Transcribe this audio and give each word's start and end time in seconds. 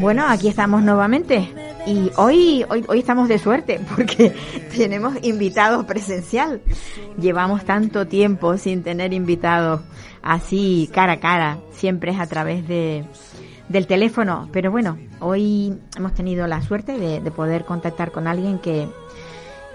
Bueno, 0.00 0.24
aquí 0.26 0.48
estamos 0.48 0.82
nuevamente. 0.82 1.52
Y 1.86 2.10
hoy, 2.16 2.64
hoy, 2.70 2.84
hoy 2.88 2.98
estamos 3.00 3.28
de 3.28 3.38
suerte 3.38 3.80
porque 3.96 4.34
tenemos 4.74 5.14
invitados 5.22 5.84
presencial. 5.84 6.62
Llevamos 7.20 7.64
tanto 7.66 8.06
tiempo 8.06 8.56
sin 8.56 8.82
tener 8.82 9.12
invitados 9.12 9.82
así 10.22 10.88
cara 10.94 11.14
a 11.14 11.20
cara. 11.20 11.58
Siempre 11.70 12.12
es 12.12 12.18
a 12.18 12.26
través 12.26 12.66
de, 12.66 13.04
del 13.68 13.86
teléfono. 13.86 14.48
Pero 14.52 14.70
bueno, 14.70 14.98
hoy 15.20 15.78
hemos 15.96 16.14
tenido 16.14 16.46
la 16.46 16.62
suerte 16.62 16.96
de, 16.98 17.20
de 17.20 17.30
poder 17.30 17.66
contactar 17.66 18.10
con 18.10 18.26
alguien 18.26 18.58
que, 18.58 18.88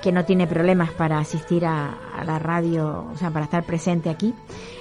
que 0.01 0.11
no 0.11 0.25
tiene 0.25 0.47
problemas 0.47 0.89
para 0.91 1.19
asistir 1.19 1.67
a, 1.67 1.99
a 2.15 2.23
la 2.23 2.39
radio, 2.39 3.05
o 3.13 3.15
sea, 3.15 3.29
para 3.29 3.45
estar 3.45 3.63
presente 3.63 4.09
aquí. 4.09 4.33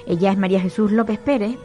Ella 0.07 0.31
es 0.31 0.39
María 0.39 0.59
Jesús 0.59 0.91
López 0.91 1.19
Pérez 1.19 1.55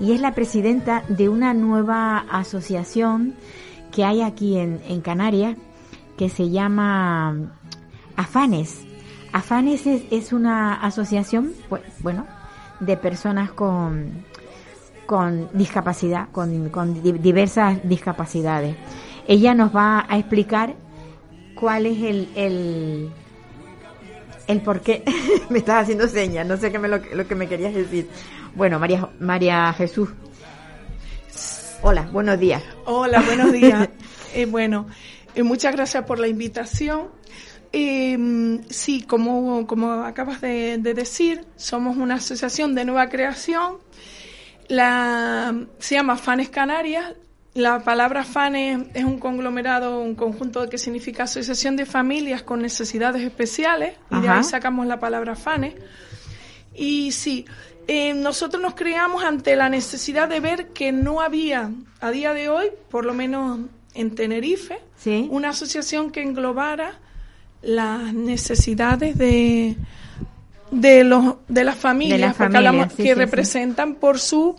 y 0.00 0.12
es 0.12 0.20
la 0.20 0.34
presidenta 0.34 1.02
de 1.08 1.28
una 1.28 1.54
nueva 1.54 2.18
asociación 2.30 3.34
que 3.90 4.04
hay 4.04 4.22
aquí 4.22 4.58
en, 4.58 4.80
en 4.88 5.00
Canarias 5.00 5.56
que 6.16 6.28
se 6.28 6.50
llama 6.50 7.36
Afanes. 8.16 8.84
Afanes 9.32 9.86
es, 9.86 10.02
es 10.10 10.32
una 10.32 10.74
asociación, 10.74 11.52
pues, 11.68 11.82
bueno, 12.00 12.26
de 12.80 12.96
personas 12.96 13.50
con, 13.52 14.24
con 15.06 15.48
discapacidad, 15.52 16.28
con, 16.32 16.68
con 16.70 17.02
di- 17.02 17.12
diversas 17.12 17.78
discapacidades. 17.88 18.76
Ella 19.26 19.54
nos 19.54 19.74
va 19.74 20.04
a 20.08 20.18
explicar 20.18 20.74
cuál 21.54 21.86
es 21.86 22.02
el, 22.02 22.28
el, 22.34 23.10
el 24.46 24.60
por 24.60 24.80
qué. 24.80 25.02
me 25.50 25.58
estás 25.58 25.82
haciendo 25.82 26.08
señas, 26.08 26.46
no 26.46 26.56
sé 26.56 26.70
qué 26.70 26.78
me 26.78 26.88
lo, 26.88 26.98
lo 26.98 27.26
que 27.26 27.34
me 27.34 27.48
querías 27.48 27.74
decir. 27.74 28.08
Bueno, 28.54 28.78
María, 28.78 29.08
María 29.18 29.72
Jesús. 29.72 30.10
Hola, 31.82 32.08
buenos 32.12 32.38
días. 32.38 32.62
Hola, 32.84 33.20
buenos 33.22 33.52
días. 33.52 33.88
Eh, 34.34 34.46
bueno, 34.46 34.86
eh, 35.34 35.42
muchas 35.42 35.74
gracias 35.74 36.06
por 36.06 36.18
la 36.18 36.26
invitación. 36.26 37.08
Eh, 37.70 38.16
sí, 38.70 39.02
como, 39.02 39.66
como 39.66 39.92
acabas 39.92 40.40
de, 40.40 40.78
de 40.78 40.94
decir, 40.94 41.44
somos 41.56 41.98
una 41.98 42.14
asociación 42.14 42.74
de 42.74 42.86
nueva 42.86 43.10
creación. 43.10 43.76
La, 44.68 45.54
se 45.78 45.96
llama 45.96 46.16
Fanes 46.16 46.48
Canarias. 46.48 47.12
La 47.54 47.80
palabra 47.80 48.24
Fanes 48.24 48.86
es 48.94 49.04
un 49.04 49.18
conglomerado, 49.18 50.00
un 50.00 50.14
conjunto 50.14 50.68
que 50.70 50.78
significa 50.78 51.24
Asociación 51.24 51.76
de 51.76 51.84
Familias 51.84 52.42
con 52.42 52.62
Necesidades 52.62 53.22
Especiales, 53.22 53.94
y 54.10 54.20
de 54.20 54.28
ahí 54.28 54.42
sacamos 54.42 54.86
la 54.86 54.98
palabra 54.98 55.36
Fanes. 55.36 55.74
Y 56.74 57.12
sí, 57.12 57.44
eh, 57.88 58.14
nosotros 58.14 58.62
nos 58.62 58.74
creamos 58.74 59.22
ante 59.22 59.54
la 59.54 59.68
necesidad 59.68 60.30
de 60.30 60.40
ver 60.40 60.68
que 60.68 60.92
no 60.92 61.20
había, 61.20 61.70
a 62.00 62.10
día 62.10 62.32
de 62.32 62.48
hoy, 62.48 62.68
por 62.90 63.04
lo 63.04 63.12
menos 63.12 63.60
en 63.94 64.14
Tenerife, 64.14 64.78
Sí. 64.96 65.26
una 65.30 65.50
asociación 65.50 66.10
que 66.10 66.22
englobara 66.22 67.00
las 67.60 68.14
necesidades 68.14 69.18
de 69.18 69.76
de 70.70 71.04
los 71.04 71.34
de 71.48 71.64
las 71.64 71.76
familias, 71.76 72.18
De 72.18 72.26
las 72.26 72.34
porque 72.34 72.52
familias, 72.54 72.72
hablamos 72.72 72.92
sí, 72.94 73.02
que 73.02 73.08
sí. 73.10 73.14
representan 73.14 73.96
por 73.96 74.18
su 74.18 74.56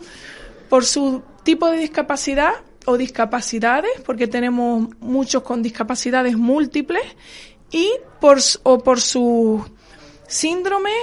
por 0.70 0.84
su 0.84 1.22
tipo 1.42 1.68
de 1.68 1.78
discapacidad 1.78 2.52
o 2.86 2.96
discapacidades, 2.96 3.92
porque 4.04 4.26
tenemos 4.26 4.88
muchos 5.00 5.42
con 5.42 5.62
discapacidades 5.62 6.36
múltiples 6.36 7.02
y 7.70 7.90
por 8.20 8.38
o 8.62 8.78
por 8.78 9.00
sus 9.00 9.62
síndromes 10.26 10.94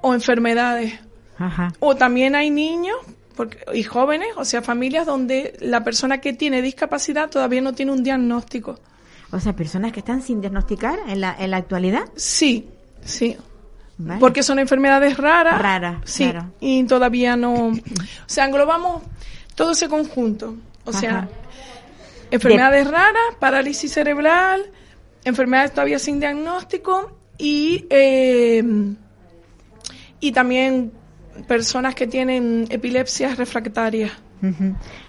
o 0.00 0.14
enfermedades. 0.14 0.98
Ajá. 1.38 1.72
O 1.80 1.96
también 1.96 2.34
hay 2.34 2.50
niños 2.50 2.96
porque, 3.34 3.58
y 3.72 3.82
jóvenes, 3.82 4.28
o 4.36 4.44
sea, 4.44 4.62
familias 4.62 5.06
donde 5.06 5.56
la 5.60 5.82
persona 5.82 6.18
que 6.18 6.32
tiene 6.32 6.62
discapacidad 6.62 7.30
todavía 7.30 7.60
no 7.60 7.72
tiene 7.72 7.92
un 7.92 8.02
diagnóstico. 8.02 8.78
O 9.30 9.40
sea, 9.40 9.56
personas 9.56 9.92
que 9.92 10.00
están 10.00 10.22
sin 10.22 10.40
diagnosticar 10.40 10.98
en 11.08 11.20
la, 11.22 11.34
en 11.38 11.50
la 11.50 11.56
actualidad. 11.56 12.04
Sí, 12.16 12.68
sí. 13.02 13.36
Vale. 13.96 14.20
Porque 14.20 14.42
son 14.42 14.58
enfermedades 14.58 15.16
raras. 15.16 15.60
Raras, 15.60 15.98
sí. 16.04 16.24
claro. 16.24 16.50
Y 16.60 16.84
todavía 16.84 17.36
no. 17.36 17.68
O 17.68 17.72
sea, 18.26 18.44
englobamos 18.44 19.02
todo 19.54 19.72
ese 19.72 19.88
conjunto. 19.88 20.56
O 20.84 20.92
sea, 20.92 21.28
enfermedades 22.30 22.90
raras, 22.90 23.36
parálisis 23.38 23.92
cerebral, 23.92 24.62
enfermedades 25.24 25.72
todavía 25.72 25.98
sin 25.98 26.18
diagnóstico 26.20 27.18
y. 27.38 27.86
eh, 27.90 28.62
y 30.20 30.30
también 30.32 30.92
personas 31.48 31.94
que 31.96 32.06
tienen 32.06 32.66
epilepsias 32.70 33.36
refractarias. 33.38 34.12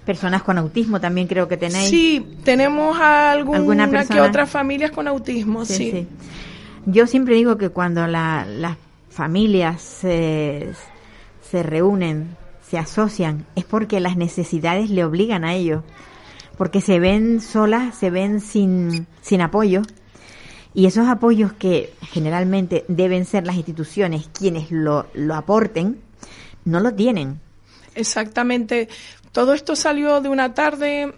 Personas 0.05 0.43
con 0.43 0.57
autismo 0.59 0.99
también 1.01 1.27
creo 1.27 1.47
que 1.47 1.57
tenéis. 1.57 1.89
Sí, 1.89 2.37
tenemos 2.43 2.99
alguna, 2.99 3.57
¿Alguna 3.59 3.85
que 3.85 3.91
persona? 3.91 4.23
otras 4.23 4.49
familias 4.49 4.91
con 4.91 5.07
autismo, 5.07 5.65
sí. 5.65 5.73
Sí, 5.75 5.91
sí. 5.91 6.07
Yo 6.85 7.07
siempre 7.07 7.35
digo 7.35 7.57
que 7.57 7.69
cuando 7.69 8.05
la- 8.07 8.45
las 8.45 8.77
familias 9.09 9.81
se, 9.81 10.71
se 11.49 11.63
reúnen, 11.63 12.35
se 12.73 12.79
asocian, 12.79 13.45
es 13.55 13.65
porque 13.65 13.99
las 13.99 14.17
necesidades 14.17 14.89
le 14.89 15.05
obligan 15.05 15.45
a 15.45 15.53
ello. 15.53 15.83
Porque 16.57 16.81
se 16.81 16.97
ven 16.97 17.39
solas, 17.39 17.95
se 17.95 18.09
ven 18.09 18.41
sin, 18.41 19.05
sin 19.21 19.41
apoyo. 19.41 19.83
Y 20.73 20.87
esos 20.87 21.07
apoyos 21.07 21.53
que 21.53 21.93
generalmente 22.01 22.83
deben 22.87 23.25
ser 23.25 23.45
las 23.45 23.57
instituciones 23.57 24.27
quienes 24.33 24.71
lo, 24.71 25.05
lo 25.13 25.35
aporten, 25.35 26.01
no 26.65 26.79
lo 26.79 26.95
tienen. 26.95 27.39
Exactamente. 27.93 28.89
Todo 29.31 29.53
esto 29.53 29.75
salió 29.75 30.19
de 30.19 30.29
una 30.29 30.55
tarde. 30.55 31.13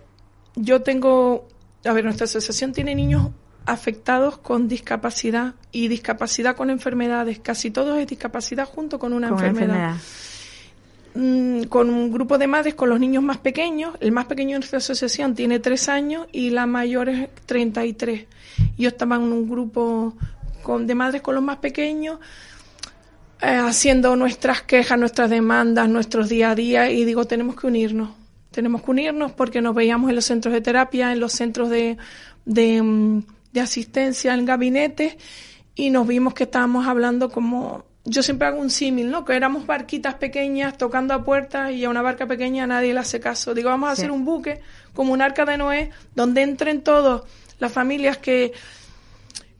Yo 0.58 0.82
tengo, 0.82 1.48
a 1.86 1.94
ver, 1.94 2.04
nuestra 2.04 2.26
asociación 2.26 2.74
tiene 2.74 2.96
niños 2.96 3.30
afectados 3.66 4.40
con 4.40 4.68
discapacidad 4.68 5.54
y 5.72 5.88
discapacidad 5.88 6.58
con 6.58 6.70
enfermedades. 6.70 7.40
Casi 7.40 7.72
todos 7.72 7.98
es 7.98 8.08
discapacidad 8.08 8.68
junto 8.68 9.00
con 9.00 9.14
una 9.14 9.30
con 9.30 9.38
una 9.38 9.48
enfermedad. 9.48 9.96
Mm, 11.16 11.64
con 11.64 11.90
un 11.90 12.12
grupo 12.12 12.38
de 12.38 12.46
madres 12.46 12.76
con 12.76 12.90
los 12.90 13.00
niños 13.00 13.24
más 13.24 13.38
pequeños. 13.38 13.96
El 14.02 14.12
más 14.12 14.26
pequeño 14.26 14.52
de 14.52 14.59
nuestra 14.59 14.80
asociación 14.80 15.34
tiene 15.34 15.59
tres 15.59 15.88
años 15.88 16.28
y 16.34 16.50
la 16.50 16.66
mayor 16.66 17.08
es 17.08 17.30
33. 17.46 18.26
Yo 18.78 18.90
estaba 18.90 19.16
en 19.16 19.24
un 19.24 19.50
grupo 19.50 20.14
con, 20.62 20.86
de 20.86 20.94
madres 20.94 21.22
con 21.22 21.36
los 21.36 21.44
más 21.44 21.58
pequeños, 21.58 22.20
eh, 23.42 23.56
haciendo 23.56 24.18
nuestras 24.18 24.64
quejas, 24.64 25.00
nuestras 25.00 25.30
demandas, 25.30 25.88
nuestros 25.88 26.28
día 26.28 26.51
a 26.51 26.56
día 26.56 26.92
y 26.92 27.06
digo, 27.06 27.25
tenemos 27.25 27.56
que 27.56 27.68
unirnos. 27.68 28.10
Tenemos 28.51 28.81
que 28.84 28.92
unirnos 28.92 29.31
porque 29.31 29.62
nos 29.62 29.74
veíamos 29.74 30.10
en 30.10 30.18
los 30.18 30.25
centros 30.25 30.54
de 30.54 30.60
terapia, 30.60 31.13
en 31.13 31.22
los 31.22 31.31
centros 31.31 31.69
de, 31.69 31.98
de, 32.44 32.81
mm, 32.81 33.24
de 33.54 33.62
asistencia, 33.62 34.34
en 34.34 34.45
gabinetes 34.45 35.16
y 35.75 35.92
nos 35.92 36.07
vimos 36.07 36.34
que 36.34 36.44
estábamos 36.44 36.88
hablando 36.88 37.30
como 37.30 37.86
yo 38.06 38.22
siempre 38.24 38.48
hago 38.48 38.60
un 38.60 38.69
símil, 38.69 39.10
¿no? 39.10 39.25
Que 39.25 39.36
éramos 39.36 39.66
barquitas 39.66 40.13
pequeñas 40.16 40.78
tocando 40.78 41.13
a 41.13 41.24
puertas 41.24 41.72
y 41.72 41.84
a 41.86 41.90
una 41.90 42.02
barca 42.04 42.28
pequeña 42.28 42.68
nadie 42.68 42.94
le 42.94 43.00
hace 43.00 43.19
caso. 43.19 43.54
Digo, 43.54 43.69
vamos 43.69 43.90
a 43.90 43.96
Sí. 43.96 44.02
hacer 44.04 44.12
un 44.12 44.24
buque 44.25 44.62
como 44.94 45.12
un 45.12 45.22
arca 45.22 45.44
de 45.46 45.57
Noé 45.57 45.90
donde 46.13 46.42
entren 46.44 46.81
todas 46.81 47.24
las 47.60 47.72
familias 47.72 48.18
que 48.18 48.54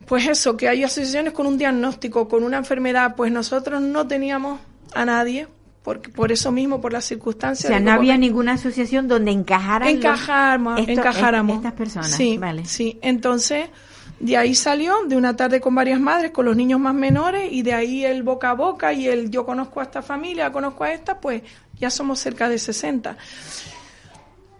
pues 0.06 0.26
eso, 0.28 0.56
que 0.56 0.68
hay 0.68 0.84
asociaciones 0.84 1.32
con 1.32 1.46
un 1.48 1.58
diagnóstico, 1.58 2.28
con 2.28 2.44
una 2.44 2.58
enfermedad, 2.58 3.16
pues 3.16 3.32
nosotros 3.32 3.82
no 3.82 4.06
teníamos 4.06 4.60
a 4.94 5.04
nadie, 5.04 5.48
porque 5.82 6.10
por 6.10 6.30
eso 6.30 6.52
mismo, 6.52 6.80
por 6.80 6.92
las 6.92 7.04
O 7.06 7.08
circunstancias. 7.08 7.66
sea, 7.68 7.78
digo, 7.78 7.90
no 7.90 7.96
había 7.96 8.16
ninguna 8.16 8.52
asociación 8.52 9.08
donde 9.08 9.32
encajaran 9.32 9.88
los- 9.88 9.96
encajáramos, 9.96 10.78
esto- 10.78 10.92
encajáramos. 10.92 11.56
estas 11.56 11.72
personas. 11.72 12.10
Sí, 12.12 12.38
vale. 12.38 12.64
sí. 12.66 13.00
Entonces, 13.02 13.68
de 14.18 14.36
ahí 14.36 14.54
salió, 14.54 14.94
de 15.06 15.16
una 15.16 15.36
tarde 15.36 15.60
con 15.60 15.74
varias 15.74 16.00
madres, 16.00 16.30
con 16.30 16.46
los 16.46 16.56
niños 16.56 16.80
más 16.80 16.94
menores, 16.94 17.52
y 17.52 17.62
de 17.62 17.74
ahí 17.74 18.04
el 18.04 18.22
boca 18.22 18.50
a 18.50 18.54
boca 18.54 18.92
y 18.92 19.06
el 19.08 19.30
yo 19.30 19.44
conozco 19.44 19.80
a 19.80 19.84
esta 19.84 20.02
familia, 20.02 20.50
conozco 20.52 20.84
a 20.84 20.92
esta, 20.92 21.20
pues 21.20 21.42
ya 21.78 21.90
somos 21.90 22.18
cerca 22.18 22.48
de 22.48 22.58
60. 22.58 23.16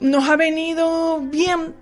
Nos 0.01 0.29
ha 0.29 0.37
venido 0.37 1.21
bien 1.21 1.75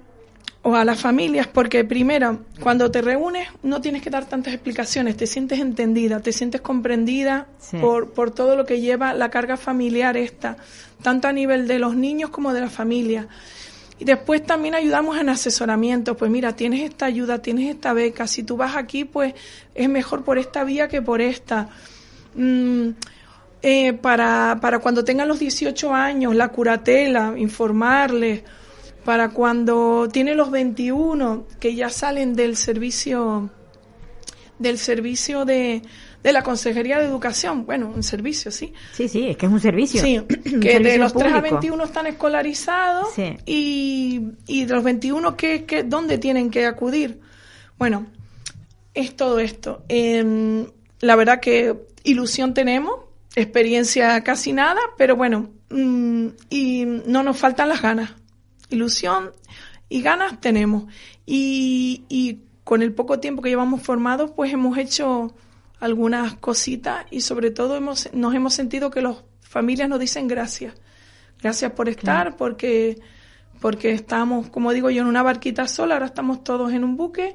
o 0.63 0.75
a 0.77 0.85
las 0.85 0.99
familias 1.01 1.47
porque 1.47 1.85
primero, 1.85 2.39
cuando 2.61 2.91
te 2.91 3.03
reúnes 3.03 3.49
no 3.63 3.81
tienes 3.81 4.01
que 4.03 4.09
dar 4.09 4.25
tantas 4.27 4.55
explicaciones, 4.55 5.17
te 5.17 5.27
sientes 5.27 5.59
entendida, 5.59 6.21
te 6.21 6.33
sientes 6.33 6.61
comprendida 6.63 7.49
Sí. 7.59 7.77
por, 7.79 8.13
por 8.13 8.31
todo 8.31 8.57
lo 8.57 8.65
que 8.65 8.81
lleva 8.81 9.13
la 9.13 9.31
carga 9.31 9.57
familiar 9.57 10.17
esta, 10.17 10.57
tanto 11.03 11.29
a 11.29 11.33
nivel 11.33 11.67
de 11.69 11.79
los 11.79 11.97
niños 11.97 12.31
como 12.31 12.55
de 12.55 12.61
la 12.63 12.71
familia. 12.71 13.29
Y 13.99 14.05
después 14.05 14.45
también 14.45 14.75
ayudamos 14.75 15.19
en 15.19 15.29
asesoramiento, 15.29 16.17
pues 16.17 16.31
mira, 16.31 16.57
tienes 16.57 16.83
esta 16.83 17.07
ayuda, 17.07 17.41
tienes 17.41 17.73
esta 17.73 17.93
beca, 17.93 18.27
si 18.27 18.43
tú 18.43 18.57
vas 18.57 18.77
aquí, 18.77 19.05
pues 19.05 19.35
es 19.75 19.89
mejor 19.89 20.25
por 20.25 20.39
esta 20.39 20.65
vía 20.65 20.89
que 20.89 21.01
por 21.01 21.21
esta. 21.21 21.69
Mm, 22.35 22.91
eh, 23.63 23.93
para, 23.95 24.59
para 24.61 24.81
cuando 24.81 25.05
tengan 25.05 25.29
los 25.29 25.39
18 25.39 25.95
años, 25.95 26.35
la 26.35 26.49
curatela, 26.49 27.35
informarles, 27.37 28.43
para 29.05 29.31
cuando 29.31 30.09
tienen 30.13 30.37
los 30.37 30.51
21, 30.51 31.47
que 31.61 31.75
ya 31.75 31.89
salen 31.89 32.35
del 32.35 32.57
servicio, 32.57 33.51
del 34.59 34.79
servicio 34.79 35.45
de, 35.45 35.83
de 36.25 36.33
la 36.33 36.43
Consejería 36.43 36.99
de 36.99 37.05
Educación, 37.05 37.67
bueno, 37.67 37.93
un 37.95 38.03
servicio, 38.03 38.51
sí, 38.51 38.73
Sí, 38.95 39.09
sí, 39.09 39.29
es 39.29 39.37
que 39.37 39.45
es 39.45 39.53
un 39.53 39.61
servicio. 39.61 40.01
Sí, 40.01 40.23
que 40.61 40.81
de 40.81 40.97
los 40.97 41.13
3 41.13 41.33
a 41.33 41.37
público. 41.37 41.57
21 41.61 41.85
están 41.85 42.07
escolarizados 42.07 43.13
Sí. 43.15 43.37
y, 43.45 44.23
y 44.47 44.65
de 44.65 44.75
los 44.75 44.83
21, 44.83 45.37
¿qué, 45.37 45.67
qué, 45.67 45.83
¿dónde 45.83 46.17
tienen 46.17 46.51
que 46.51 46.65
acudir? 46.65 47.21
Bueno, 47.79 48.07
es 48.95 49.15
todo 49.15 49.39
esto. 49.39 49.85
Em, 49.89 50.67
la 51.01 51.15
verdad 51.15 51.41
que 51.41 51.75
ilusión 52.05 52.55
tenemos, 52.55 52.95
experiencia 53.37 54.19
casi 54.23 54.55
nada, 54.55 54.81
pero 54.97 55.17
bueno, 55.17 55.51
mm, 55.69 56.29
y 56.49 56.87
no 57.07 57.23
nos 57.23 57.37
faltan 57.37 57.69
las 57.69 57.83
ganas. 57.83 58.13
Ilusión 58.71 59.31
y 59.91 60.01
ganas 60.01 60.41
tenemos. 60.41 60.85
Y, 61.27 62.05
y 62.09 62.39
con 62.65 62.81
el 62.81 62.95
poco 62.95 63.21
tiempo 63.21 63.43
que 63.43 63.51
llevamos 63.51 63.83
formados, 63.83 64.31
pues 64.35 64.51
hemos 64.55 64.79
hecho 64.79 65.35
algunas 65.85 66.35
cositas 66.37 67.07
y 67.11 67.21
sobre 67.21 67.51
todo 67.51 67.77
hemos, 67.77 68.09
nos 68.13 68.35
hemos 68.35 68.55
sentido 68.55 68.91
que 68.91 69.03
las 69.03 69.17
familias 69.41 69.89
nos 69.89 70.01
dicen 70.01 70.27
gracias. 70.29 70.75
Gracias 71.43 71.73
por 71.73 71.89
estar, 71.89 72.37
porque, 72.37 72.99
porque 73.61 73.93
estamos, 73.93 74.49
como 74.49 74.73
digo 74.73 74.89
yo, 74.91 75.03
en 75.03 75.09
una 75.09 75.23
barquita 75.23 75.69
sola, 75.69 75.95
ahora 75.95 76.07
estamos 76.07 76.43
todos 76.43 76.73
en 76.73 76.85
un 76.85 76.97
buque 76.97 77.35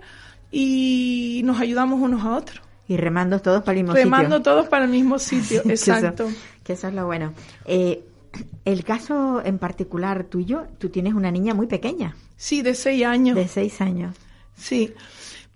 y 0.51 1.41
nos 1.45 1.59
ayudamos 1.59 1.99
unos 2.01 2.23
a 2.25 2.35
otros. 2.35 2.61
Y 2.87 2.97
remando 2.97 3.39
todos 3.39 3.61
para 3.63 3.77
el 3.77 3.83
mismo 3.83 3.95
Remando 3.95 4.37
sitio. 4.37 4.41
todos 4.51 4.67
para 4.67 4.85
el 4.85 4.91
mismo 4.91 5.19
sitio, 5.19 5.61
Que 5.63 5.73
eso- 5.73 5.93
exacto. 5.93 6.27
Que 6.63 6.73
eso 6.73 6.87
es 6.87 6.93
lo 6.95 7.05
bueno. 7.05 7.33
Eh, 7.65 8.03
el 8.65 8.83
caso 8.83 9.41
en 9.45 9.59
particular 9.59 10.23
tuyo, 10.23 10.65
tú 10.79 10.89
tienes 10.89 11.13
una 11.13 11.29
niña 11.31 11.53
muy 11.53 11.67
pequeña, 11.67 12.15
Sí, 12.35 12.61
de 12.63 12.73
seis 12.73 13.05
años. 13.05 13.35
de 13.35 13.47
seis 13.47 13.79
años. 13.81 14.15
Sí. 14.55 14.93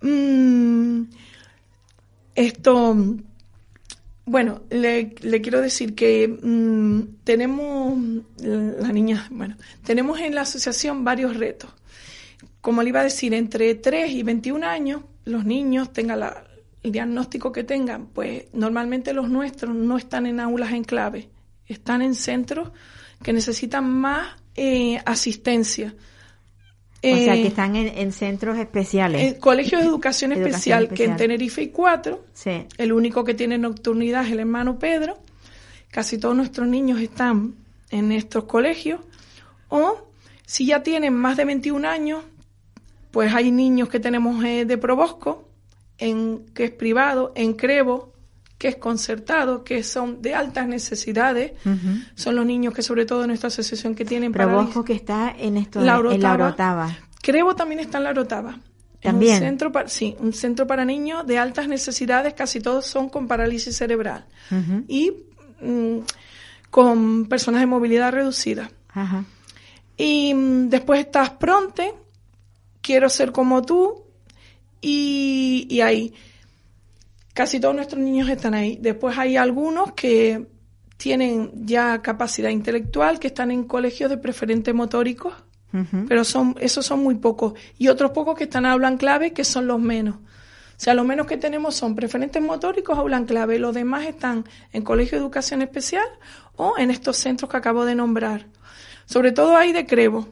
Mm, 0.00 1.02
esto, 2.34 2.96
bueno, 4.26 4.62
le, 4.70 5.14
le 5.20 5.40
quiero 5.40 5.60
decir 5.60 5.94
que 5.94 6.28
mm, 6.28 7.22
tenemos, 7.24 7.98
la 8.38 8.92
niña, 8.92 9.26
bueno, 9.30 9.56
tenemos 9.84 10.18
en 10.20 10.34
la 10.34 10.42
asociación 10.42 11.04
varios 11.04 11.36
retos. 11.36 11.70
Como 12.60 12.82
le 12.82 12.88
iba 12.88 13.00
a 13.00 13.04
decir, 13.04 13.34
entre 13.34 13.74
3 13.74 14.10
y 14.12 14.22
21 14.22 14.64
años, 14.66 15.02
los 15.26 15.44
niños 15.44 15.92
tengan 15.92 16.20
la- 16.20 16.44
el 16.82 16.92
diagnóstico 16.92 17.50
que 17.52 17.64
tengan, 17.64 18.06
pues 18.06 18.44
normalmente 18.52 19.12
los 19.14 19.28
nuestros 19.30 19.74
no 19.74 19.96
están 19.96 20.26
en 20.26 20.38
aulas 20.40 20.72
en 20.72 20.84
clave, 20.84 21.30
están 21.66 22.02
en 22.02 22.14
centros 22.14 22.70
que 23.22 23.32
necesitan 23.32 23.88
más 23.90 24.36
eh, 24.56 24.98
asistencia. 25.06 25.94
O 27.12 27.16
sea, 27.16 27.34
Eh, 27.34 27.42
que 27.42 27.48
están 27.48 27.76
en, 27.76 27.88
en 27.98 28.12
centros 28.12 28.56
especiales. 28.58 29.20
en 29.22 29.34
colegios 29.40 29.82
de 29.82 29.88
educación 29.88 30.32
Educación 30.32 30.54
especial, 30.54 30.88
que 30.88 31.04
en. 31.04 31.16
Tenerife 31.16 31.60
hay 31.60 31.68
cuatro. 31.68 32.24
sí. 32.32 32.66
El 32.78 32.92
único 32.92 33.24
que 33.24 33.34
tiene 33.34 33.58
nocturnidad 33.58 34.24
es 34.26 34.32
el 34.32 34.40
hermano 34.40 34.78
Pedro. 34.78 35.18
Casi 35.90 36.18
todos 36.18 36.34
nuestros 36.34 36.66
niños 36.66 37.00
están 37.00 37.54
en 37.90 38.10
estos 38.12 38.44
colegios. 38.44 39.00
O 39.68 40.08
si 40.46 40.66
ya 40.66 40.82
tienen 40.82 41.14
más 41.14 41.36
de 41.36 41.44
21 41.44 41.86
años, 41.86 42.24
pues 43.10 43.32
hay 43.34 43.50
niños 43.52 43.88
que 43.88 44.00
tenemos 44.00 44.42
eh, 44.44 44.64
de 44.64 44.78
Probosco, 44.78 45.48
en, 45.98 46.46
que 46.54 46.64
es 46.64 46.70
privado, 46.72 47.32
en 47.36 47.52
Crevo, 47.52 48.13
que 48.58 48.68
es 48.68 48.76
concertado, 48.76 49.64
que 49.64 49.82
son 49.82 50.22
de 50.22 50.34
altas 50.34 50.66
necesidades. 50.68 51.52
Son 52.14 52.36
los 52.36 52.46
niños 52.46 52.72
que 52.72 52.82
sobre 52.82 53.04
todo 53.04 53.24
en 53.24 53.30
esta 53.30 53.48
asociación 53.48 53.94
que 53.94 54.04
tienen 54.04 54.32
parálisis- 54.32 54.70
ojo 54.70 54.84
que 54.84 54.92
está 54.94 55.34
en 55.38 55.56
esto 55.56 55.80
en 55.80 55.86
la 55.86 55.98
Orotava. 55.98 56.46
Orotava. 56.46 56.98
Crevo 57.20 57.54
también 57.56 57.80
está 57.80 57.98
en 57.98 58.04
la 58.04 58.10
Orotava. 58.10 58.58
También. 59.02 59.34
Un 59.34 59.40
centro 59.40 59.70
para, 59.72 59.88
sí, 59.88 60.16
un 60.18 60.32
centro 60.32 60.66
para 60.66 60.84
niños 60.86 61.26
de 61.26 61.38
altas 61.38 61.68
necesidades, 61.68 62.32
casi 62.32 62.60
todos 62.60 62.86
son 62.86 63.10
con 63.10 63.28
parálisis 63.28 63.76
cerebral. 63.76 64.24
Y 64.88 65.12
mm, 65.60 65.98
con 66.70 67.26
personas 67.26 67.60
de 67.60 67.66
movilidad 67.66 68.12
reducida. 68.12 68.70
Ajá. 68.88 69.24
Y 69.96 70.32
mm, 70.32 70.68
después 70.70 71.00
estás 71.00 71.30
Pronte, 71.30 71.92
Quiero 72.80 73.08
ser 73.08 73.32
como 73.32 73.62
tú, 73.62 74.04
y, 74.80 75.66
y 75.70 75.80
ahí. 75.80 76.12
Casi 77.34 77.60
todos 77.60 77.74
nuestros 77.74 78.00
niños 78.00 78.28
están 78.28 78.54
ahí. 78.54 78.78
Después 78.80 79.18
hay 79.18 79.36
algunos 79.36 79.92
que 79.92 80.46
tienen 80.96 81.66
ya 81.66 82.00
capacidad 82.00 82.48
intelectual, 82.48 83.18
que 83.18 83.26
están 83.26 83.50
en 83.50 83.64
colegios 83.64 84.08
de 84.08 84.16
preferente 84.18 84.72
motóricos, 84.72 85.34
pero 86.08 86.22
son, 86.22 86.54
esos 86.60 86.86
son 86.86 87.02
muy 87.02 87.16
pocos. 87.16 87.54
Y 87.76 87.88
otros 87.88 88.12
pocos 88.12 88.38
que 88.38 88.44
están 88.44 88.64
hablan 88.64 88.96
clave, 88.96 89.32
que 89.32 89.42
son 89.42 89.66
los 89.66 89.80
menos. 89.80 90.14
O 90.14 90.80
sea, 90.84 90.94
los 90.94 91.04
menos 91.04 91.26
que 91.26 91.36
tenemos 91.36 91.74
son 91.74 91.96
preferentes 91.96 92.40
motóricos, 92.40 92.96
hablan 92.96 93.26
clave. 93.26 93.58
Los 93.58 93.74
demás 93.74 94.06
están 94.06 94.44
en 94.72 94.82
colegio 94.82 95.18
de 95.18 95.24
educación 95.24 95.62
especial 95.62 96.06
o 96.54 96.74
en 96.78 96.92
estos 96.92 97.16
centros 97.16 97.50
que 97.50 97.56
acabo 97.56 97.84
de 97.84 97.96
nombrar. 97.96 98.46
Sobre 99.06 99.32
todo 99.32 99.56
hay 99.56 99.72
de 99.72 99.86
Crevo. 99.86 100.28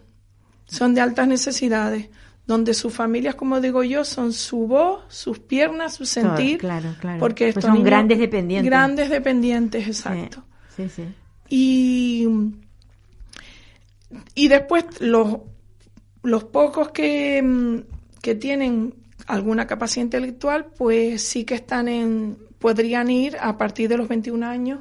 Son 0.66 0.94
de 0.94 1.00
altas 1.00 1.26
necesidades, 1.26 2.08
donde 2.46 2.74
sus 2.74 2.92
familias, 2.92 3.34
como 3.36 3.60
digo 3.60 3.82
yo, 3.84 4.04
son 4.04 4.32
su 4.32 4.66
voz, 4.66 5.04
sus 5.08 5.38
piernas, 5.38 5.94
su 5.94 6.04
sentir. 6.06 6.58
claro, 6.58 6.94
claro. 7.00 7.20
Porque 7.20 7.52
Pues 7.52 7.64
son 7.64 7.74
niños- 7.74 7.86
grandes 7.86 8.18
dependientes. 8.18 8.68
Grandes 8.70 9.10
dependientes, 9.10 9.84
Sí, 9.84 9.90
exacto. 9.90 10.44
Sí, 10.76 10.88
sí. 10.88 11.04
Y, 11.48 12.26
y 14.34 14.48
después 14.48 14.84
los, 15.00 15.38
los 16.22 16.44
pocos 16.44 16.90
que, 16.90 17.84
que 18.20 18.34
tienen 18.34 18.94
alguna 19.26 19.66
capacidad 19.66 20.04
intelectual, 20.04 20.66
pues 20.76 21.22
sí 21.22 21.44
que 21.44 21.54
están 21.54 21.88
en, 21.88 22.38
podrían 22.58 23.10
ir 23.10 23.36
a 23.40 23.56
partir 23.56 23.88
de 23.88 23.96
los 23.96 24.08
21 24.08 24.44
años 24.46 24.80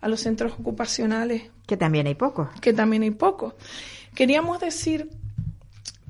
a 0.00 0.08
los 0.08 0.20
centros 0.20 0.52
ocupacionales, 0.58 1.50
Que 1.66 1.76
también 1.76 2.06
hay 2.06 2.14
pocos. 2.14 2.48
que 2.60 2.72
también 2.72 3.02
hay 3.02 3.10
pocos. 3.10 3.54
Queríamos 4.14 4.60
decir, 4.60 5.08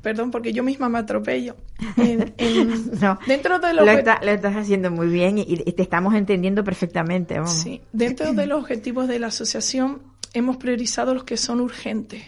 perdón 0.04 0.30
porque 0.30 0.52
yo 0.52 0.62
misma 0.62 0.88
me 0.88 0.98
atropello, 1.00 1.56
en- 1.96 2.32
en- 2.38 3.00
No, 3.00 3.18
dentro 3.26 3.58
de 3.58 3.72
lo, 3.74 3.84
los 3.84 3.96
está- 3.96 4.20
lo 4.22 4.30
estás 4.30 4.54
haciendo 4.54 4.92
muy 4.92 5.08
bien 5.08 5.38
y, 5.38 5.42
y 5.48 5.72
te 5.72 5.82
estamos 5.82 6.14
entendiendo 6.14 6.62
perfectamente. 6.62 7.34
Vamos. 7.40 7.50
Sí, 7.54 7.80
dentro 7.92 8.32
de 8.34 8.46
los 8.46 8.60
objetivos 8.60 9.08
de 9.08 9.18
la 9.18 9.26
asociación 9.28 10.02
hemos 10.32 10.58
priorizado 10.58 11.14
los 11.14 11.24
que 11.24 11.36
son 11.36 11.60
urgentes. 11.60 12.22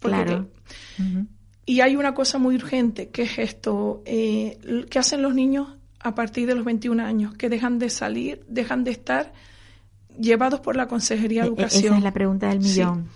Claro. 0.00 0.48
Y 1.66 1.80
hay 1.80 1.96
una 1.96 2.12
cosa 2.12 2.36
muy 2.38 2.56
urgente, 2.56 3.08
que 3.08 3.22
es 3.22 3.38
esto, 3.38 4.02
eh, 4.04 4.58
que 4.90 4.98
hacen 4.98 5.22
los 5.22 5.34
niños 5.34 5.68
a 6.00 6.14
partir 6.14 6.46
de 6.46 6.54
los 6.54 6.64
21 6.66 7.02
años, 7.02 7.34
que 7.34 7.48
dejan 7.48 7.78
de 7.78 7.88
salir, 7.88 8.44
dejan 8.48 8.84
de 8.84 8.90
estar 8.90 9.32
llevados 10.20 10.60
por 10.60 10.76
la 10.76 10.86
Consejería 10.88 11.42
de 11.42 11.48
E- 11.48 11.50
e- 11.50 11.54
Educación. 11.54 11.84
Esa 11.86 11.96
es 11.96 12.02
la 12.02 12.12
pregunta 12.12 12.48
del 12.48 12.62
Sí. 12.62 12.80
millón. 12.80 13.08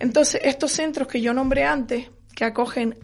Entonces, 0.00 0.40
estos 0.42 0.72
centros 0.72 1.06
que 1.06 1.20
yo 1.20 1.32
nombré 1.32 1.64
antes, 1.64 2.10
que 2.34 2.44
acogen 2.44 2.96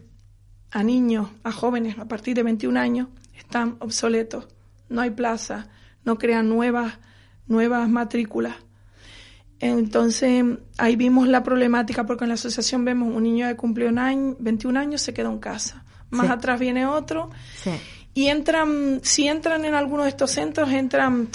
a 0.73 0.83
niños, 0.83 1.29
a 1.45 1.53
jóvenes 1.53 1.99
a 1.99 2.07
partir 2.07 2.35
de 2.35 2.43
21 2.43 2.79
años, 2.81 3.09
están 3.37 3.77
obsoletos. 3.81 4.49
No 4.89 5.01
hay 5.01 5.11
plaza, 5.11 5.69
no 6.05 6.19
crean 6.19 6.49
nuevas, 6.49 6.95
nuevas 7.47 7.89
matrículas. 7.89 8.57
Entonces, 9.61 10.45
ahí 10.79 10.97
vimos 10.97 11.29
la 11.29 11.45
problemática, 11.45 12.05
porque 12.05 12.25
en 12.25 12.29
la 12.29 12.35
asociación 12.35 12.85
vemos 12.85 13.15
un 13.15 13.23
niño 13.23 13.47
que 13.47 13.57
cumplió 13.57 13.89
un 13.89 13.99
año, 13.99 14.37
21 14.41 14.77
años, 14.77 15.03
se 15.03 15.15
quedó 15.15 15.31
en 15.31 15.39
casa. 15.39 15.85
Más 16.11 16.27
Sí. 16.27 16.33
atrás 16.33 16.59
viene 16.59 16.85
otro, 16.87 17.31
Sí. 17.63 17.71
y 18.13 18.27
entran, 18.27 19.01
si 19.03 19.29
entran 19.29 19.65
en 19.65 19.75
alguno 19.75 20.03
de 20.03 20.09
estos 20.09 20.33
centros, 20.33 20.71
entran 20.73 21.29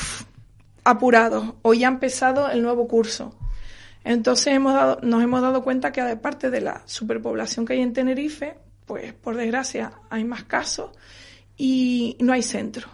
apurados 0.83 1.53
o 1.61 1.73
ya 1.73 1.87
ha 1.87 1.91
empezado 1.91 2.49
el 2.49 2.61
nuevo 2.61 2.87
curso. 2.87 3.33
Entonces 4.03 4.47
hemos 4.47 4.73
dado, 4.73 4.99
nos 5.03 5.23
hemos 5.23 5.41
dado 5.41 5.63
cuenta 5.63 5.91
que 5.91 6.01
aparte 6.01 6.49
de 6.49 6.61
la 6.61 6.81
superpoblación 6.85 7.65
que 7.65 7.73
hay 7.73 7.81
en 7.81 7.93
Tenerife, 7.93 8.55
pues 8.87 9.13
por 9.13 9.35
desgracia 9.35 9.91
hay 10.09 10.23
más 10.23 10.45
casos 10.45 10.91
y 11.55 12.17
no 12.19 12.33
hay 12.33 12.41
centro. 12.41 12.89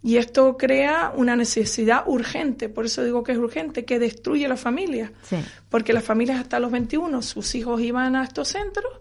Y 0.00 0.16
esto 0.16 0.56
crea 0.56 1.12
una 1.14 1.34
necesidad 1.34 2.04
urgente, 2.06 2.68
por 2.68 2.86
eso 2.86 3.02
digo 3.02 3.24
que 3.24 3.32
es 3.32 3.38
urgente, 3.38 3.84
que 3.84 3.98
destruye 3.98 4.46
la 4.46 4.56
familia. 4.56 5.12
Sí. 5.22 5.36
Porque 5.68 5.92
las 5.92 6.04
familias 6.04 6.40
hasta 6.40 6.60
los 6.60 6.70
21, 6.70 7.20
sus 7.20 7.54
hijos 7.56 7.80
iban 7.80 8.14
a 8.14 8.22
estos 8.22 8.48
centros, 8.48 9.00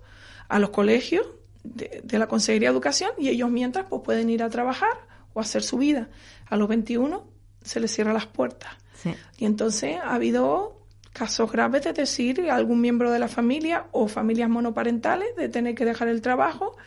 a 0.49 0.57
los 0.57 0.71
colegios 0.71 1.27
de, 1.63 2.01
de 2.03 2.19
la 2.19 2.27
Consejería 2.27 2.69
de 2.69 2.73
Educación, 2.73 3.11
y 3.19 3.29
ellos 3.29 3.51
mientras 3.51 3.85
pues 3.87 4.01
pueden 4.03 4.31
ir 4.31 4.41
a 4.41 4.49
trabajar 4.49 5.07
o 5.33 5.39
hacer 5.39 5.61
su 5.61 5.77
vida. 5.77 6.09
A 6.47 6.57
los 6.57 6.67
21 6.67 7.27
se 7.61 7.79
les 7.79 7.93
cierran 7.93 8.15
las 8.15 8.25
puertas. 8.25 8.71
Sí. 8.95 9.13
Y 9.37 9.45
entonces 9.45 9.97
ha 9.97 10.15
habido 10.15 10.76
casos 11.17 11.51
graves 11.51 11.83
de 11.83 11.93
decir 11.93 12.49
algún 12.51 12.81
miembro 12.81 13.11
de 13.11 13.19
la 13.19 13.27
familia 13.27 13.87
o 13.91 14.07
familias 14.07 14.49
monoparentales 14.49 15.35
de 15.35 15.49
tener 15.49 15.73
que 15.75 15.85
dejar 15.85 16.07
el 16.09 16.21
trabajo 16.21 16.77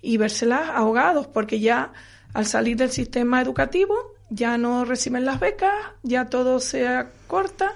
y 0.00 0.16
vérselas 0.16 0.70
ahogados 0.70 1.26
porque 1.26 1.60
ya 1.60 1.92
al 2.32 2.46
salir 2.46 2.76
del 2.76 2.90
sistema 2.90 3.40
educativo 3.40 3.94
ya 4.30 4.58
no 4.58 4.84
reciben 4.84 5.24
las 5.24 5.40
becas, 5.40 5.72
ya 6.02 6.26
todo 6.26 6.60
se 6.60 6.86
corta 7.26 7.72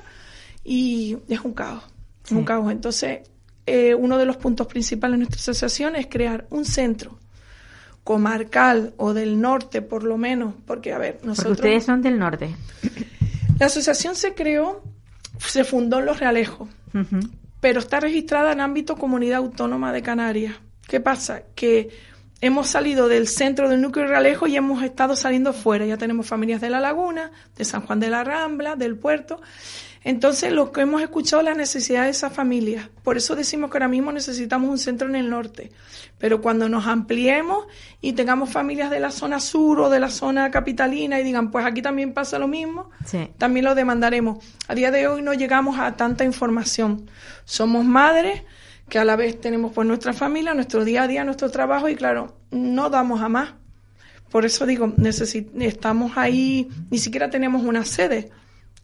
y 0.64 1.18
es 1.28 1.40
un 1.40 1.52
caos, 1.52 1.84
es 2.24 2.32
un 2.32 2.44
caos. 2.44 2.70
Entonces, 2.70 3.20
eh, 3.66 3.94
uno 3.94 4.18
de 4.18 4.24
los 4.24 4.36
puntos 4.36 4.66
principales 4.66 5.14
de 5.14 5.18
nuestra 5.18 5.40
asociación 5.40 5.96
es 5.96 6.06
crear 6.06 6.46
un 6.50 6.64
centro 6.64 7.18
comarcal 8.04 8.94
o 8.96 9.12
del 9.12 9.40
norte 9.40 9.82
por 9.82 10.02
lo 10.02 10.16
menos, 10.16 10.54
porque 10.66 10.92
a 10.92 10.98
ver, 10.98 11.14
Porque 11.14 11.26
nosotros... 11.26 11.58
ustedes 11.58 11.84
son 11.84 12.00
del 12.02 12.18
norte. 12.18 12.54
La 13.58 13.66
asociación 13.66 14.14
se 14.14 14.34
creó, 14.34 14.82
se 15.38 15.64
fundó 15.64 15.98
en 15.98 16.06
Los 16.06 16.20
Realejos, 16.20 16.68
pero 17.60 17.80
está 17.80 18.00
registrada 18.00 18.52
en 18.52 18.60
ámbito 18.60 18.96
Comunidad 18.96 19.38
Autónoma 19.38 19.92
de 19.92 20.02
Canarias. 20.02 20.54
¿Qué 20.86 21.00
pasa? 21.00 21.42
Que 21.54 21.90
hemos 22.40 22.68
salido 22.68 23.08
del 23.08 23.28
centro 23.28 23.68
del 23.68 23.80
núcleo 23.80 24.06
de 24.06 24.10
Realejo 24.10 24.46
y 24.46 24.56
hemos 24.56 24.82
estado 24.82 25.16
saliendo 25.16 25.52
fuera. 25.52 25.84
Ya 25.86 25.96
tenemos 25.96 26.26
familias 26.26 26.60
de 26.60 26.70
La 26.70 26.80
Laguna, 26.80 27.30
de 27.56 27.64
San 27.64 27.82
Juan 27.82 28.00
de 28.00 28.10
la 28.10 28.24
Rambla, 28.24 28.76
del 28.76 28.96
puerto. 28.96 29.40
Entonces, 30.04 30.52
lo 30.52 30.70
que 30.72 30.82
hemos 30.82 31.02
escuchado 31.02 31.40
es 31.40 31.46
la 31.46 31.54
necesidad 31.54 32.04
de 32.04 32.10
esas 32.10 32.32
familias. 32.32 32.88
Por 33.02 33.16
eso 33.16 33.34
decimos 33.34 33.70
que 33.70 33.76
ahora 33.76 33.88
mismo 33.88 34.12
necesitamos 34.12 34.70
un 34.70 34.78
centro 34.78 35.08
en 35.08 35.16
el 35.16 35.28
norte. 35.28 35.70
Pero 36.18 36.40
cuando 36.40 36.68
nos 36.68 36.86
ampliemos 36.86 37.66
y 38.00 38.12
tengamos 38.12 38.50
familias 38.50 38.90
de 38.90 39.00
la 39.00 39.10
zona 39.10 39.40
sur 39.40 39.80
o 39.80 39.90
de 39.90 40.00
la 40.00 40.10
zona 40.10 40.50
capitalina 40.50 41.20
y 41.20 41.24
digan, 41.24 41.50
pues 41.50 41.64
aquí 41.66 41.82
también 41.82 42.12
pasa 42.14 42.38
lo 42.38 42.48
mismo, 42.48 42.90
Sí. 43.04 43.28
también 43.38 43.64
lo 43.64 43.74
demandaremos. 43.74 44.44
A 44.68 44.74
día 44.74 44.90
de 44.90 45.06
hoy 45.08 45.22
no 45.22 45.34
llegamos 45.34 45.78
a 45.78 45.96
tanta 45.96 46.24
información. 46.24 47.10
Somos 47.44 47.84
madres 47.84 48.42
que 48.88 48.98
a 48.98 49.04
la 49.04 49.16
vez 49.16 49.40
tenemos 49.40 49.72
pues 49.72 49.86
nuestra 49.86 50.12
familia, 50.12 50.54
nuestro 50.54 50.84
día 50.84 51.02
a 51.02 51.08
día, 51.08 51.24
nuestro 51.24 51.50
trabajo 51.50 51.88
y 51.88 51.94
claro, 51.96 52.36
no 52.50 52.88
damos 52.88 53.20
a 53.20 53.28
más. 53.28 53.50
Por 54.30 54.44
eso 54.44 54.66
digo, 54.66 54.92
estamos 55.60 56.12
ahí, 56.16 56.68
ni 56.90 56.98
siquiera 56.98 57.30
tenemos 57.30 57.62
una 57.64 57.84
sede. 57.84 58.30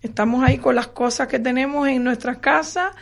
Estamos 0.04 0.44
ahí 0.44 0.58
con 0.58 0.74
las 0.74 0.88
cosas 0.88 1.28
que 1.28 1.38
tenemos 1.38 1.88
en 1.88 2.04
nuestras 2.04 2.38
casas 2.38 2.94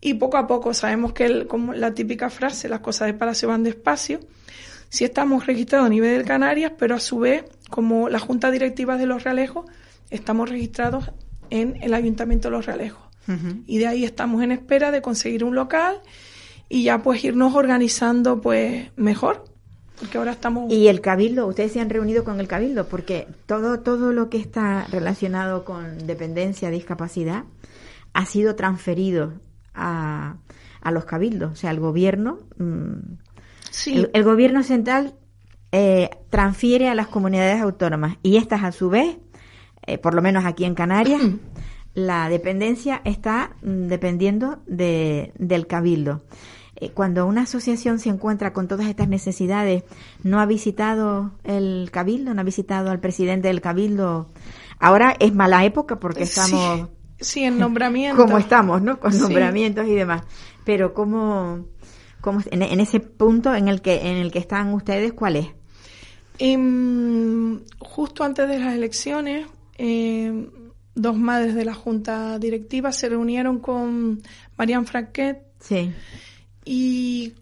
y 0.00 0.14
poco 0.14 0.36
a 0.38 0.46
poco 0.46 0.72
sabemos 0.74 1.12
que 1.12 1.26
el- 1.26 1.46
como 1.46 1.74
la 1.74 1.92
típica 1.92 2.30
frase, 2.30 2.68
las 2.68 2.80
cosas 2.80 3.06
de 3.08 3.14
palacio 3.14 3.48
van 3.48 3.62
despacio. 3.64 4.20
Sí 4.88 5.04
estamos 5.04 5.46
registrados 5.46 5.86
a 5.86 5.90
nivel 5.90 6.18
de 6.18 6.24
Canarias, 6.24 6.72
pero 6.78 6.94
a 6.94 7.00
su 7.00 7.18
vez, 7.18 7.44
como 7.68 8.08
la 8.08 8.18
Junta 8.18 8.50
Directiva 8.50 8.96
de 8.96 9.04
Los 9.06 9.24
Realejos, 9.24 9.66
estamos 10.10 10.48
registrados 10.48 11.10
en 11.50 11.76
el 11.82 11.92
Ayuntamiento 11.94 12.48
de 12.48 12.52
Los 12.52 12.66
Realejos. 12.66 13.02
Y 13.66 13.76
de 13.76 13.86
ahí 13.86 14.04
estamos 14.04 14.42
en 14.42 14.52
espera 14.52 14.90
de 14.90 15.02
conseguir 15.02 15.44
un 15.44 15.54
local 15.54 16.00
y 16.70 16.84
ya 16.84 17.02
pues 17.02 17.22
irnos 17.24 17.54
organizando 17.54 18.40
pues 18.40 18.88
mejor, 18.96 19.44
porque 19.98 20.18
ahora 20.18 20.32
estamos... 20.32 20.72
Y 20.72 20.88
el 20.88 21.00
cabildo, 21.00 21.46
ustedes 21.46 21.72
se 21.72 21.80
han 21.80 21.90
reunido 21.90 22.24
con 22.24 22.40
el 22.40 22.48
cabildo 22.48 22.88
porque 22.88 23.26
todo 23.46 23.80
todo 23.80 24.12
lo 24.12 24.30
que 24.30 24.38
está 24.38 24.86
relacionado 24.90 25.64
con 25.64 26.06
dependencia, 26.06 26.70
discapacidad, 26.70 27.44
ha 28.12 28.26
sido 28.26 28.54
transferido 28.56 29.34
a, 29.74 30.36
a 30.80 30.90
los 30.90 31.04
cabildos, 31.04 31.52
o 31.52 31.56
sea, 31.56 31.70
el 31.70 31.80
gobierno, 31.80 32.38
mm, 32.58 33.18
sí, 33.70 33.96
el, 33.96 34.10
el 34.12 34.24
gobierno 34.24 34.62
central 34.62 35.14
eh, 35.70 36.08
transfiere 36.30 36.88
a 36.88 36.94
las 36.94 37.08
comunidades 37.08 37.60
autónomas 37.60 38.16
y 38.22 38.38
estas 38.38 38.64
a 38.64 38.72
su 38.72 38.88
vez, 38.88 39.18
eh, 39.86 39.98
por 39.98 40.14
lo 40.14 40.22
menos 40.22 40.46
aquí 40.46 40.64
en 40.64 40.74
Canarias, 40.74 41.20
la 41.94 42.28
dependencia 42.28 43.02
está 43.04 43.56
mm, 43.62 43.88
dependiendo 43.88 44.62
de, 44.66 45.32
del 45.38 45.66
cabildo. 45.66 46.22
Eh, 46.80 46.90
Cuando 46.90 47.26
una 47.26 47.42
asociación 47.42 47.98
se 47.98 48.08
encuentra 48.08 48.52
con 48.52 48.68
todas 48.68 48.86
estas 48.86 49.08
necesidades, 49.08 49.82
¿no 50.22 50.40
ha 50.40 50.46
visitado 50.46 51.32
el 51.44 51.88
cabildo? 51.92 52.34
¿No 52.34 52.40
ha 52.40 52.44
visitado 52.44 52.90
al 52.90 53.00
presidente 53.00 53.48
del 53.48 53.60
cabildo? 53.60 54.30
Ahora 54.78 55.16
es 55.18 55.34
mala 55.34 55.64
época 55.64 55.98
porque 55.98 56.22
estamos 56.22 56.88
sí, 57.18 57.24
sí, 57.24 57.44
en 57.44 57.58
nombramiento. 57.58 58.16
como 58.22 58.38
estamos, 58.38 58.80
¿no? 58.82 59.00
Con 59.00 59.12
Sí. 59.12 59.18
nombramientos 59.20 59.86
y 59.88 59.94
demás. 59.94 60.22
Pero 60.64 60.94
cómo, 60.94 61.66
cómo 62.20 62.40
en, 62.50 62.62
en 62.62 62.78
ese 62.80 63.00
punto 63.00 63.54
en 63.54 63.66
el 63.68 63.80
que 63.82 64.08
en 64.08 64.16
el 64.18 64.30
que 64.30 64.38
están 64.38 64.72
ustedes, 64.72 65.12
¿cuál 65.14 65.34
es? 65.36 65.48
Em, 66.38 67.60
justo 67.80 68.22
antes 68.22 68.48
de 68.48 68.58
las 68.60 68.74
elecciones, 68.74 69.46
em, 69.76 70.50
dos 70.94 71.16
madres 71.16 71.54
de 71.56 71.64
la 71.64 71.74
Junta 71.74 72.38
Directiva 72.38 72.92
se 72.92 73.08
reunieron 73.08 73.58
con 73.58 74.22
Marian 74.56 74.86
Franquet 74.86 75.42
Sí. 75.60 75.92
Y, 76.70 77.32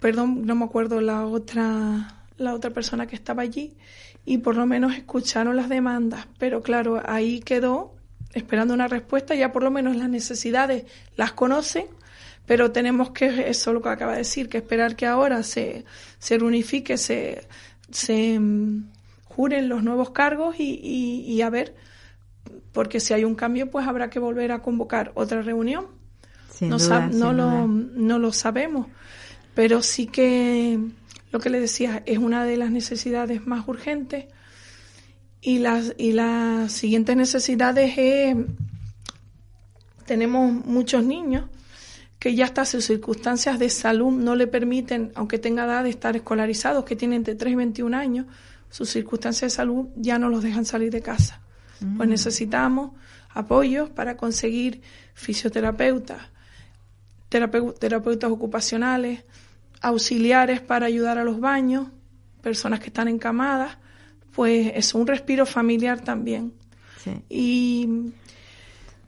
perdón, 0.00 0.46
no 0.46 0.56
me 0.56 0.64
acuerdo 0.64 1.00
la 1.00 1.24
otra, 1.26 2.24
la 2.38 2.54
otra 2.54 2.70
persona 2.70 3.06
que 3.06 3.14
estaba 3.14 3.42
allí, 3.42 3.76
y 4.24 4.38
por 4.38 4.56
lo 4.56 4.66
menos 4.66 4.96
escucharon 4.96 5.54
las 5.54 5.68
demandas, 5.68 6.26
pero 6.38 6.60
claro, 6.60 7.00
ahí 7.06 7.38
quedó 7.38 7.94
esperando 8.32 8.74
una 8.74 8.88
respuesta, 8.88 9.36
ya 9.36 9.52
por 9.52 9.62
lo 9.62 9.70
menos 9.70 9.94
las 9.94 10.08
necesidades 10.08 10.86
las 11.14 11.32
conocen, 11.34 11.86
pero 12.46 12.72
tenemos 12.72 13.10
que, 13.10 13.48
eso 13.48 13.70
es 13.70 13.74
lo 13.74 13.80
que 13.80 13.90
acaba 13.90 14.12
de 14.12 14.18
decir, 14.18 14.48
que 14.48 14.58
esperar 14.58 14.96
que 14.96 15.06
ahora 15.06 15.44
se, 15.44 15.84
se 16.18 16.36
reunifique, 16.36 16.98
se, 16.98 17.46
se 17.92 18.40
mm, 18.40 18.90
juren 19.26 19.68
los 19.68 19.84
nuevos 19.84 20.10
cargos 20.10 20.56
y, 20.58 20.80
y 21.28 21.42
a 21.42 21.50
ver, 21.50 21.76
porque 22.72 22.98
si 22.98 23.14
hay 23.14 23.24
un 23.24 23.36
cambio, 23.36 23.70
pues 23.70 23.86
habrá 23.86 24.10
que 24.10 24.18
volver 24.18 24.50
a 24.50 24.62
convocar 24.62 25.12
otra 25.14 25.42
reunión 25.42 25.86
Sin 26.54 26.68
no, 26.68 26.78
duda, 26.78 27.08
no, 27.08 27.32
lo, 27.32 27.66
no 27.66 28.18
lo 28.18 28.32
sabemos, 28.32 28.86
pero 29.54 29.82
sí 29.82 30.06
que 30.06 30.78
lo 31.32 31.40
que 31.40 31.50
le 31.50 31.58
decía 31.58 32.02
es 32.06 32.18
una 32.18 32.44
de 32.44 32.56
las 32.56 32.70
necesidades 32.70 33.46
más 33.46 33.66
urgentes 33.66 34.26
y 35.40 35.58
las, 35.58 35.94
y 35.98 36.12
las 36.12 36.72
siguientes 36.72 37.16
necesidades 37.16 37.94
es, 37.98 38.36
tenemos 40.06 40.52
muchos 40.64 41.04
niños 41.04 41.50
que 42.18 42.34
ya 42.34 42.46
hasta 42.46 42.64
sus 42.64 42.86
circunstancias 42.86 43.58
de 43.58 43.68
salud 43.68 44.12
no 44.12 44.36
le 44.36 44.46
permiten, 44.46 45.12
aunque 45.14 45.38
tenga 45.38 45.64
edad 45.64 45.84
de 45.84 45.90
estar 45.90 46.16
escolarizados, 46.16 46.84
que 46.84 46.96
tienen 46.96 47.18
entre 47.18 47.34
3 47.34 47.52
y 47.52 47.56
21 47.56 47.96
años, 47.96 48.26
sus 48.70 48.88
circunstancias 48.88 49.52
de 49.52 49.56
salud 49.56 49.88
ya 49.96 50.18
no 50.18 50.30
los 50.30 50.42
dejan 50.42 50.64
salir 50.64 50.90
de 50.90 51.02
casa. 51.02 51.42
Pues 51.96 52.08
necesitamos 52.08 52.92
apoyos 53.28 53.90
para 53.90 54.16
conseguir 54.16 54.80
fisioterapeutas, 55.12 56.30
terapeu- 57.34 57.74
terapeutas 57.78 58.30
ocupacionales, 58.30 59.24
auxiliares 59.80 60.60
para 60.60 60.86
ayudar 60.86 61.18
a 61.18 61.24
los 61.24 61.40
baños, 61.40 61.88
personas 62.40 62.78
que 62.78 62.86
están 62.86 63.08
encamadas, 63.08 63.78
pues 64.32 64.72
es 64.74 64.94
un 64.94 65.06
respiro 65.06 65.44
familiar 65.46 66.00
también. 66.00 66.52
Sí. 67.02 67.12
Y 67.28 67.88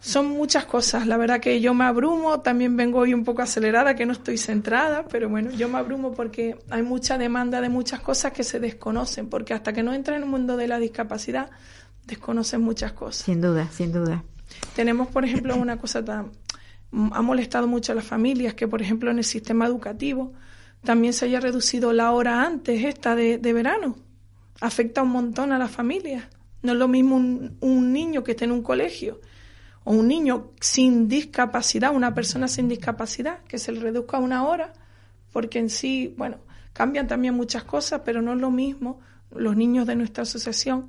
son 0.00 0.28
muchas 0.28 0.66
cosas. 0.66 1.06
La 1.06 1.16
verdad 1.16 1.40
que 1.40 1.60
yo 1.60 1.72
me 1.74 1.84
abrumo, 1.84 2.40
también 2.40 2.76
vengo 2.76 3.00
hoy 3.00 3.14
un 3.14 3.24
poco 3.24 3.42
acelerada, 3.42 3.94
que 3.94 4.06
no 4.06 4.12
estoy 4.12 4.38
centrada, 4.38 5.06
pero 5.08 5.28
bueno, 5.28 5.50
yo 5.50 5.68
me 5.68 5.78
abrumo 5.78 6.12
porque 6.12 6.56
hay 6.70 6.82
mucha 6.82 7.18
demanda 7.18 7.60
de 7.60 7.68
muchas 7.68 8.00
cosas 8.00 8.32
que 8.32 8.44
se 8.44 8.60
desconocen, 8.60 9.28
porque 9.28 9.54
hasta 9.54 9.72
que 9.72 9.82
no 9.82 9.92
entra 9.92 10.16
en 10.16 10.22
el 10.22 10.28
mundo 10.28 10.56
de 10.56 10.68
la 10.68 10.78
discapacidad, 10.78 11.50
desconocen 12.06 12.60
muchas 12.60 12.92
cosas. 12.92 13.24
Sin 13.24 13.40
duda, 13.40 13.68
sin 13.72 13.92
duda. 13.92 14.22
Tenemos, 14.74 15.08
por 15.08 15.24
ejemplo, 15.24 15.56
una 15.56 15.78
cosa 15.78 16.04
tan... 16.04 16.30
Ha 16.92 17.22
molestado 17.22 17.66
mucho 17.66 17.92
a 17.92 17.94
las 17.94 18.04
familias 18.04 18.54
que, 18.54 18.68
por 18.68 18.80
ejemplo, 18.80 19.10
en 19.10 19.18
el 19.18 19.24
sistema 19.24 19.66
educativo 19.66 20.32
también 20.82 21.12
se 21.12 21.26
haya 21.26 21.40
reducido 21.40 21.92
la 21.92 22.12
hora 22.12 22.42
antes 22.42 22.84
esta 22.84 23.14
de, 23.14 23.38
de 23.38 23.52
verano. 23.52 23.96
Afecta 24.60 25.02
un 25.02 25.10
montón 25.10 25.52
a 25.52 25.58
las 25.58 25.70
familias. 25.70 26.24
No 26.62 26.72
es 26.72 26.78
lo 26.78 26.88
mismo 26.88 27.16
un, 27.16 27.56
un 27.60 27.92
niño 27.92 28.24
que 28.24 28.32
esté 28.32 28.44
en 28.44 28.52
un 28.52 28.62
colegio 28.62 29.20
o 29.84 29.92
un 29.92 30.08
niño 30.08 30.52
sin 30.60 31.08
discapacidad, 31.08 31.94
una 31.94 32.14
persona 32.14 32.48
sin 32.48 32.68
discapacidad, 32.68 33.42
que 33.44 33.58
se 33.58 33.72
le 33.72 33.80
reduzca 33.80 34.18
una 34.18 34.46
hora, 34.46 34.72
porque 35.32 35.58
en 35.58 35.70
sí, 35.70 36.14
bueno, 36.16 36.38
cambian 36.72 37.06
también 37.06 37.34
muchas 37.34 37.64
cosas, 37.64 38.02
pero 38.04 38.22
no 38.22 38.32
es 38.32 38.40
lo 38.40 38.50
mismo 38.50 39.00
los 39.30 39.56
niños 39.56 39.86
de 39.86 39.96
nuestra 39.96 40.22
asociación 40.22 40.88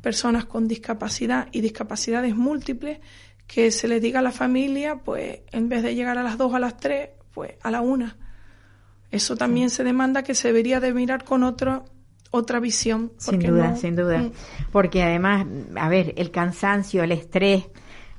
personas 0.00 0.44
con 0.44 0.68
discapacidad 0.68 1.48
y 1.52 1.60
discapacidades 1.60 2.36
múltiples, 2.36 2.98
que 3.48 3.70
se 3.72 3.88
les 3.88 4.00
diga 4.00 4.20
a 4.20 4.22
la 4.22 4.30
familia, 4.30 4.96
pues 5.04 5.40
en 5.50 5.68
vez 5.68 5.82
de 5.82 5.94
llegar 5.96 6.16
a 6.18 6.22
las 6.22 6.38
dos 6.38 6.54
a 6.54 6.60
las 6.60 6.76
tres, 6.76 7.08
pues 7.34 7.54
a 7.62 7.70
la 7.72 7.80
una. 7.80 8.16
Eso 9.10 9.36
también 9.36 9.70
se 9.70 9.82
demanda 9.84 10.22
que 10.22 10.34
se 10.34 10.48
debería 10.48 10.80
de 10.80 10.92
mirar 10.92 11.24
con 11.24 11.42
otro, 11.42 11.86
otra 12.30 12.60
visión. 12.60 13.10
Sin 13.16 13.40
duda, 13.40 13.70
no- 13.70 13.76
sin 13.76 13.96
duda. 13.96 14.18
Mm, 14.18 14.32
Porque 14.70 15.02
además, 15.02 15.46
a 15.76 15.88
ver, 15.88 16.12
el 16.18 16.30
cansancio, 16.30 17.02
el 17.02 17.12
estrés 17.12 17.64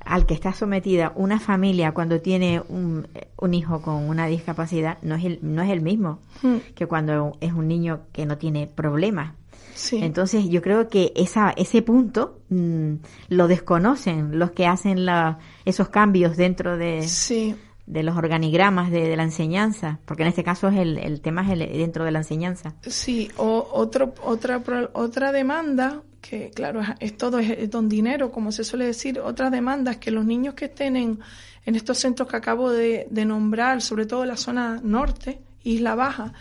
al 0.04 0.26
que 0.26 0.34
está 0.34 0.52
sometida 0.52 1.12
una 1.14 1.38
familia 1.38 1.92
cuando 1.92 2.20
tiene 2.20 2.60
un, 2.68 3.06
un 3.36 3.54
hijo 3.54 3.82
con 3.82 3.96
una 4.08 4.26
discapacidad 4.26 4.96
no 5.02 5.14
es 5.14 5.24
el, 5.24 5.38
no 5.42 5.62
es 5.62 5.70
el 5.70 5.82
mismo 5.82 6.18
mm, 6.42 6.56
que 6.74 6.86
cuando 6.86 7.36
es 7.40 7.52
un 7.52 7.68
niño 7.68 8.00
que 8.12 8.26
no 8.26 8.36
tiene 8.38 8.66
problemas. 8.66 9.34
Sí. 9.80 9.98
Entonces 10.02 10.48
yo 10.48 10.60
creo 10.62 10.88
que 10.88 11.12
esa, 11.16 11.50
ese 11.56 11.82
punto 11.82 12.40
mm, 12.50 12.94
lo 13.30 13.48
desconocen 13.48 14.38
los 14.38 14.50
que 14.52 14.66
hacen 14.66 15.04
la, 15.06 15.38
esos 15.64 15.88
cambios 15.88 16.36
dentro 16.36 16.76
de, 16.76 17.02
sí. 17.08 17.54
de 17.86 18.02
los 18.02 18.16
organigramas 18.16 18.90
de, 18.90 19.08
de 19.08 19.16
la 19.16 19.22
enseñanza, 19.24 19.98
porque 20.04 20.22
en 20.22 20.28
este 20.28 20.44
caso 20.44 20.68
es 20.68 20.76
el, 20.78 20.98
el 20.98 21.20
tema 21.20 21.42
es 21.42 21.50
el- 21.50 21.60
dentro 21.78 22.04
de 22.04 22.10
la 22.10 22.18
enseñanza. 22.18 22.74
Sí, 22.86 23.30
o 23.36 23.68
otro, 23.72 24.14
otra, 24.22 24.60
otra 24.92 25.32
demanda, 25.32 26.02
que 26.20 26.50
claro, 26.50 26.80
es, 26.82 26.88
es 27.00 27.16
todo 27.16 27.38
es, 27.38 27.50
es 27.50 27.70
don 27.70 27.88
dinero, 27.88 28.30
como 28.30 28.52
se 28.52 28.62
suele 28.64 28.84
decir, 28.86 29.18
otras 29.20 29.50
demandas 29.50 29.96
que 29.96 30.10
los 30.10 30.24
niños 30.26 30.54
que 30.54 30.66
estén 30.66 30.96
en, 30.96 31.18
en 31.64 31.74
estos 31.76 31.98
centros 31.98 32.28
que 32.28 32.36
acabo 32.36 32.70
de, 32.70 33.06
de 33.10 33.24
nombrar, 33.24 33.80
sobre 33.80 34.04
todo 34.06 34.22
en 34.22 34.28
la 34.28 34.36
zona 34.36 34.78
norte, 34.82 35.40
Isla 35.62 35.94
Baja, 35.94 36.32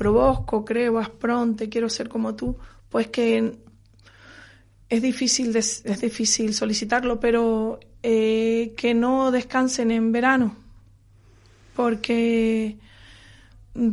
Probosco, 0.00 0.64
Creo, 0.64 0.98
Aspronte, 0.98 1.68
Quiero 1.68 1.90
ser 1.90 2.08
como 2.08 2.34
tú, 2.34 2.56
pues 2.88 3.08
que 3.08 3.58
es 4.88 5.02
difícil, 5.02 5.54
es 5.54 6.00
difícil 6.00 6.54
solicitarlo, 6.54 7.20
pero 7.20 7.78
eh, 8.02 8.72
que 8.78 8.94
no 8.94 9.30
descansen 9.30 9.90
en 9.90 10.10
verano, 10.10 10.56
porque 11.76 12.78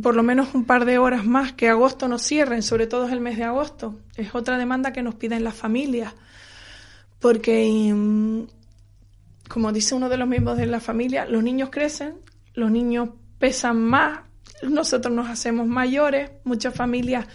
por 0.02 0.16
lo 0.16 0.22
menos 0.22 0.54
un 0.54 0.64
par 0.64 0.86
de 0.86 0.96
horas 0.96 1.26
más 1.26 1.52
que 1.52 1.68
agosto 1.68 2.08
nos 2.08 2.22
cierren, 2.22 2.62
sobre 2.62 2.86
todo 2.86 3.06
es 3.06 3.12
el 3.12 3.20
mes 3.20 3.36
de 3.36 3.44
agosto. 3.44 4.00
Es 4.16 4.34
otra 4.34 4.56
demanda 4.56 4.94
que 4.94 5.02
nos 5.02 5.14
piden 5.14 5.44
las 5.44 5.56
familias, 5.56 6.14
porque 7.20 7.92
mm, 7.94 8.44
como 9.46 9.72
dice 9.72 9.94
uno 9.94 10.08
de 10.08 10.16
los 10.16 10.26
miembros 10.26 10.56
de 10.56 10.64
la 10.64 10.80
familia, 10.80 11.26
los 11.26 11.42
niños 11.42 11.68
crecen, 11.68 12.14
los 12.54 12.70
niños 12.70 13.10
pesan 13.38 13.78
más, 13.78 14.20
nosotros 14.62 15.14
nos 15.14 15.28
hacemos 15.28 15.66
mayores, 15.66 16.30
muchas 16.44 16.74
familias 16.74 17.26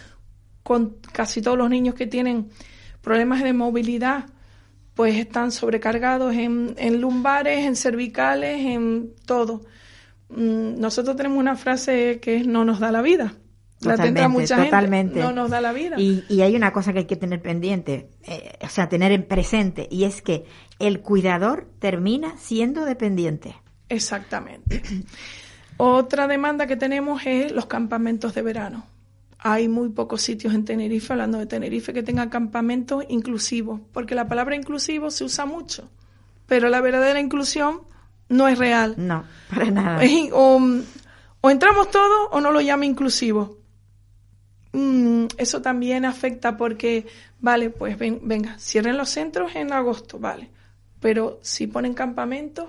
con 0.63 0.98
casi 1.12 1.42
todos 1.42 1.58
los 1.58 1.70
niños 1.70 1.96
que 1.96 2.08
tienen 2.08 2.50
problemas 3.01 3.44
de 3.44 3.53
movilidad, 3.53 4.25
pues 4.94 5.15
están 5.15 5.51
sobrecargados 5.51 6.34
en, 6.36 6.75
en 6.77 7.01
lumbares, 7.01 7.65
en 7.65 7.75
cervicales, 7.75 8.65
en 8.65 9.13
todo. 9.25 9.62
Mm, 10.30 10.80
Nosotros 10.80 11.15
tenemos 11.15 11.38
una 11.39 11.56
frase 11.56 12.20
que 12.22 12.38
es 12.38 12.48
no 12.48 12.63
nos 12.65 12.80
da 12.80 12.92
la 12.92 13.01
vida. 13.01 13.36
La 13.82 13.98
tendrá 13.98 14.24
Totalmente, 14.24 14.27
mucha 14.30 14.63
totalmente. 14.63 15.13
gente. 15.15 15.27
No 15.27 15.34
nos 15.42 15.50
da 15.50 15.60
la 15.60 15.74
vida. 15.74 15.96
Y, 16.00 16.24
y 16.30 16.42
hay 16.42 16.56
una 16.56 16.72
cosa 16.72 16.94
que 16.94 17.00
hay 17.00 17.06
que 17.06 17.18
tener 17.18 17.42
pendiente, 17.42 18.10
eh, 18.24 18.53
o 18.62 18.70
sea, 18.70 18.88
tener 18.88 19.12
en 19.12 19.24
presente, 19.24 19.89
y 19.92 20.06
es 20.06 20.22
que 20.22 20.46
el 20.80 21.01
cuidador 21.01 21.68
termina 21.80 22.38
siendo 22.38 22.86
dependiente. 22.86 23.56
Exactamente. 23.89 24.82
Otra 25.86 26.28
demanda 26.28 26.66
que 26.66 26.78
tenemos 26.78 27.22
es 27.25 27.52
los 27.52 27.66
campamentos 27.66 28.34
de 28.34 28.42
verano. 28.42 28.86
Hay 29.40 29.68
muy 29.68 29.90
pocos 29.90 30.22
sitios 30.22 30.54
en 30.54 30.63
Tenerife, 30.63 31.12
hablando 31.12 31.38
de 31.40 31.46
Tenerife, 31.46 31.92
que 31.92 32.04
tengan 32.04 32.30
campamentos 32.30 33.04
inclusivos, 33.10 33.82
porque 33.92 34.16
la 34.16 34.28
palabra 34.30 34.56
inclusivo 34.56 35.12
se 35.12 35.25
usa 35.25 35.46
mucho, 35.46 35.90
pero 36.46 36.70
la 36.70 36.80
verdadera 36.80 37.20
inclusión 37.20 37.82
no 38.30 38.48
es 38.48 38.58
real. 38.58 38.96
No, 38.98 39.25
para 39.50 39.72
nada. 39.72 40.02
O 41.42 41.50
entramos 41.50 41.92
todos 41.92 42.30
o 42.32 42.40
no 42.40 42.52
lo 42.52 42.62
llama 42.62 42.86
inclusivo. 42.86 43.58
Mm, 44.72 45.25
eso 45.38 45.62
también 45.62 46.06
afecta 46.06 46.56
porque, 46.56 47.06
vale, 47.42 47.70
pues 47.70 47.98
ven- 47.98 48.22
venga, 48.24 48.58
cierren 48.58 48.96
los 48.96 49.10
centros 49.10 49.54
en 49.56 49.74
agosto, 49.74 50.18
vale. 50.20 50.50
Pero 51.02 51.40
si 51.42 51.68
ponen 51.68 51.94
campamentos, 51.94 52.68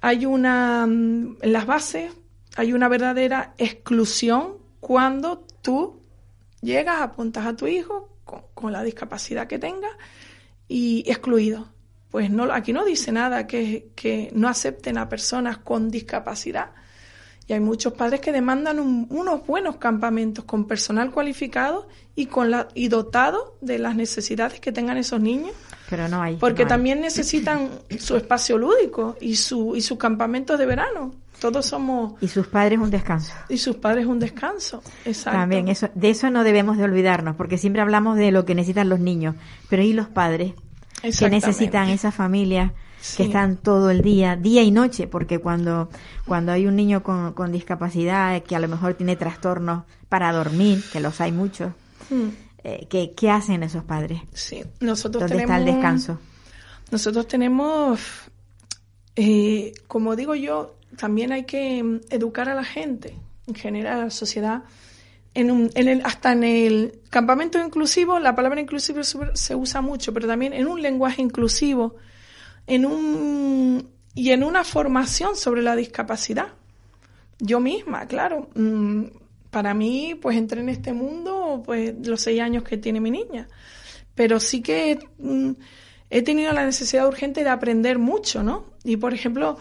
hay 0.00 0.26
una, 0.26 0.86
mm, 0.86 1.38
en 1.42 1.52
las 1.52 1.66
bases, 1.66 2.12
hay 2.56 2.72
una 2.72 2.88
verdadera 2.88 3.54
exclusión 3.58 4.54
cuando 4.80 5.44
tú 5.62 6.00
llegas, 6.60 7.00
apuntas 7.00 7.46
a 7.46 7.56
tu 7.56 7.66
hijo 7.66 8.08
con, 8.54 8.72
la 8.72 8.82
discapacidad 8.82 9.46
que 9.46 9.58
tenga 9.58 9.88
y 10.68 11.04
excluido. 11.06 11.68
Pues 12.10 12.30
no, 12.30 12.44
aquí 12.52 12.72
no 12.72 12.84
dice 12.84 13.12
nada 13.12 13.46
que, 13.46 13.90
que 13.94 14.30
no 14.34 14.48
acepten 14.48 14.98
a 14.98 15.08
personas 15.08 15.58
con 15.58 15.90
discapacidad. 15.90 16.70
Y 17.46 17.54
hay 17.54 17.60
muchos 17.60 17.94
padres 17.94 18.20
que 18.20 18.32
demandan 18.32 18.78
un- 18.78 19.06
unos 19.10 19.46
buenos 19.46 19.76
campamentos 19.76 20.44
con 20.44 20.66
personal 20.66 21.10
cualificado 21.10 21.88
y 22.14 22.26
con 22.26 22.50
la 22.50 22.68
y 22.74 22.88
dotado 22.88 23.56
de 23.60 23.78
las 23.78 23.94
necesidades 23.96 24.60
que 24.60 24.72
tengan 24.72 24.98
esos 24.98 25.20
niños, 25.20 25.52
Pero 25.88 26.08
no 26.08 26.20
hay. 26.22 26.36
porque 26.36 26.62
no 26.64 26.66
hay. 26.66 26.68
también 26.68 27.00
necesitan 27.00 27.70
su 27.98 28.16
espacio 28.16 28.58
lúdico 28.58 29.16
y 29.20 29.36
su 29.36 29.74
y 29.76 29.80
sus 29.80 29.98
campamentos 29.98 30.58
de 30.58 30.66
verano. 30.66 31.12
Todos 31.40 31.66
somos 31.66 32.14
Y 32.20 32.26
sus 32.28 32.48
padres 32.48 32.78
un 32.80 32.90
descanso. 32.90 33.32
y 33.48 33.58
sus 33.58 33.76
padres 33.76 34.06
un 34.06 34.18
descanso. 34.18 34.82
Exacto. 35.04 35.38
También 35.38 35.68
eso, 35.68 35.88
de 35.94 36.10
eso 36.10 36.28
no 36.30 36.42
debemos 36.42 36.76
de 36.78 36.84
olvidarnos, 36.84 37.36
porque 37.36 37.58
siempre 37.58 37.80
hablamos 37.80 38.16
de 38.16 38.32
lo 38.32 38.44
que 38.44 38.54
necesitan 38.56 38.88
los 38.88 38.98
niños, 38.98 39.36
pero 39.70 39.82
¿y 39.82 39.92
los 39.92 40.08
padres? 40.08 40.54
que 41.18 41.30
necesitan 41.30 41.88
esas 41.90 42.12
familias 42.14 42.72
Sí. 43.00 43.18
que 43.18 43.22
están 43.22 43.56
todo 43.56 43.90
el 43.90 44.02
día, 44.02 44.34
día 44.34 44.64
y 44.64 44.72
noche, 44.72 45.06
porque 45.06 45.38
cuando, 45.38 45.88
cuando 46.26 46.50
hay 46.50 46.66
un 46.66 46.74
niño 46.74 47.04
con, 47.04 47.32
con 47.32 47.52
discapacidad 47.52 48.42
que 48.42 48.56
a 48.56 48.58
lo 48.58 48.66
mejor 48.66 48.94
tiene 48.94 49.14
trastornos 49.14 49.84
para 50.08 50.32
dormir, 50.32 50.82
que 50.92 50.98
los 50.98 51.20
hay 51.20 51.30
muchos, 51.30 51.70
Mm, 52.10 52.28
eh, 52.64 52.86
¿qué, 52.88 53.12
qué 53.14 53.30
hacen 53.30 53.62
esos 53.62 53.84
padres? 53.84 54.20
Sí, 54.32 54.62
nosotros 54.80 55.22
¿Dónde 55.22 55.36
tenemos 55.36 55.56
está 55.56 55.70
el 55.70 55.74
descanso? 55.74 56.18
Nosotros 56.90 57.28
tenemos, 57.28 58.00
eh, 59.14 59.74
como 59.86 60.16
digo 60.16 60.34
yo, 60.34 60.76
también 60.96 61.32
hay 61.32 61.44
que 61.44 61.82
mm, 61.82 62.00
educar 62.10 62.48
a 62.48 62.54
la 62.54 62.64
gente, 62.64 63.14
en 63.46 63.54
general 63.54 64.00
a 64.00 64.04
la 64.04 64.10
sociedad. 64.10 64.64
En 65.34 65.50
un, 65.50 65.70
en 65.74 65.88
el, 65.88 66.02
hasta 66.04 66.32
en 66.32 66.42
el 66.42 67.00
campamento 67.10 67.62
inclusivo, 67.62 68.18
la 68.18 68.34
palabra 68.34 68.60
inclusivo 68.60 69.02
se, 69.04 69.54
usa 69.54 69.80
mucho, 69.80 70.12
pero 70.12 70.26
también 70.26 70.52
en 70.52 70.66
un 70.66 70.82
lenguaje 70.82 71.22
inclusivo, 71.22 71.96
en 72.66 72.86
un 72.86 73.90
y 74.14 74.32
en 74.32 74.42
una 74.42 74.64
formación 74.64 75.36
sobre 75.36 75.62
la 75.62 75.76
discapacidad. 75.76 76.48
Yo 77.38 77.60
misma, 77.60 78.06
claro. 78.06 78.48
mm, 78.54 79.04
Para 79.50 79.74
mí, 79.74 80.14
pues 80.20 80.36
entré 80.36 80.60
en 80.60 80.68
este 80.68 80.92
mundo, 80.92 81.62
pues 81.64 81.94
los 82.06 82.20
seis 82.20 82.40
años 82.40 82.62
que 82.64 82.76
tiene 82.76 83.00
mi 83.00 83.10
niña. 83.10 83.48
Pero 84.14 84.40
sí 84.40 84.60
que 84.62 84.98
mm, 85.18 85.52
he 86.10 86.22
tenido 86.22 86.52
la 86.52 86.64
necesidad 86.64 87.06
urgente 87.06 87.44
de 87.44 87.50
aprender 87.50 87.98
mucho, 87.98 88.42
¿no? 88.42 88.66
Y 88.84 88.96
por 88.96 89.14
ejemplo, 89.14 89.58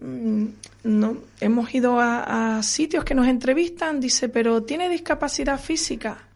mm, 0.00 0.44
no, 0.84 1.18
hemos 1.40 1.74
ido 1.74 2.00
a, 2.00 2.58
a 2.58 2.62
sitios 2.62 3.04
que 3.04 3.14
nos 3.14 3.28
entrevistan, 3.28 4.00
dice, 4.00 4.28
pero 4.28 4.62
tiene 4.62 4.88
discapacidad 4.88 5.58
física. 5.58 6.28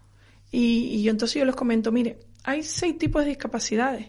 Y, 0.51 0.89
y 0.93 1.03
yo 1.03 1.11
entonces 1.11 1.39
yo 1.39 1.45
les 1.45 1.55
comento, 1.55 1.93
mire, 1.93 2.19
hay 2.45 2.63
seis 2.63 2.97
tipos 2.97 3.23
de 3.23 3.29
discapacidades. 3.29 4.07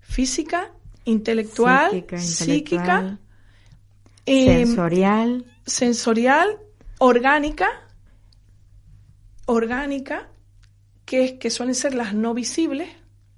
Física, 0.00 0.72
intelectual, 1.04 2.04
Psíquica, 2.18 2.18
intelectual, 2.18 3.18
em, 4.26 4.66
sensorial, 4.66 5.44
sensorial, 5.64 6.58
orgánica, 7.04 7.68
orgánica, 9.46 10.28
que, 11.04 11.24
es- 11.24 11.32
que 11.32 11.50
suelen 11.50 11.74
ser 11.74 11.94
las 11.94 12.14
no 12.14 12.32
visibles, 12.32 12.88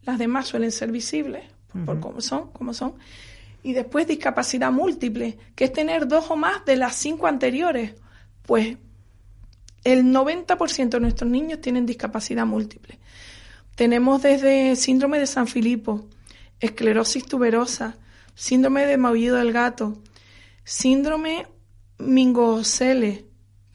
las 0.03 0.19
demás 0.19 0.47
suelen 0.47 0.71
ser 0.71 0.93
visibles, 0.93 1.45
por 1.87 1.99
cómo 1.99 2.21
son, 2.21 2.51
como 2.53 2.73
son, 2.75 2.95
y 3.63 3.73
después 3.73 4.07
discapacidad 4.07 4.71
múltiple, 4.71 5.39
que 5.57 5.65
es 5.65 5.73
tener 5.73 6.07
dos 6.07 6.31
o 6.31 6.37
más 6.37 6.65
de 6.67 6.77
las 6.77 6.95
cinco 6.95 7.27
anteriores. 7.27 7.95
Pues 8.43 8.77
el 9.83 10.05
90% 10.05 10.89
de 10.91 11.01
nuestros 11.01 11.31
niños 11.31 11.61
tienen 11.63 11.87
discapacidad 11.87 12.45
múltiple. 12.47 12.99
Tenemos 13.75 14.23
desde 14.23 14.77
síndrome 14.77 15.19
de 15.19 15.27
San 15.27 15.47
Filipo, 15.47 16.07
esclerosis 16.61 17.25
tuberosa, 17.27 17.97
síndrome 18.35 18.85
de 18.87 18.99
maullido 18.99 19.37
del 19.37 19.53
gato, 19.53 19.97
síndrome 20.65 21.47
mingocele, 21.99 23.25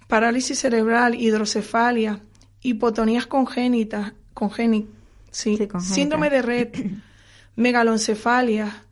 parálisis 0.10 0.58
cerebral, 0.58 1.14
hidrocefalia, 1.14 2.20
hipotonías 2.62 3.28
congénitas, 3.28 4.14
congéni- 4.34 4.88
sí, 5.30 5.56
Sí, 5.56 5.68
congénita. 5.68 5.96
síndrome 5.96 6.30
de 6.32 6.42
red, 6.42 6.70
megaloncefalia, 7.56 8.84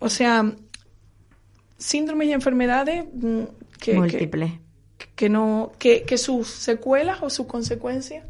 o 0.00 0.08
sea, 0.08 0.52
síndromes 1.78 2.28
y 2.28 2.32
enfermedades 2.32 3.04
mm, 3.12 3.42
que, 3.78 3.92
que, 3.92 3.94
múltiples. 3.94 4.52
que 5.14 5.28
no 5.28 5.72
que, 5.78 6.02
que 6.02 6.18
sus 6.18 6.48
secuelas 6.48 7.18
o 7.22 7.30
sus 7.30 7.46
consecuencias 7.46 8.24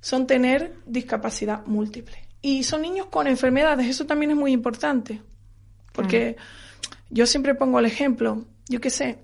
son 0.00 0.26
tener 0.26 0.72
discapacidad 0.86 1.66
múltiple 1.66 2.16
y 2.40 2.62
son 2.64 2.80
niños 2.80 3.06
con 3.10 3.26
enfermedades 3.26 3.86
eso 3.86 4.06
también 4.06 4.30
es 4.30 4.36
muy 4.38 4.52
importante 4.52 5.20
porque 5.92 6.36
yo 7.10 7.26
siempre 7.26 7.54
pongo 7.54 7.78
el 7.78 7.84
ejemplo 7.84 8.46
yo 8.68 8.80
qué 8.80 8.88
sé 8.88 9.18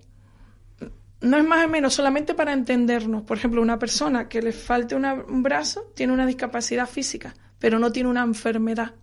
no 1.20 1.37
es 1.38 1.44
más 1.46 1.64
o 1.64 1.68
menos 1.68 1.94
solamente 1.94 2.35
para 2.35 2.52
entendernos. 2.52 3.22
Por 3.22 3.38
ejemplo, 3.38 3.62
una 3.62 3.79
persona 3.79 4.29
que 4.29 4.42
le 4.42 4.52
falte 4.52 4.94
una- 4.94 5.14
un 5.14 5.42
brazo 5.42 5.92
tiene 5.94 6.12
una 6.12 6.26
discapacidad 6.26 6.87
física, 6.88 7.35
pero 7.59 7.79
no 7.79 7.90
tiene 7.92 8.09
una 8.11 8.22
enfermedad. 8.22 8.94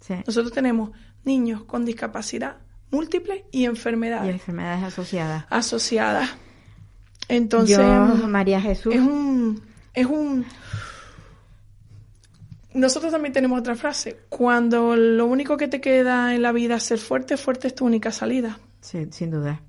Sí. 0.00 0.14
Nosotros 0.26 0.52
tenemos 0.52 0.90
niños 1.24 1.64
con 1.64 1.84
discapacidad 1.84 2.58
múltiple 2.90 3.46
y 3.50 3.62
Y 3.62 3.64
enfermedades 3.64 4.30
enfermedades 4.34 4.84
asociadas. 4.84 5.44
asociadas. 5.50 6.30
Entonces, 7.28 7.76
Yo, 7.78 8.28
María 8.28 8.60
Jesús, 8.60 8.94
es 8.94 9.00
un 9.00 9.60
es 9.94 10.06
un 10.06 10.44
nosotros 12.74 13.10
también 13.10 13.32
tenemos 13.32 13.58
otra 13.58 13.74
frase 13.74 14.18
cuando 14.28 14.94
lo 14.96 15.26
único 15.26 15.56
que 15.56 15.66
te 15.68 15.80
queda 15.80 16.34
en 16.34 16.42
la 16.42 16.52
vida 16.52 16.76
es 16.76 16.82
ser 16.82 16.98
fuerte 16.98 17.36
fuerte 17.36 17.68
es 17.68 17.74
tu 17.74 17.86
única 17.86 18.12
salida 18.12 18.58
sí, 18.80 19.06
sin 19.10 19.30
duda. 19.30 19.60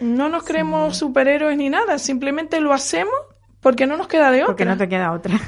No 0.00 0.28
nos 0.28 0.44
creemos 0.44 0.96
superhéroes 0.96 1.56
ni 1.56 1.68
nada 1.70 1.98
simplemente 1.98 2.60
lo 2.60 2.72
hacemos 2.72 3.14
porque 3.60 3.86
no 3.86 3.96
nos 3.96 4.08
queda 4.08 4.30
de 4.30 4.42
otra. 4.42 4.46
Porque 4.48 4.64
no 4.64 4.76
te 4.76 4.88
queda 4.88 5.12
otra. 5.12 5.38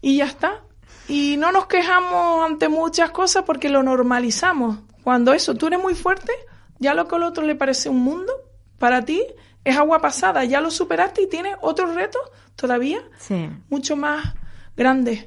y 0.00 0.18
ya 0.18 0.26
está. 0.26 0.62
Y 1.08 1.36
no 1.36 1.52
nos 1.52 1.66
quejamos 1.66 2.46
ante 2.48 2.68
muchas 2.68 3.10
cosas 3.10 3.42
porque 3.44 3.68
lo 3.68 3.82
normalizamos. 3.82 4.78
Cuando 5.02 5.32
eso 5.34 5.54
tú 5.54 5.66
eres 5.66 5.80
muy 5.80 5.94
fuerte 5.94 6.32
ya 6.78 6.94
lo 6.94 7.06
que 7.08 7.16
al 7.16 7.22
otro 7.24 7.44
le 7.44 7.54
parece 7.54 7.88
un 7.88 8.00
mundo 8.00 8.32
para 8.78 9.04
ti 9.04 9.22
es 9.64 9.76
agua 9.76 10.00
pasada 10.00 10.44
ya 10.44 10.60
lo 10.60 10.70
superaste 10.70 11.22
y 11.22 11.28
tienes 11.28 11.54
otros 11.60 11.94
retos 11.94 12.20
todavía 12.56 13.00
Sí. 13.18 13.48
mucho 13.68 13.96
más 13.96 14.34
grandes. 14.76 15.26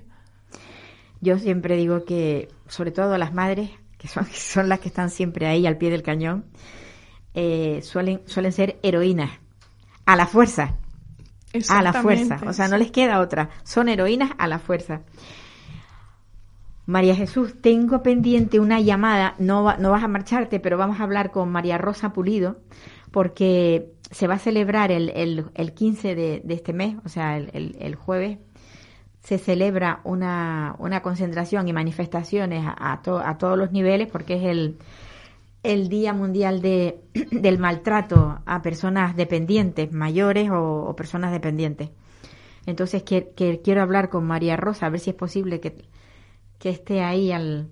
Yo 1.21 1.39
siempre 1.39 1.75
digo 1.75 2.03
que, 2.05 2.49
sobre 2.67 2.91
todo 2.91 3.17
las 3.17 3.33
madres, 3.33 3.69
que 3.97 4.07
son, 4.07 4.25
son 4.33 4.69
las 4.69 4.79
que 4.79 4.87
están 4.89 5.09
siempre 5.09 5.47
ahí 5.47 5.65
al 5.67 5.77
pie 5.77 5.89
del 5.89 6.03
cañón, 6.03 6.45
eh, 7.35 7.81
suelen, 7.83 8.21
suelen 8.25 8.51
ser 8.51 8.79
heroínas. 8.83 9.31
A 10.05 10.15
la 10.15 10.25
fuerza. 10.27 10.75
A 11.69 11.81
la 11.81 11.91
fuerza. 12.01 12.35
O 12.49 12.53
sea, 12.53 12.67
no 12.67 12.77
les 12.77 12.91
queda 12.91 13.19
otra. 13.19 13.49
Son 13.63 13.87
heroínas 13.89 14.31
a 14.37 14.47
la 14.47 14.59
fuerza. 14.59 15.01
María 16.85 17.15
Jesús, 17.15 17.55
tengo 17.61 18.03
pendiente 18.03 18.59
una 18.59 18.79
llamada. 18.79 19.33
No, 19.39 19.63
va- 19.63 19.77
no 19.77 19.89
vas 19.91 20.03
a 20.03 20.07
marcharte, 20.07 20.59
pero 20.59 20.77
vamos 20.77 20.99
a 20.99 21.03
hablar 21.03 21.31
con 21.31 21.49
María 21.49 21.77
Rosa 21.79 22.13
Pulido, 22.13 22.57
porque 23.11 23.91
se 24.11 24.27
va 24.27 24.35
a 24.35 24.39
celebrar 24.39 24.91
el, 24.91 25.09
el, 25.15 25.45
el 25.55 25.73
15 25.73 26.13
de, 26.13 26.41
de 26.43 26.53
este 26.53 26.73
mes, 26.73 26.97
o 27.03 27.09
sea, 27.09 27.37
el, 27.37 27.75
el- 27.79 27.95
jueves, 27.95 28.37
se 29.23 29.39
celebra 29.39 30.01
una, 30.03 30.75
una 30.77 31.01
concentración 31.01 31.67
y 31.67 31.73
manifestaciones 31.73 32.63
a, 32.67 32.91
a 32.93 33.01
to- 33.01 33.17
a 33.17 33.39
todos 33.39 33.57
los 33.57 33.71
niveles, 33.71 34.07
porque 34.11 34.35
es 34.35 34.43
el, 34.43 34.77
el 35.65 35.89
Día 35.89 36.13
Mundial 36.13 36.61
de, 36.61 37.01
del 37.31 37.59
Maltrato 37.59 38.39
a 38.45 38.61
personas 38.61 39.15
dependientes, 39.15 39.91
mayores 39.91 40.49
o, 40.49 40.85
o 40.85 40.95
personas 40.95 41.31
dependientes. 41.31 41.89
Entonces 42.65 43.03
que, 43.03 43.31
que 43.35 43.61
quiero 43.61 43.81
hablar 43.81 44.09
con 44.09 44.25
María 44.25 44.57
Rosa, 44.57 44.85
a 44.85 44.89
ver 44.89 44.99
si 44.99 45.11
es 45.11 45.15
posible 45.15 45.59
que, 45.59 45.85
que 46.57 46.69
esté 46.69 47.01
ahí 47.01 47.31
al, 47.31 47.69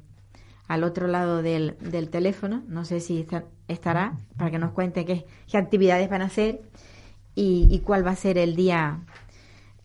al 0.68 0.84
otro 0.84 1.08
lado 1.08 1.42
del, 1.42 1.78
del 1.80 2.10
teléfono. 2.10 2.64
No 2.68 2.86
sé 2.86 3.00
si 3.00 3.26
estará 3.68 4.18
para 4.38 4.52
que 4.52 4.60
nos 4.60 4.72
cuente 4.72 5.06
qué, 5.06 5.26
qué 5.50 5.58
actividades 5.58 6.10
van 6.10 6.22
a 6.22 6.26
hacer 6.26 6.62
y, 7.36 7.68
y 7.72 7.80
cuál 7.80 8.06
va 8.06 8.12
a 8.12 8.16
ser 8.16 8.38
el 8.38 8.56
día, 8.56 9.02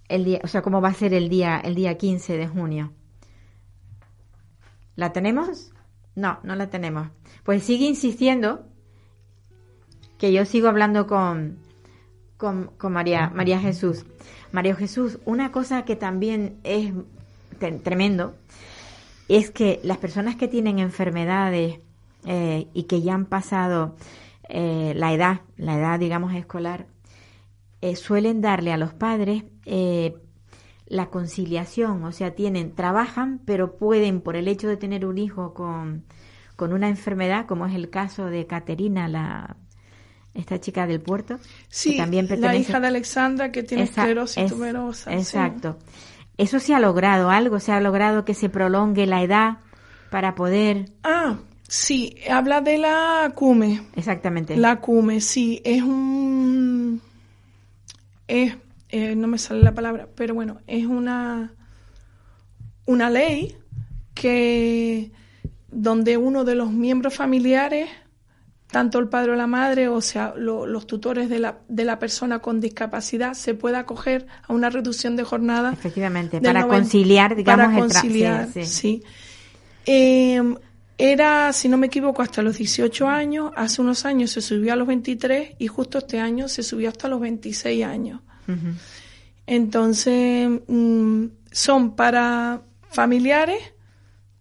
el 0.09 0.25
día, 0.25 0.41
o 0.45 0.49
sea, 0.49 0.63
cómo 0.63 0.81
va 0.81 0.89
a 0.89 0.95
ser 0.95 1.15
el 1.15 1.29
día, 1.29 1.59
el 1.59 1.75
día 1.75 1.97
15 1.97 2.37
de 2.37 2.49
junio. 2.49 2.93
¿La 4.97 5.13
tenemos? 5.13 5.73
No, 6.19 6.41
no 6.43 6.57
la 6.57 6.69
tenemos. 6.69 7.09
Pues 7.45 7.63
sigue 7.63 7.87
insistiendo 7.87 8.67
que 10.19 10.33
yo 10.33 10.45
sigo 10.45 10.67
hablando 10.67 11.07
con, 11.07 11.59
con, 12.37 12.73
con 12.77 12.93
María, 12.93 13.31
María 13.33 13.61
Jesús. 13.61 14.05
María 14.51 14.75
Jesús, 14.75 15.21
una 15.27 15.53
cosa 15.53 15.85
que 15.85 15.95
también 15.95 16.59
es 16.65 16.93
tremendo 17.85 18.35
es 19.29 19.53
que 19.53 19.79
las 19.85 19.99
personas 19.99 20.35
que 20.35 20.49
tienen 20.49 20.81
enfermedades 20.81 21.79
eh, 22.27 22.67
y 22.75 22.83
que 22.85 23.01
ya 23.01 23.15
han 23.15 23.27
pasado 23.27 23.95
eh, 24.49 24.93
la 24.97 25.13
edad, 25.13 25.43
la 25.57 25.77
edad 25.79 26.01
digamos 26.01 26.35
escolar, 26.35 26.87
eh, 27.81 27.95
suelen 27.95 28.41
darle 28.41 28.73
a 28.73 28.77
los 28.77 28.93
padres 28.93 29.45
la 30.89 31.07
conciliación, 31.11 32.03
o 32.05 32.13
sea, 32.13 32.35
tienen, 32.35 32.75
trabajan, 32.75 33.41
pero 33.45 33.77
pueden, 33.77 34.21
por 34.21 34.37
el 34.37 34.49
hecho 34.49 34.69
de 34.69 34.77
tener 34.77 35.05
un 35.07 35.19
hijo 35.19 35.53
con, 35.55 36.05
con 36.57 36.73
una 36.73 36.89
enfermedad, 36.89 37.47
como 37.47 37.67
es 37.67 37.75
el 37.75 37.91
caso 37.91 38.27
de 38.27 38.47
Caterina, 38.47 39.07
la, 39.07 39.57
esta 40.35 40.61
chica 40.61 40.87
del 40.87 41.01
puerto, 41.01 41.37
que 41.39 41.45
Sí, 41.69 41.97
la 42.39 42.57
hija 42.57 42.81
de 42.81 42.87
Alexandra 42.87 43.53
que 43.53 43.63
tiene 43.63 43.83
Esa- 43.85 44.03
esclerosis 44.03 44.45
es- 44.45 44.51
tuberosa. 44.53 45.11
sí. 45.11 45.17
Exacto. 45.19 45.79
Eso 46.39 46.61
se 46.61 46.73
ha 46.75 46.79
logrado, 46.81 47.31
algo 47.31 47.59
se 47.61 47.73
ha 47.73 47.81
logrado 47.81 48.25
que 48.25 48.33
se 48.35 48.49
prolongue 48.49 49.07
la 49.07 49.23
edad 49.23 49.59
para 50.11 50.35
poder. 50.37 50.93
Ah, 51.03 51.37
sí, 51.67 52.15
habla 52.31 52.61
de 52.61 52.79
la 52.79 53.33
CUME. 53.35 53.83
Exactamente. 53.97 54.57
La 54.57 54.81
CUME, 54.81 55.21
sí, 55.21 55.61
es 55.65 55.83
un... 55.83 57.03
Es, 58.29 58.55
eh, 58.91 59.15
no 59.15 59.27
me 59.29 59.39
sale 59.39 59.63
la 59.63 59.75
palabra, 59.75 60.09
pero 60.15 60.35
bueno, 60.35 60.61
es 60.67 60.87
una, 60.87 61.53
una 62.87 63.11
ley 63.11 63.57
que 64.15 65.11
donde 65.71 66.17
uno 66.17 66.45
de 66.45 66.55
los 66.55 66.71
miembros 66.73 67.15
familiares, 67.15 67.89
tanto 68.71 68.99
el 68.99 69.09
padre 69.09 69.33
o 69.33 69.35
la 69.35 69.47
madre, 69.47 69.89
o 69.89 70.01
sea, 70.01 70.35
lo- 70.37 70.67
los 70.67 70.87
tutores 70.87 71.29
de 71.29 71.39
la, 71.39 71.59
de 71.69 71.85
la 71.85 71.99
persona 71.99 72.41
con 72.41 72.61
discapacidad, 72.61 73.35
se 73.35 73.55
pueda 73.55 73.81
acoger 73.81 74.27
a 74.47 74.53
una 74.53 74.71
reducción 74.71 75.17
de 75.17 75.25
jornada 75.25 75.73
Efectivamente, 75.73 76.41
para 76.41 76.61
90 76.61 76.77
conciliar, 76.83 77.37
digamos, 77.37 77.67
para 77.67 77.79
el 77.79 77.83
conciliar, 77.85 78.47
sí, 78.53 78.65
sí. 78.65 78.67
sí. 78.67 79.03
Eh, 79.87 80.43
era, 81.01 81.53
si 81.53 81.69
no 81.69 81.77
me 81.77 81.87
equivoco, 81.87 82.23
hasta 82.23 82.43
los 82.43 82.59
18 82.59 83.07
años. 83.09 83.53
Hace 83.57 83.81
unos 83.83 84.05
años 84.05 84.33
se 84.33 84.41
subió 84.41 84.73
a 84.73 84.77
los 84.77 84.89
23 84.89 85.53
y 85.59 85.67
justo 85.69 85.99
este 85.99 86.19
año 86.19 86.49
se 86.49 86.63
subió 86.65 86.89
hasta 86.89 87.09
los 87.09 87.21
26 87.21 87.85
años. 87.85 88.21
Entonces, 89.47 90.49
mm, 90.67 91.27
son 91.51 91.97
para 91.97 92.63
familiares 92.91 93.61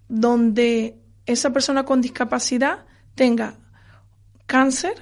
donde 0.07 0.97
esa 1.25 1.51
persona 1.51 1.83
con 1.83 2.01
discapacidad 2.01 2.85
tenga 3.15 3.55
cáncer 4.45 4.93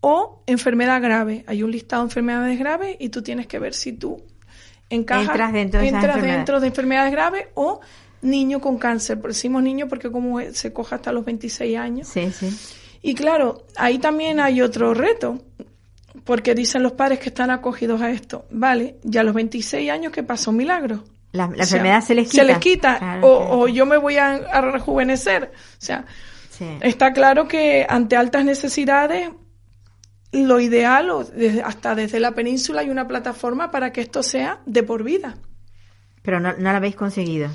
o 0.00 0.42
enfermedad 0.46 1.00
grave. 1.00 1.44
Hay 1.46 1.62
un 1.62 1.70
listado 1.70 2.02
de 2.02 2.06
enfermedades 2.08 2.58
graves 2.58 2.96
y 2.98 3.08
tú 3.08 3.22
tienes 3.22 3.46
que 3.46 3.58
ver 3.58 3.74
si 3.74 3.92
tú 3.92 4.22
encajas 4.90 5.28
Entras 5.28 5.52
dentro 5.52 5.80
de 5.80 5.86
entras 5.86 6.04
enfermedades. 6.04 6.36
dentro 6.36 6.60
de 6.60 6.66
enfermedades 6.66 7.12
graves 7.12 7.46
o 7.54 7.80
niño 8.22 8.60
con 8.60 8.78
cáncer. 8.78 9.18
Decimos 9.18 9.62
niño 9.62 9.88
porque 9.88 10.10
como 10.10 10.40
se 10.52 10.72
coja 10.72 10.96
hasta 10.96 11.12
los 11.12 11.24
26 11.24 11.78
años. 11.78 12.08
Sí, 12.08 12.30
sí. 12.32 12.54
Y 13.02 13.14
claro, 13.14 13.66
ahí 13.76 13.98
también 13.98 14.40
hay 14.40 14.62
otro 14.62 14.94
reto, 14.94 15.42
porque 16.24 16.54
dicen 16.54 16.82
los 16.82 16.92
padres 16.92 17.18
que 17.18 17.28
están 17.28 17.50
acogidos 17.50 18.00
a 18.00 18.10
esto. 18.10 18.46
Vale, 18.50 18.96
ya 19.02 19.20
a 19.20 19.24
los 19.24 19.34
26 19.34 19.90
años, 19.90 20.12
¿qué 20.12 20.22
pasa? 20.22 20.50
Un 20.50 20.56
milagro. 20.56 21.04
La, 21.32 21.46
la 21.46 21.52
O 21.52 21.54
sea, 21.54 21.62
enfermedad 21.64 22.00
se 22.02 22.14
les 22.14 22.28
quita. 22.30 22.42
Se 22.42 22.46
les 22.46 22.58
quita, 22.58 22.98
Claro, 22.98 23.26
o, 23.28 23.38
claro. 23.40 23.58
o 23.60 23.68
yo 23.68 23.86
me 23.86 23.96
voy 23.96 24.16
a, 24.16 24.34
a 24.34 24.60
rejuvenecer. 24.60 25.52
O 25.54 25.84
sea, 25.84 26.04
Sí. 26.50 26.64
está 26.82 27.12
claro 27.12 27.48
que 27.48 27.84
ante 27.88 28.16
altas 28.16 28.44
necesidades, 28.44 29.28
lo 30.32 30.60
ideal, 30.60 31.10
o 31.10 31.24
desde- 31.24 31.62
hasta 31.62 31.94
desde 31.94 32.20
la 32.20 32.32
península, 32.32 32.80
hay 32.80 32.90
una 32.90 33.06
plataforma 33.08 33.70
para 33.70 33.92
que 33.92 34.00
esto 34.00 34.22
sea 34.22 34.60
de 34.66 34.82
por 34.82 35.02
vida. 35.04 35.34
Pero 36.22 36.40
no, 36.40 36.52
no 36.52 36.70
lo 36.70 36.76
habéis 36.76 36.96
conseguido. 36.96 37.50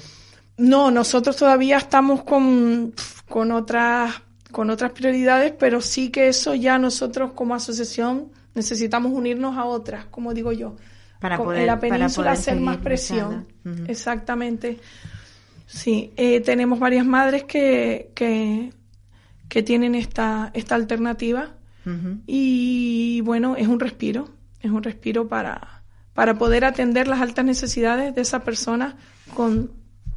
No, 0.57 0.91
nosotros 0.91 1.37
todavía 1.37 1.77
estamos 1.77 2.23
con, 2.23 2.93
con 3.27 3.51
otras 3.51 4.13
con 4.51 4.69
otras 4.71 4.91
prioridades, 4.93 5.53
pero 5.59 5.79
sí 5.79 6.09
que 6.09 6.27
eso 6.27 6.55
ya 6.55 6.79
nosotros 6.79 7.33
como 7.33 7.53
asociación 7.53 8.31
necesitamos 8.59 9.11
unirnos 9.13 9.57
a 9.57 9.65
otras, 9.65 10.05
como 10.05 10.33
digo 10.33 10.51
yo. 10.51 10.75
Para 11.19 11.37
Con- 11.37 11.47
poder- 11.47 11.61
en 11.61 11.67
la 11.67 11.79
para 11.79 11.95
península 11.95 12.27
poder 12.29 12.39
hacer 12.39 12.59
más 12.59 12.77
presión. 12.77 13.47
Exactamente. 13.87 14.79
Sí, 15.65 16.11
eh, 16.17 16.39
tenemos 16.41 16.79
varias 16.79 17.05
madres 17.05 17.43
que, 17.43 18.11
que, 18.15 18.71
que 19.47 19.63
tienen 19.63 19.95
esta, 19.95 20.51
esta 20.53 20.75
alternativa 20.75 21.55
y 22.27 23.21
bueno, 23.21 23.55
es 23.55 23.67
un 23.67 23.79
respiro, 23.79 24.29
es 24.61 24.69
un 24.69 24.83
respiro 24.83 25.27
para, 25.27 25.81
para 26.13 26.37
poder 26.37 26.63
atender 26.65 27.07
las 27.07 27.19
altas 27.21 27.45
necesidades 27.45 28.13
de 28.13 28.21
esa 28.21 28.43
persona 28.43 28.95
con 29.35 29.71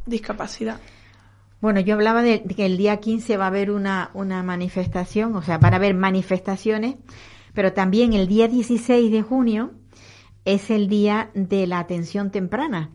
discapacidad. 0.06 0.78
Bueno, 1.62 1.80
yo 1.80 1.94
hablaba 1.94 2.22
de, 2.22 2.42
de 2.44 2.54
que 2.54 2.66
el 2.66 2.76
día 2.76 2.98
15 2.98 3.36
va 3.38 3.44
a 3.44 3.48
haber 3.48 3.70
una, 3.70 4.10
una 4.14 4.42
manifestación, 4.42 5.34
o 5.36 5.42
sea, 5.42 5.58
van 5.58 5.72
a 5.74 5.76
haber 5.76 5.94
manifestaciones, 5.94 6.96
pero 7.54 7.72
también 7.72 8.12
el 8.12 8.28
día 8.28 8.48
16 8.48 9.10
de 9.10 9.22
junio 9.22 9.72
es 10.44 10.70
el 10.70 10.88
día 10.88 11.30
de 11.34 11.66
la 11.66 11.78
atención 11.78 12.30
temprana. 12.30 12.90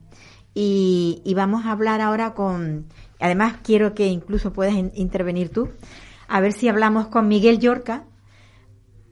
Y, 0.54 1.22
vamos 1.36 1.66
a 1.66 1.72
hablar 1.72 2.02
ahora 2.02 2.34
con, 2.34 2.88
además 3.20 3.58
quiero 3.64 3.94
que 3.94 4.08
incluso 4.08 4.54
puedas 4.54 4.74
in- 4.74 4.92
intervenir 4.96 5.50
tú, 5.50 5.70
a 6.28 6.40
ver 6.42 6.52
si 6.52 6.68
hablamos 6.68 7.08
con 7.10 7.28
Miguel 7.28 7.60
Yorca, 7.60 8.06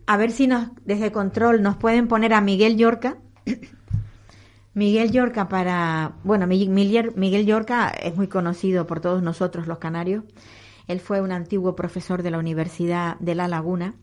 a 0.07 0.17
ver 0.17 0.31
si 0.31 0.47
nos, 0.47 0.69
desde 0.85 1.11
control 1.11 1.61
nos 1.61 1.77
pueden 1.77 2.07
poner 2.07 2.33
a 2.33 2.41
Miguel 2.41 2.77
Yorca. 2.77 3.17
Miguel 4.73 5.11
Yorca 5.11 5.47
para, 5.47 6.15
bueno, 6.23 6.47
Miguel, 6.47 7.13
Miguel 7.15 7.45
Yorca 7.45 7.89
es 7.89 8.15
muy 8.15 8.27
conocido 8.27 8.87
por 8.87 8.99
todos 8.99 9.21
nosotros 9.21 9.67
los 9.67 9.77
canarios. 9.77 10.23
Él 10.87 10.99
fue 10.99 11.21
un 11.21 11.31
antiguo 11.31 11.75
profesor 11.75 12.23
de 12.23 12.31
la 12.31 12.39
Universidad 12.39 13.17
de 13.19 13.35
La 13.35 13.47
Laguna 13.47 13.95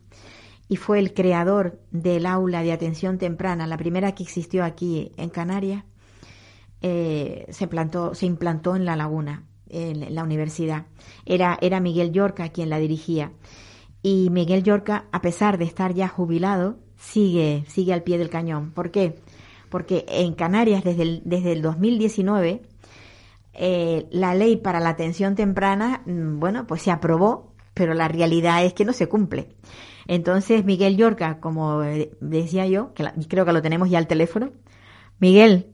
y 0.72 0.76
fue 0.76 0.98
el 0.98 1.12
creador 1.12 1.78
del 1.90 2.24
aula 2.24 2.62
de 2.62 2.72
atención 2.72 3.18
temprana, 3.18 3.66
la 3.66 3.76
primera 3.76 4.14
que 4.14 4.22
existió 4.22 4.64
aquí 4.64 5.12
en 5.18 5.28
Canarias. 5.28 5.84
Eh, 6.80 7.44
se, 7.50 7.66
plantó, 7.66 8.14
se 8.14 8.24
implantó 8.24 8.74
en 8.74 8.86
La 8.86 8.96
Laguna, 8.96 9.44
en 9.68 10.14
la 10.14 10.24
universidad. 10.24 10.86
Era, 11.26 11.58
era 11.60 11.78
Miguel 11.80 12.10
Yorca 12.10 12.48
quien 12.48 12.70
la 12.70 12.78
dirigía. 12.78 13.32
Y 14.02 14.30
Miguel 14.30 14.62
Yorca, 14.62 15.04
a 15.12 15.20
pesar 15.20 15.58
de 15.58 15.66
estar 15.66 15.92
ya 15.92 16.08
jubilado, 16.08 16.78
sigue, 16.96 17.66
sigue 17.68 17.92
al 17.92 18.02
pie 18.02 18.16
del 18.16 18.30
cañón. 18.30 18.70
¿Por 18.70 18.90
qué? 18.90 19.16
Porque 19.68 20.06
en 20.08 20.32
Canarias, 20.32 20.84
desde 20.84 21.02
el, 21.02 21.22
desde 21.26 21.52
el 21.52 21.60
2019, 21.60 22.62
eh, 23.52 24.06
la 24.10 24.34
ley 24.34 24.56
para 24.56 24.80
la 24.80 24.88
atención 24.88 25.34
temprana, 25.34 26.00
mm, 26.06 26.40
bueno, 26.40 26.66
pues 26.66 26.80
se 26.80 26.90
aprobó, 26.90 27.52
pero 27.74 27.92
la 27.92 28.08
realidad 28.08 28.64
es 28.64 28.72
que 28.72 28.86
no 28.86 28.94
se 28.94 29.06
cumple. 29.06 29.48
Entonces, 30.06 30.64
Miguel 30.64 30.96
Yorca, 30.96 31.40
como 31.40 31.82
eh, 31.82 32.10
decía 32.20 32.66
yo, 32.66 32.92
que 32.94 33.04
creo 33.28 33.44
que 33.44 33.52
lo 33.52 33.62
tenemos 33.62 33.90
ya 33.90 33.98
al 33.98 34.06
teléfono. 34.06 34.50
Miguel. 35.18 35.66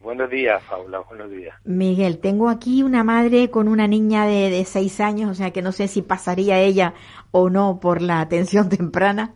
Buenos 0.00 0.30
días, 0.30 0.62
Paula, 0.68 1.00
buenos 1.00 1.30
días. 1.30 1.54
Miguel, 1.64 2.18
tengo 2.18 2.50
aquí 2.50 2.82
una 2.82 3.04
madre 3.04 3.50
con 3.50 3.68
una 3.68 3.86
niña 3.86 4.26
de, 4.26 4.50
de 4.50 4.64
seis 4.66 5.00
años, 5.00 5.30
o 5.30 5.34
sea 5.34 5.50
que 5.50 5.62
no 5.62 5.72
sé 5.72 5.88
si 5.88 6.02
pasaría 6.02 6.60
ella 6.60 6.92
o 7.30 7.48
no 7.48 7.80
por 7.80 8.02
la 8.02 8.20
atención 8.20 8.68
temprana. 8.70 9.34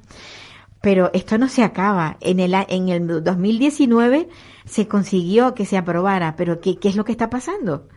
Pero 0.80 1.10
esto 1.12 1.38
no 1.38 1.48
se 1.48 1.64
acaba. 1.64 2.18
En 2.20 2.38
el, 2.38 2.54
en 2.54 2.88
el 2.88 3.24
2019 3.24 4.28
se 4.64 4.86
consiguió 4.86 5.54
que 5.54 5.64
se 5.64 5.76
aprobara, 5.76 6.36
pero 6.36 6.60
¿qué, 6.60 6.78
¿qué 6.78 6.88
es 6.88 6.96
lo 6.96 7.04
que 7.04 7.12
está 7.12 7.30
pasando? 7.30 7.88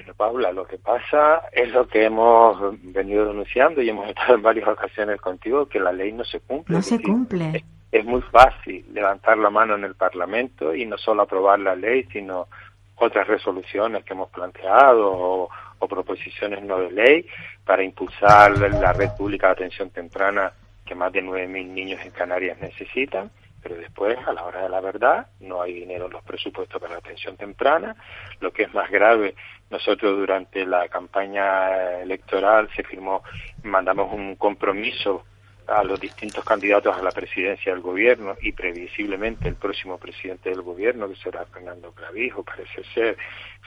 Bueno, 0.00 0.14
Paula, 0.14 0.50
lo 0.50 0.66
que 0.66 0.78
pasa 0.78 1.42
es 1.52 1.70
lo 1.72 1.86
que 1.86 2.04
hemos 2.04 2.58
venido 2.82 3.26
denunciando 3.26 3.82
y 3.82 3.90
hemos 3.90 4.08
estado 4.08 4.34
en 4.34 4.42
varias 4.42 4.66
ocasiones 4.66 5.20
contigo, 5.20 5.66
que 5.66 5.78
la 5.78 5.92
ley 5.92 6.10
no 6.12 6.24
se 6.24 6.40
cumple. 6.40 6.76
No 6.76 6.82
se 6.82 7.02
cumple. 7.02 7.62
Es, 7.92 8.04
muy 8.06 8.22
fácil 8.22 8.86
levantar 8.94 9.36
la 9.36 9.50
mano 9.50 9.74
en 9.74 9.84
el 9.84 9.94
Parlamento 9.94 10.74
y 10.74 10.86
no 10.86 10.96
solo 10.96 11.22
aprobar 11.22 11.60
la 11.60 11.74
ley, 11.74 12.06
sino 12.10 12.48
otras 12.96 13.26
resoluciones 13.26 14.02
que 14.04 14.14
hemos 14.14 14.30
planteado 14.30 15.12
o, 15.12 15.50
o 15.78 15.88
proposiciones 15.88 16.62
no 16.62 16.78
de 16.78 16.92
ley 16.92 17.26
para 17.66 17.82
impulsar 17.82 18.56
la 18.58 18.94
red 18.94 19.10
pública 19.18 19.48
de 19.48 19.52
atención 19.52 19.90
temprana 19.90 20.50
que 20.86 20.94
más 20.94 21.12
de 21.12 21.22
9.000 21.22 21.66
niños 21.66 22.00
en 22.02 22.10
Canarias 22.12 22.58
necesitan, 22.58 23.30
pero 23.62 23.76
después, 23.76 24.16
a 24.26 24.32
la 24.32 24.44
hora 24.44 24.62
de 24.62 24.68
la 24.68 24.80
verdad, 24.80 25.26
no 25.40 25.60
hay 25.60 25.74
dinero 25.74 26.06
en 26.06 26.12
los 26.12 26.22
presupuestos 26.22 26.80
para 26.80 26.94
la 26.94 26.98
atención 26.98 27.36
temprana. 27.36 27.94
Lo 28.40 28.52
que 28.52 28.62
es 28.62 28.74
más 28.74 28.90
grave, 28.90 29.34
nosotros 29.70 30.16
durante 30.18 30.66
la 30.66 30.88
campaña 30.88 32.00
electoral 32.00 32.68
se 32.74 32.82
firmó, 32.82 33.22
mandamos 33.62 34.12
un 34.12 34.36
compromiso 34.36 35.24
a 35.70 35.84
los 35.84 36.00
distintos 36.00 36.44
candidatos 36.44 36.96
a 36.96 37.02
la 37.02 37.12
presidencia 37.12 37.72
del 37.72 37.80
gobierno 37.80 38.36
y 38.42 38.52
previsiblemente 38.52 39.48
el 39.48 39.54
próximo 39.54 39.98
presidente 39.98 40.50
del 40.50 40.62
gobierno, 40.62 41.08
que 41.08 41.16
será 41.16 41.44
Fernando 41.46 41.92
Clavijo, 41.92 42.42
parece 42.42 42.82
ser, 42.92 43.16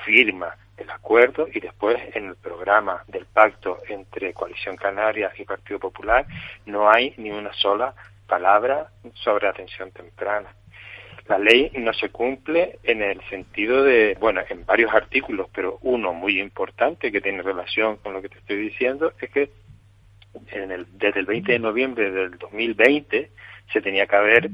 firma 0.03 0.55
el 0.75 0.89
acuerdo 0.89 1.47
y 1.51 1.59
después 1.61 1.97
en 2.13 2.27
el 2.27 2.35
programa 2.35 3.03
del 3.07 3.25
pacto 3.25 3.79
entre 3.87 4.33
Coalición 4.33 4.75
Canaria 4.75 5.31
y 5.37 5.45
Partido 5.45 5.79
Popular 5.79 6.25
no 6.65 6.89
hay 6.89 7.13
ni 7.17 7.31
una 7.31 7.53
sola 7.53 7.93
palabra 8.27 8.89
sobre 9.13 9.47
atención 9.47 9.91
temprana. 9.91 10.49
La 11.27 11.37
ley 11.37 11.71
no 11.75 11.93
se 11.93 12.09
cumple 12.09 12.79
en 12.83 13.01
el 13.01 13.21
sentido 13.29 13.83
de, 13.83 14.17
bueno, 14.19 14.41
en 14.49 14.65
varios 14.65 14.93
artículos, 14.93 15.47
pero 15.53 15.79
uno 15.81 16.13
muy 16.13 16.39
importante 16.39 17.11
que 17.11 17.21
tiene 17.21 17.41
relación 17.41 17.97
con 17.97 18.13
lo 18.13 18.21
que 18.21 18.29
te 18.29 18.39
estoy 18.39 18.57
diciendo 18.57 19.13
es 19.21 19.29
que 19.29 19.49
en 20.51 20.71
el, 20.71 20.85
desde 20.97 21.21
el 21.21 21.25
20 21.25 21.51
de 21.51 21.59
noviembre 21.59 22.11
del 22.11 22.37
2020 22.37 23.31
se 23.71 23.81
tenía 23.81 24.05
que 24.05 24.15
haber 24.15 24.49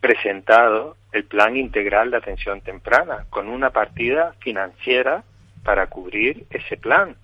presentado 0.00 0.96
el 1.12 1.24
plan 1.24 1.56
integral 1.56 2.10
de 2.10 2.18
atención 2.18 2.60
temprana 2.60 3.26
con 3.30 3.48
una 3.48 3.70
partida 3.70 4.34
financiera 4.40 5.24
para 5.64 5.86
cubrir 5.86 6.46
ese 6.50 6.76
plan. 6.76 7.16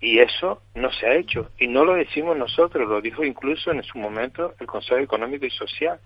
Y 0.00 0.18
eso 0.18 0.62
no 0.74 0.90
se 0.92 1.06
ha 1.06 1.14
hecho. 1.14 1.50
Y 1.58 1.66
no 1.66 1.84
lo 1.84 1.94
decimos 1.94 2.36
nosotros, 2.36 2.88
lo 2.88 3.00
dijo 3.00 3.24
incluso 3.24 3.70
en 3.70 3.82
su 3.82 3.98
momento 3.98 4.54
el 4.58 4.66
Consejo 4.66 4.98
Económico 4.98 5.46
y 5.46 5.50
Social, 5.50 5.98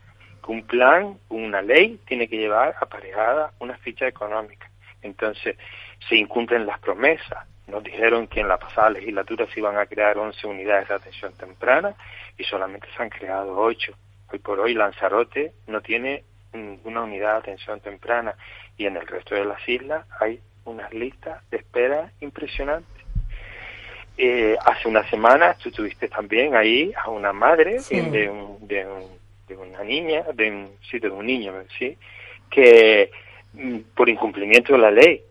que 0.47 0.53
un 0.53 0.63
plan, 0.63 1.19
una 1.29 1.61
ley, 1.61 1.99
tiene 2.07 2.29
que 2.29 2.37
llevar 2.37 2.77
aparejada 2.81 3.53
una 3.59 3.77
ficha 3.79 4.07
económica. 4.07 4.71
Entonces, 5.03 5.57
se 6.09 6.17
incumplen 6.17 6.67
las 6.67 6.79
promesas. 6.79 7.47
Nos 7.67 7.83
dijeron 7.83 8.29
que 8.29 8.41
en 8.41 8.49
la 8.49 8.59
pasada 8.59 8.91
legislatura 8.91 9.47
se 9.53 9.61
iban 9.61 9.77
a 9.77 9.87
crear 9.87 10.17
11 10.17 10.47
unidades 10.47 10.89
de 10.89 10.95
atención 10.95 11.33
temprana 11.35 11.95
y 12.39 12.45
solamente 12.45 12.87
se 12.97 13.03
han 13.03 13.11
creado 13.11 13.57
8. 13.57 13.93
Hoy 14.33 14.39
por 14.39 14.61
hoy 14.61 14.75
Lanzarote 14.75 15.53
no 15.67 15.81
tiene 15.81 16.23
ninguna 16.53 17.03
unidad 17.03 17.33
de 17.33 17.39
atención 17.39 17.81
temprana 17.81 18.35
y 18.77 18.87
en 18.87 18.97
el 18.97 19.07
resto 19.07 19.35
de 19.35 19.45
las 19.45 19.69
islas 19.69 20.07
hay 20.21 20.41
unas 20.65 20.93
listas 20.93 21.49
de 21.51 21.59
espera 21.59 22.13
impresionantes. 22.21 23.05
Eh, 24.19 24.57
hace 24.65 24.89
una 24.89 25.09
semana 25.11 25.55
tú 25.55 25.71
tuviste 25.71 26.09
también 26.09 26.55
ahí 26.55 26.93
a 26.97 27.11
una 27.11 27.33
madre 27.33 27.79
de, 27.91 28.87
una 29.55 29.85
niña, 29.85 30.25
de 30.35 30.51
un, 30.51 30.71
sí, 30.91 30.99
de 30.99 31.09
un 31.09 31.27
niño, 31.27 31.53
¿sí? 31.79 31.97
que 32.51 33.11
mm, 33.53 33.79
por 33.95 34.09
incumplimiento 34.09 34.73
de 34.73 34.79
la 34.79 34.91
ley 34.91 35.23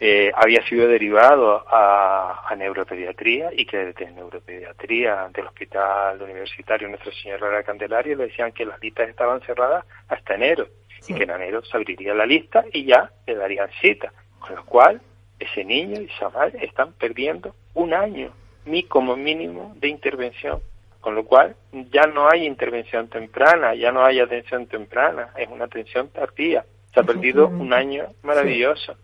eh, 0.00 0.32
había 0.34 0.66
sido 0.66 0.88
derivado 0.88 1.64
a, 1.68 2.44
a, 2.48 2.56
neuropediatría 2.56 3.50
y 3.56 3.64
que 3.64 3.78
desde 3.78 4.10
neuropediatría 4.10 5.30
del 5.32 5.46
Hospital 5.46 6.20
Universitario 6.20 6.88
Nuestra 6.88 7.12
Señora 7.12 7.48
de 7.48 7.54
la 7.54 7.62
Candelaria 7.62 8.16
le 8.16 8.26
decían 8.26 8.50
que 8.50 8.66
las 8.66 8.80
listas 8.82 9.08
estaban 9.08 9.40
cerradas 9.42 9.84
hasta 10.08 10.34
enero 10.34 10.66
y 11.06 11.14
que 11.14 11.22
en 11.22 11.30
enero 11.30 11.64
se 11.64 11.76
abriría 11.76 12.14
la 12.14 12.26
lista 12.26 12.64
y 12.72 12.84
ya 12.84 13.10
le 13.26 13.36
darían 13.36 13.70
cita. 13.80 14.12
Con 14.40 14.56
lo 14.56 14.64
cual, 14.64 15.00
ese 15.38 15.64
niño 15.64 16.00
y 16.00 16.06
esa 16.06 16.30
madre 16.30 16.64
están 16.64 16.92
perdiendo 16.94 17.54
un 17.74 17.94
año 17.94 18.32
mi 18.64 18.84
como 18.84 19.16
mínimo 19.16 19.74
de 19.76 19.88
intervención. 19.88 20.60
Con 21.02 21.16
lo 21.16 21.26
cual, 21.26 21.56
ya 21.92 22.06
no 22.06 22.30
hay 22.30 22.46
intervención 22.46 23.08
temprana, 23.08 23.74
ya 23.74 23.90
no 23.90 24.04
hay 24.04 24.20
atención 24.20 24.66
temprana, 24.66 25.30
es 25.36 25.48
una 25.50 25.64
atención 25.64 26.08
tardía. 26.08 26.64
Se 26.94 27.00
ha 27.00 27.02
perdido 27.02 27.48
un 27.48 27.74
año 27.74 28.04
maravilloso. 28.22 28.94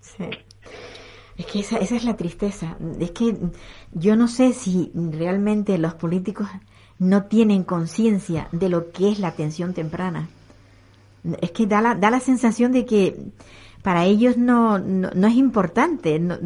Es 1.36 1.46
que 1.46 1.58
esa, 1.58 1.78
esa 1.78 1.96
es 1.96 2.04
la 2.04 2.16
tristeza. 2.16 2.76
Es 3.00 3.10
que 3.10 3.34
yo 3.92 4.14
no 4.14 4.28
sé 4.28 4.52
si 4.52 4.92
realmente 4.94 5.76
los 5.76 5.94
políticos 5.94 6.48
no 7.00 7.24
tienen 7.24 7.64
conciencia 7.64 8.48
de 8.52 8.68
lo 8.68 8.92
que 8.92 9.10
es 9.10 9.18
la 9.18 9.28
atención 9.28 9.74
temprana. 9.74 10.28
Es 11.40 11.50
que 11.50 11.66
da 11.66 11.82
la, 11.82 11.96
da 11.96 12.10
la 12.10 12.20
sensación 12.20 12.70
de 12.70 12.86
que 12.86 13.16
para 13.82 14.04
ellos 14.04 14.36
no, 14.36 14.78
no, 14.78 15.26
es 15.26 15.34
importante. 15.34 16.20
No, 16.20 16.38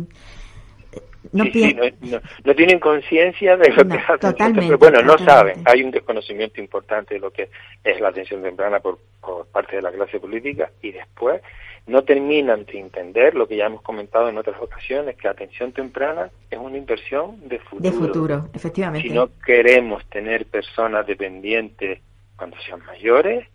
no, 1.32 1.44
no, 1.44 2.54
tienen 2.54 2.78
conciencia 2.78 3.56
de 3.56 3.70
lo 3.70 3.88
que 3.88 3.96
es 3.96 4.20
totalmente, 4.20 4.76
Bueno, 4.76 5.02
no 5.02 5.18
saben. 5.18 5.62
Hay 5.64 5.82
un 5.82 5.90
desconocimiento 5.90 6.60
importante 6.60 7.14
de 7.14 7.20
lo 7.20 7.30
que 7.30 7.48
es 7.82 8.00
la 8.00 8.08
atención 8.08 8.42
temprana 8.42 8.80
por, 8.80 8.98
por 9.20 9.46
parte 9.46 9.76
de 9.76 9.82
la 9.82 9.90
clase 9.90 10.20
política 10.20 10.70
y 10.82 10.92
después 10.92 11.40
no 11.86 12.04
terminan 12.04 12.64
de 12.64 12.78
entender 12.78 13.34
lo 13.34 13.48
que 13.48 13.56
ya 13.56 13.66
hemos 13.66 13.82
comentado 13.82 14.28
en 14.28 14.38
otras 14.38 14.60
ocasiones, 14.60 15.16
que 15.16 15.26
la 15.26 15.32
atención 15.32 15.72
temprana 15.72 16.30
es 16.50 16.58
una 16.58 16.76
inversión 16.76 17.48
de 17.48 17.58
futuro. 17.58 17.90
De 17.90 17.92
futuro, 17.92 18.48
efectivamente. 18.52 19.08
Si 19.08 19.14
no 19.14 19.30
queremos 19.44 20.04
tener 20.06 20.46
personas 20.46 21.06
dependientes 21.06 22.00
cuando 22.36 22.56
sean 22.66 22.84
mayores, 22.86 23.48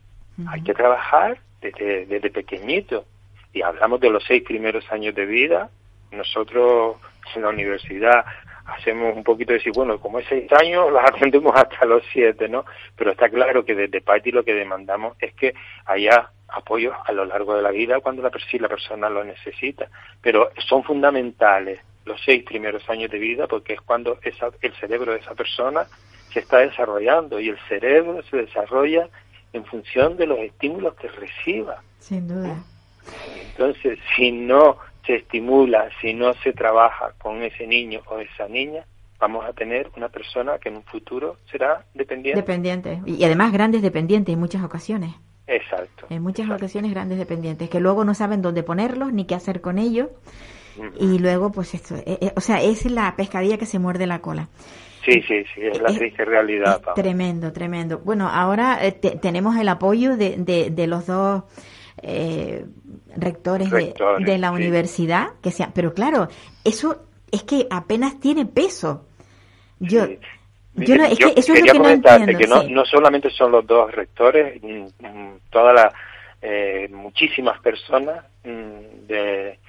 hay 0.47 0.61
que 0.61 0.73
trabajar 0.73 1.39
desde, 1.61 2.05
desde 2.05 2.29
pequeñito 2.29 3.05
y 3.53 3.61
hablamos 3.61 3.99
de 3.99 4.09
los 4.09 4.23
seis 4.25 4.43
primeros 4.43 4.85
años 4.91 5.15
de 5.15 5.25
vida, 5.25 5.69
nosotros 6.11 6.97
en 7.38 7.43
la 7.43 7.50
universidad 7.50 8.26
hacemos 8.67 9.15
un 9.15 9.23
poquito 9.23 9.54
de 9.54 9.60
decir, 9.60 9.73
bueno, 9.73 10.00
como 10.00 10.19
es 10.19 10.26
seis 10.28 10.52
años, 10.52 10.91
las 10.91 11.10
atendemos 11.10 11.54
hasta 11.56 11.86
los 11.86 12.04
siete, 12.12 12.50
¿no? 12.50 12.65
Pero 12.95 13.12
está 13.12 13.30
claro 13.30 13.63
que 13.63 13.76
desde 13.76 14.02
PATI 14.02 14.32
lo 14.32 14.43
que 14.43 14.54
demandamos 14.54 15.15
es 15.19 15.34
que 15.34 15.54
haya 15.86 16.30
apoyo 16.50 16.93
a 17.06 17.12
lo 17.12 17.26
largo 17.26 17.56
de 17.56 17.62
la 17.62 17.71
vida 17.71 18.00
cuando 18.00 18.21
la, 18.21 18.32
si 18.50 18.60
la 18.60 18.67
persona 18.67 19.10
lo 19.10 19.23
necesita. 19.23 19.89
Pero 20.21 20.52
son 20.67 20.84
fundamentales 20.84 21.80
los 22.06 22.21
seis 22.23 22.43
primeros 22.43 22.88
años 22.89 23.12
de 23.12 23.19
vida 23.19 23.47
porque 23.47 23.73
es 23.73 23.82
cuando 23.82 24.19
esa, 24.21 24.50
el 24.62 24.73
cerebro 24.76 25.13
de 25.13 25.19
esa 25.19 25.36
persona 25.36 25.88
se 26.32 26.39
está 26.39 26.58
desarrollando 26.58 27.39
y 27.39 27.50
el 27.50 27.60
cerebro 27.67 28.21
se 28.30 28.38
desarrolla 28.38 29.10
en 29.54 29.65
función 29.65 30.17
de 30.17 30.28
los 30.28 30.39
estímulos 30.39 30.95
que 30.95 31.08
reciba. 31.08 31.82
Sin 32.00 32.28
duda. 32.28 32.63
Entonces, 33.52 33.97
si 34.15 34.32
no 34.32 34.78
se 35.08 35.15
estimula, 35.15 35.89
si 36.02 36.13
no 36.13 36.34
se 36.43 36.54
trabaja 36.54 37.13
con 37.17 37.41
ese 37.41 37.65
niño 37.65 38.02
o 38.06 38.20
esa 38.20 38.48
niña, 38.48 38.86
vamos 39.20 39.43
a 39.46 39.54
tener 39.54 39.89
una 39.98 40.10
persona 40.10 40.60
que 40.60 40.70
en 40.70 40.76
un 40.76 40.84
futuro 40.84 41.38
será 41.52 41.84
dependiente. 41.96 42.39
Dependiente. 42.41 43.02
Y 43.08 43.24
además 43.24 43.52
grandes 43.52 43.82
dependientes 43.82 44.34
en 44.34 44.39
muchas 44.39 44.63
ocasiones. 44.63 45.15
Exacto. 45.48 46.06
En 46.10 46.22
muchas 46.22 46.50
ocasiones 46.50 46.91
grandes 46.91 47.17
dependientes, 47.17 47.70
que 47.70 47.80
luego 47.80 48.04
no 48.04 48.13
saben 48.13 48.41
dónde 48.41 48.62
ponerlos 48.63 49.12
ni 49.13 49.26
qué 49.26 49.34
hacer 49.34 49.62
con 49.62 49.80
ellos. 49.80 50.10
Y 51.00 51.17
luego, 51.17 51.52
pues 51.52 51.74
esto, 51.74 51.96
eh, 51.96 52.20
eh, 52.22 52.34
o 52.36 52.41
sea, 52.41 52.62
es 52.62 52.86
la 52.86 53.15
pescadilla 53.15 53.58
que 53.58 53.65
se 53.65 53.80
muerde 53.80 54.06
la 54.06 54.20
cola. 54.20 54.50
Sí, 55.04 55.24
sí, 55.28 55.43
sí, 55.56 55.62
es 55.63 55.82
la 55.82 55.88
triste 55.91 56.24
realidad. 56.26 56.82
es 56.86 56.93
tremendo, 56.93 57.52
tremendo. 57.52 57.98
Bueno, 58.00 58.28
ahora 58.28 58.86
eh, 58.86 58.91
te- 58.91 59.15
tenemos 59.17 59.56
el 59.58 59.70
apoyo 59.70 60.17
de, 60.17 60.36
de, 60.38 60.70
de 60.70 60.86
los 60.86 61.08
dos 61.08 61.43
eh, 62.01 62.65
rectores, 63.15 63.69
de- 63.71 63.77
Rectores, 63.88 64.25
de, 64.25 64.38
la 64.38 64.49
sí. 64.49 64.55
universidad, 64.55 65.27
que 65.41 65.51
sea, 65.51 65.71
pero 65.73 65.93
claro, 65.93 66.27
eso 66.63 67.03
es 67.31 67.43
que 67.43 67.67
apenas 67.69 68.19
tiene 68.19 68.45
peso. 68.45 69.05
Yo, 69.79 70.05
Sí. 70.05 70.19
yo 70.75 70.95
no, 70.95 71.03
es 71.05 71.17
Yo 71.17 71.33
que 71.33 71.39
eso 71.39 71.53
es 71.53 71.65
lo 71.65 71.71
que 71.73 71.79
no 71.79 71.89
entiendo. 71.89 72.38
que 72.38 72.47
no, 72.47 72.63
no 72.63 72.86
solamente 72.86 73.29
son 73.31 73.51
los 73.51 73.65
dos 73.65 73.91
rectores, 73.91 74.62
mm, 74.62 74.86
mm, 75.05 75.39
todas 75.49 75.73
las 75.75 75.93
eh, 76.41 76.88
muchísimas 76.91 77.60
personas 77.62 78.23
mm, 78.43 79.07
de 79.07 79.60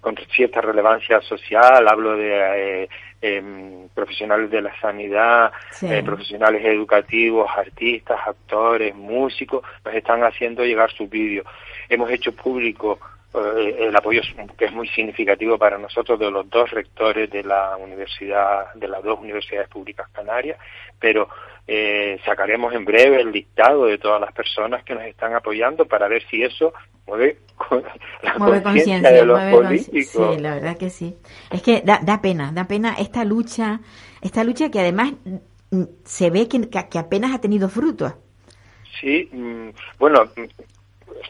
con 0.00 0.16
cierta 0.34 0.60
relevancia 0.60 1.20
social, 1.20 1.86
hablo 1.88 2.16
de 2.16 2.82
eh, 2.84 2.88
em, 3.20 3.88
profesionales 3.90 4.50
de 4.50 4.62
la 4.62 4.80
sanidad, 4.80 5.52
Sí. 5.72 5.86
eh, 5.92 6.02
profesionales 6.02 6.64
educativos, 6.64 7.50
artistas, 7.56 8.18
actores, 8.26 8.94
músicos, 8.94 9.62
nos 9.84 9.94
están 9.94 10.24
haciendo 10.24 10.64
llegar 10.64 10.90
sus 10.92 11.08
vídeos. 11.10 11.46
Hemos 11.88 12.10
hecho 12.10 12.32
público 12.32 12.98
eh, 13.34 13.76
el 13.80 13.94
apoyo 13.94 14.22
que 14.56 14.64
es 14.64 14.72
muy 14.72 14.88
significativo 14.88 15.58
para 15.58 15.76
nosotros 15.76 16.18
de 16.18 16.30
los 16.30 16.48
dos 16.48 16.70
rectores 16.70 17.30
de 17.30 17.44
la 17.44 17.76
universidad, 17.76 18.72
de 18.74 18.88
las 18.88 19.02
dos 19.02 19.20
universidades 19.20 19.68
públicas 19.68 20.08
canarias, 20.12 20.58
pero 20.98 21.28
eh, 21.70 22.18
sacaremos 22.24 22.72
en 22.74 22.86
breve 22.86 23.20
el 23.20 23.30
listado 23.30 23.84
de 23.84 23.98
todas 23.98 24.18
las 24.18 24.32
personas 24.32 24.82
que 24.84 24.94
nos 24.94 25.04
están 25.04 25.34
apoyando 25.34 25.84
para 25.84 26.08
ver 26.08 26.22
si 26.30 26.42
eso 26.42 26.72
mueve 27.06 27.40
con- 27.56 27.82
la 28.22 28.62
conciencia 28.62 29.10
de 29.12 29.24
los 29.26 29.38
políticos. 29.50 30.34
Sí, 30.34 30.40
la 30.40 30.54
verdad 30.54 30.78
que 30.78 30.88
sí. 30.88 31.14
Es 31.50 31.62
que 31.62 31.82
da, 31.82 32.00
da 32.02 32.22
pena, 32.22 32.52
da 32.52 32.64
pena 32.66 32.94
esta 32.98 33.22
lucha, 33.22 33.80
esta 34.22 34.44
lucha 34.44 34.70
que 34.70 34.80
además 34.80 35.12
mm, 35.70 35.82
se 36.04 36.30
ve 36.30 36.48
que, 36.48 36.98
apenas 36.98 37.34
ha 37.34 37.40
tenido 37.40 37.68
frutos. 37.68 38.14
Sí, 38.98 39.28
mm, 39.30 39.68
bueno, 39.98 40.24
mm, 40.24 40.44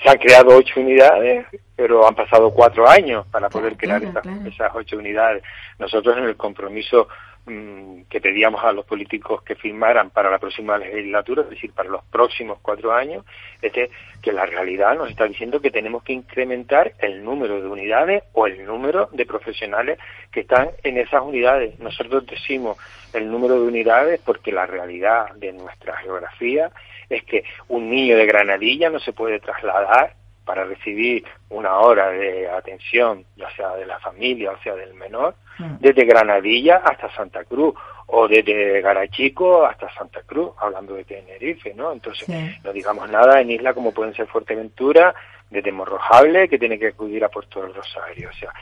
se 0.02 0.08
han 0.08 0.18
creado 0.18 0.56
ocho 0.56 0.78
unidades, 0.80 1.46
pero 1.74 2.06
han 2.06 2.14
pasado 2.14 2.52
cuatro 2.52 2.88
años 2.88 3.26
para 3.32 3.48
poder 3.48 3.76
Claro, 3.76 4.00
crear 4.00 4.12
claro, 4.12 4.20
esas, 4.20 4.22
claro. 4.44 4.50
esas 4.50 4.76
ocho 4.76 4.98
unidades. 4.98 5.42
Nosotros 5.80 6.16
en 6.16 6.24
el 6.24 6.36
compromiso 6.36 7.08
mm, 7.48 8.02
que 8.08 8.20
pedíamos 8.20 8.62
a 8.64 8.72
los 8.72 8.84
políticos 8.84 9.42
que 9.42 9.54
firmaran 9.54 10.10
para 10.10 10.30
la 10.30 10.38
próxima 10.38 10.78
legislatura, 10.78 11.42
es 11.42 11.50
decir, 11.50 11.72
para 11.72 11.88
los 11.88 12.04
próximos 12.04 12.58
cuatro 12.60 12.92
años, 12.92 13.24
es 13.62 13.72
que, 13.72 13.90
que 14.22 14.32
la 14.32 14.46
realidad 14.46 14.96
nos 14.96 15.10
está 15.10 15.26
diciendo 15.26 15.60
que 15.60 15.70
tenemos 15.70 16.02
que 16.02 16.12
incrementar 16.12 16.92
el 16.98 17.24
número 17.24 17.60
de 17.60 17.68
unidades 17.68 18.24
o 18.32 18.46
el 18.46 18.64
número 18.64 19.08
de 19.12 19.26
profesionales 19.26 19.98
que 20.30 20.40
están 20.40 20.70
en 20.82 20.98
esas 20.98 21.22
unidades. 21.22 21.78
Nosotros 21.78 22.26
decimos 22.26 22.76
el 23.12 23.30
número 23.30 23.60
de 23.60 23.66
unidades 23.66 24.20
porque 24.24 24.52
la 24.52 24.66
realidad 24.66 25.34
de 25.34 25.52
nuestra 25.52 25.96
geografía 25.96 26.70
es 27.08 27.24
que 27.24 27.44
un 27.68 27.90
niño 27.90 28.16
de 28.16 28.26
Granadilla 28.26 28.90
no 28.90 29.00
se 29.00 29.12
puede 29.12 29.40
trasladar 29.40 30.14
para 30.48 30.64
recibir 30.64 31.22
una 31.50 31.76
hora 31.80 32.08
de 32.08 32.48
atención, 32.48 33.22
ya 33.36 33.50
sea 33.54 33.74
de 33.76 33.84
la 33.84 33.98
familia 34.00 34.52
o 34.52 34.58
sea 34.62 34.74
del 34.74 34.94
menor, 34.94 35.34
Mm. 35.58 35.76
desde 35.80 36.04
Granadilla 36.04 36.76
hasta 36.84 37.10
Santa 37.16 37.42
Cruz 37.44 37.74
o 38.06 38.28
desde 38.28 38.80
Garachico 38.80 39.66
hasta 39.66 39.92
Santa 39.92 40.20
Cruz, 40.24 40.52
hablando 40.58 40.94
de 40.94 41.02
Tenerife, 41.04 41.74
¿no? 41.74 41.92
Entonces, 41.92 42.26
Sí. 42.26 42.56
no 42.64 42.72
digamos 42.72 43.10
nada 43.10 43.40
en 43.40 43.50
islas 43.50 43.74
como 43.74 43.92
pueden 43.92 44.14
ser 44.14 44.26
Fuerteventura, 44.28 45.14
desde 45.50 45.72
Morrojable, 45.72 46.48
que 46.48 46.58
tiene 46.60 46.78
que 46.78 46.86
acudir 46.88 47.24
a 47.24 47.28
Puerto 47.28 47.60
del 47.60 47.74
Rosario. 47.74 48.30
O 48.30 48.32
sea, 48.34 48.52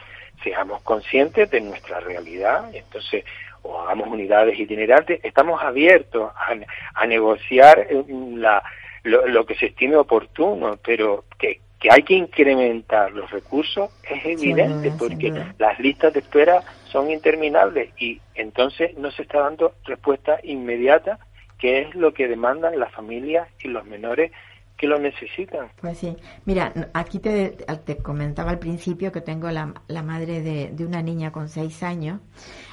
seamos 0.43 0.81
conscientes 0.81 1.49
de 1.51 1.61
nuestra 1.61 1.99
realidad, 1.99 2.69
y 2.73 2.77
entonces, 2.77 3.23
o 3.61 3.79
hagamos 3.81 4.07
unidades 4.07 4.59
itinerantes, 4.59 5.19
estamos 5.23 5.61
abiertos 5.61 6.31
a, 6.35 6.55
a 6.95 7.05
negociar 7.05 7.85
eh, 7.89 8.03
la, 8.35 8.63
lo, 9.03 9.27
lo 9.27 9.45
que 9.45 9.53
se 9.55 9.67
estime 9.67 9.95
oportuno, 9.97 10.77
pero 10.83 11.25
que, 11.37 11.59
que 11.79 11.89
hay 11.91 12.03
que 12.03 12.15
incrementar 12.15 13.11
los 13.11 13.29
recursos 13.29 13.91
es 14.09 14.25
evidente, 14.25 14.91
porque 14.97 15.31
las 15.59 15.79
listas 15.79 16.13
de 16.13 16.21
espera 16.21 16.63
son 16.91 17.11
interminables 17.11 17.91
y 17.99 18.19
entonces 18.35 18.97
no 18.97 19.11
se 19.11 19.21
está 19.23 19.41
dando 19.41 19.73
respuesta 19.85 20.39
inmediata, 20.43 21.19
que 21.59 21.81
es 21.81 21.95
lo 21.95 22.13
que 22.13 22.27
demandan 22.27 22.79
las 22.79 22.91
familias 22.91 23.47
y 23.63 23.67
los 23.67 23.85
menores 23.85 24.31
que 24.77 24.87
lo 24.87 24.99
necesitan. 24.99 25.69
Pues 25.81 25.97
sí. 25.97 26.15
Mira, 26.45 26.71
aquí 26.93 27.17
te, 27.19 27.49
te 27.83 27.97
comentaba 27.97 28.51
al 28.51 28.59
principio 28.59 29.11
que 29.11 29.21
tengo 29.21 29.49
la, 29.49 29.73
la 29.87 30.03
madre 30.03 30.41
de, 30.41 30.69
de 30.71 30.85
una 30.85 31.01
niña 31.01 31.31
con 31.31 31.49
seis 31.49 31.81
años. 31.81 32.19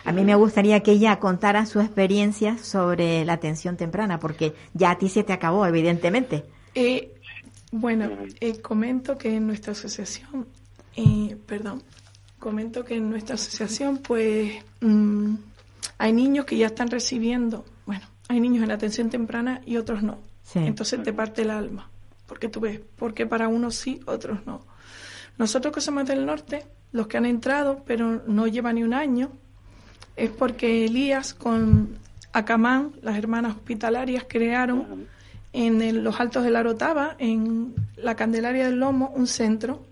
A 0.04 0.12
mí 0.12 0.22
me 0.22 0.34
gustaría 0.34 0.80
que 0.80 0.92
ella 0.92 1.18
contara 1.18 1.64
su 1.64 1.80
experiencia 1.80 2.58
sobre 2.58 3.24
la 3.24 3.34
atención 3.34 3.78
temprana, 3.78 4.18
porque 4.18 4.52
ya 4.74 4.90
a 4.90 4.98
ti 4.98 5.08
se 5.08 5.24
te 5.24 5.32
acabó, 5.32 5.64
evidentemente. 5.66 6.44
Eh, 6.74 7.13
bueno, 7.76 8.08
eh, 8.38 8.60
comento 8.60 9.18
que 9.18 9.34
en 9.34 9.48
nuestra 9.48 9.72
asociación, 9.72 10.46
eh, 10.94 11.37
perdón, 11.44 11.82
comento 12.38 12.84
que 12.84 12.94
en 12.94 13.10
nuestra 13.10 13.34
asociación, 13.34 13.98
pues, 13.98 14.62
mm, 14.80 15.34
hay 15.98 16.12
niños 16.12 16.44
que 16.44 16.56
ya 16.56 16.66
están 16.66 16.88
recibiendo, 16.88 17.64
bueno, 17.84 18.06
hay 18.28 18.38
niños 18.38 18.62
en 18.62 18.70
atención 18.70 19.10
temprana 19.10 19.60
y 19.66 19.76
otros 19.76 20.04
no. 20.04 20.18
Sí. 20.44 20.60
Entonces 20.60 21.02
te 21.02 21.12
parte 21.12 21.42
el 21.42 21.50
alma, 21.50 21.90
porque 22.28 22.48
tú 22.48 22.60
ves, 22.60 22.80
porque 22.94 23.26
para 23.26 23.48
unos 23.48 23.74
sí, 23.74 23.98
otros 24.06 24.46
no. 24.46 24.64
Nosotros 25.37 25.74
que 25.74 25.80
somos 25.80 26.06
del 26.06 26.24
norte, 26.26 26.64
los 26.92 27.08
que 27.08 27.16
han 27.16 27.26
entrado, 27.26 27.82
pero 27.84 28.22
no 28.28 28.46
lleva 28.46 28.72
ni 28.72 28.84
un 28.84 28.94
año, 28.94 29.32
es 30.14 30.30
porque 30.30 30.84
Elías 30.84 31.34
con 31.34 31.98
Acamán, 32.32 32.92
las 33.02 33.18
hermanas 33.18 33.56
hospitalarias, 33.56 34.26
crearon 34.28 35.08
en 35.54 35.80
el- 35.80 36.02
los 36.04 36.20
Altos 36.20 36.44
de 36.44 36.50
la 36.50 36.62
Rotava, 36.62 37.16
en 37.18 37.74
la 37.96 38.14
Candelaria 38.16 38.66
del 38.66 38.76
Lomo, 38.80 39.10
un 39.14 39.26
centro 39.26 39.86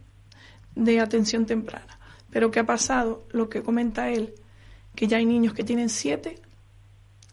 de 0.75 1.01
atención 1.01 1.46
temprana. 1.46 1.98
Pero 2.31 2.51
¿qué 2.51 2.61
ha 2.61 2.66
pasado? 2.66 3.25
Lo 3.31 3.48
que 3.48 3.62
comenta 3.62 4.11
él, 4.11 4.35
que 4.94 5.07
ya 5.07 5.16
hay 5.18 5.25
niños 5.27 5.55
que 5.55 5.64
tienen 5.64 5.88
siete, 5.88 6.38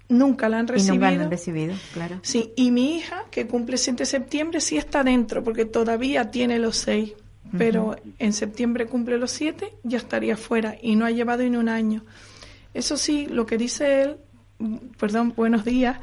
nunca 0.10 0.50
la 0.50 0.60
han 0.60 0.66
Y 0.66 0.72
recibido. 0.72 0.96
nunca 0.96 1.12
lo 1.12 1.22
han 1.24 1.32
recibido, 1.32 1.76
claro. 1.94 2.20
Sí, 2.22 2.54
y 2.56 2.72
mi 2.72 2.98
hija, 2.98 3.26
que 3.32 3.48
cumple 3.48 3.78
7 3.78 4.00
de 4.04 4.06
septiembre, 4.06 4.62
sí 4.62 4.78
está 4.78 5.04
dentro, 5.04 5.44
porque 5.44 5.66
todavía 5.66 6.32
tiene 6.32 6.60
los 6.60 6.78
seis. 6.78 7.14
Pero 7.58 7.96
en 8.20 8.32
septiembre 8.34 8.86
cumple 8.86 9.18
los 9.18 9.32
siete, 9.32 9.74
ya 9.82 9.98
estaría 9.98 10.38
fuera 10.38 10.76
y 10.80 10.96
no 10.96 11.06
ha 11.06 11.10
llevado 11.10 11.42
ni 11.42 11.58
un 11.58 11.68
año. 11.68 12.06
Eso 12.76 12.96
sí, 12.96 13.26
lo 13.26 13.48
que 13.48 13.58
dice 13.58 14.04
él, 14.04 14.18
perdón, 14.98 15.34
buenos 15.36 15.64
días, 15.66 15.98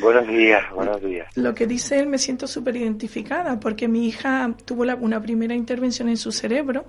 Buenos 0.00 0.28
días, 0.28 0.62
buenos 0.74 1.00
días. 1.02 1.26
lo 1.36 1.54
que 1.54 1.66
dice 1.66 1.98
él 1.98 2.06
me 2.06 2.18
siento 2.18 2.46
súper 2.46 2.76
identificada, 2.76 3.58
porque 3.58 3.88
mi 3.88 4.06
hija 4.06 4.54
tuvo 4.64 4.84
la- 4.84 4.94
una 4.94 5.20
primera 5.20 5.54
intervención 5.54 6.08
en 6.08 6.16
su 6.16 6.30
cerebro 6.32 6.86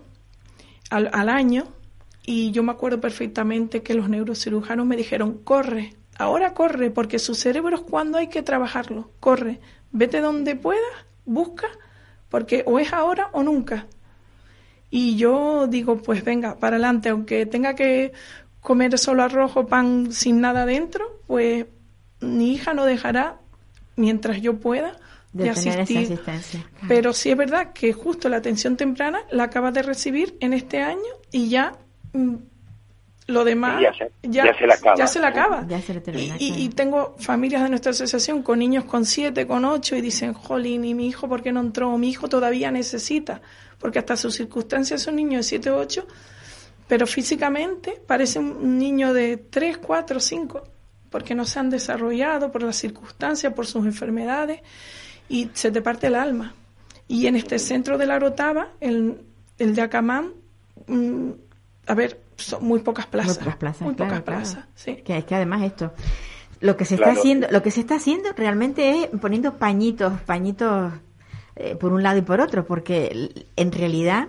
al, 0.90 1.10
al 1.14 1.30
año 1.30 1.64
y 2.26 2.52
yo 2.52 2.62
me 2.64 2.72
acuerdo 2.72 3.00
perfectamente 3.02 3.82
que 3.82 3.94
los 3.96 4.10
neurocirujanos 4.10 4.86
me 4.86 4.96
dijeron, 4.98 5.40
corre, 5.44 5.94
ahora 6.18 6.54
corre, 6.54 6.92
porque 6.92 7.20
su 7.20 7.34
cerebro 7.36 7.76
es 7.78 7.82
cuando 7.82 8.18
hay 8.18 8.28
que 8.28 8.44
trabajarlo, 8.44 9.10
corre, 9.20 9.60
vete 9.92 10.22
donde 10.22 10.56
puedas, 10.56 10.82
busca, 11.26 11.68
porque 12.30 12.64
o 12.68 12.80
es 12.80 12.94
ahora 12.94 13.30
o 13.32 13.44
nunca. 13.44 13.88
Y 14.90 15.18
yo 15.18 15.68
digo, 15.68 15.98
pues 16.02 16.24
venga, 16.24 16.58
para 16.60 16.76
adelante, 16.78 17.10
aunque 17.10 17.46
tenga 17.46 17.76
que 17.76 18.14
comer 18.62 18.98
solo 18.98 19.24
arroz 19.24 19.52
o 19.56 19.68
pan 19.68 20.12
sin 20.12 20.42
nada 20.42 20.66
dentro, 20.66 21.22
pues 21.28 21.66
mi 22.20 22.54
hija 22.54 22.74
no 22.74 22.86
dejará, 22.86 23.38
mientras 23.96 24.42
yo 24.42 24.58
pueda, 24.60 24.94
De, 25.34 25.46
de, 25.46 25.52
tener 25.54 25.80
esa 25.80 25.82
asistir. 25.84 25.98
asistencia. 26.14 26.66
Pero 26.88 27.14
sí 27.14 27.30
es 27.32 27.38
verdad 27.38 27.72
que 27.74 27.94
justo 27.94 28.28
la 28.30 28.38
atención 28.38 28.76
temprana 28.78 29.20
la 29.32 29.44
acaba 29.44 29.72
de 29.72 29.84
recibir 29.84 30.36
en 30.40 30.54
este 30.54 30.82
año 30.82 31.02
y 31.32 31.50
ya 31.50 31.74
mm, 32.14 32.36
lo 33.28 33.44
demás 33.44 33.82
ya 33.82 33.94
se- 33.94 34.12
ya 34.24 34.54
se 34.58 34.66
la 34.66 34.74
acaba. 34.76 34.96
ya 34.98 35.08
se 35.08 35.20
la 35.20 35.28
acaba. 35.28 35.66
Ya 35.68 35.82
se 35.82 35.94
le 35.94 36.02
termina, 36.02 36.36
Y- 36.40 36.46
y, 36.46 36.48
claro. 36.50 36.62
y 36.64 36.70
tengo 36.70 37.16
familias 37.20 37.62
de 37.64 37.70
nuestra 37.70 37.92
asociación 37.92 38.42
con 38.42 38.60
niños 38.60 38.86
con 38.86 39.06
siete, 39.06 39.46
con 39.46 39.66
ocho 39.66 39.96
y 39.96 40.02
dicen, 40.02 40.34
jolín, 40.34 40.86
¿y 40.86 40.94
mi 40.94 41.08
hijo 41.08 41.28
por 41.28 41.44
qué 41.44 41.52
no 41.52 41.60
entró? 41.60 41.96
Mi 41.98 42.10
hijo 42.10 42.30
todavía 42.30 42.72
necesita, 42.72 43.42
porque 43.80 44.00
hasta 44.00 44.16
sus 44.18 44.34
circunstancias 44.36 45.02
es 45.02 45.08
un 45.08 45.18
niño 45.18 45.38
de 45.40 45.44
siete 45.44 45.70
o 45.70 45.78
ocho, 45.78 46.08
pero 46.88 47.06
físicamente 47.08 48.02
parece 48.06 48.40
un 48.40 48.78
niño 48.78 49.14
de 49.14 49.38
tres, 49.38 49.78
cuatro, 49.78 50.20
cinco, 50.20 50.64
porque 51.10 51.36
no 51.36 51.46
se 51.46 51.60
han 51.60 51.70
desarrollado 51.70 52.52
por 52.52 52.64
las 52.64 52.76
circunstancias, 52.78 53.54
por 53.54 53.66
sus 53.66 53.86
enfermedades, 53.86 54.62
y 55.30 55.50
se 55.54 55.72
te 55.72 55.82
parte 55.82 56.08
el 56.08 56.16
alma. 56.16 56.54
Y 57.08 57.28
en 57.28 57.36
este 57.36 57.60
centro 57.60 57.98
de 57.98 58.06
la 58.06 58.20
Rotava, 58.20 58.70
el, 58.82 59.22
el 59.58 59.76
de 59.76 59.82
Acamán, 59.82 60.34
mm, 60.88 61.30
a 61.88 61.94
ver, 61.94 62.20
son 62.38 62.66
muy 62.66 62.80
pocas 62.80 63.06
plazas. 63.08 63.36
Muy 63.38 63.44
pocas 63.46 63.56
plazas, 63.58 63.82
Muy 63.82 63.96
claro, 63.96 64.12
pocas 64.12 64.24
claro. 64.26 64.40
plazas, 64.42 64.66
sí. 64.76 64.96
Que 64.98 65.18
es 65.18 65.26
que 65.26 65.36
además 65.36 65.64
esto, 65.64 65.94
lo 66.60 66.76
que 66.78 66.86
se 66.86 66.96
está 66.96 67.06
Claro. 67.08 67.20
haciendo, 67.20 67.48
lo 67.50 67.62
que 67.64 67.72
se 67.72 67.80
está 67.82 67.96
haciendo 67.96 68.30
realmente 68.34 69.04
es 69.04 69.08
poniendo 69.22 69.58
pañitos, 69.58 70.20
pañitos 70.22 70.92
eh, 71.56 71.76
por 71.76 71.94
un 71.94 72.04
lado 72.04 72.18
y 72.20 72.22
por 72.22 72.42
otro, 72.42 72.66
porque 72.66 73.30
en 73.56 73.72
realidad 73.72 74.28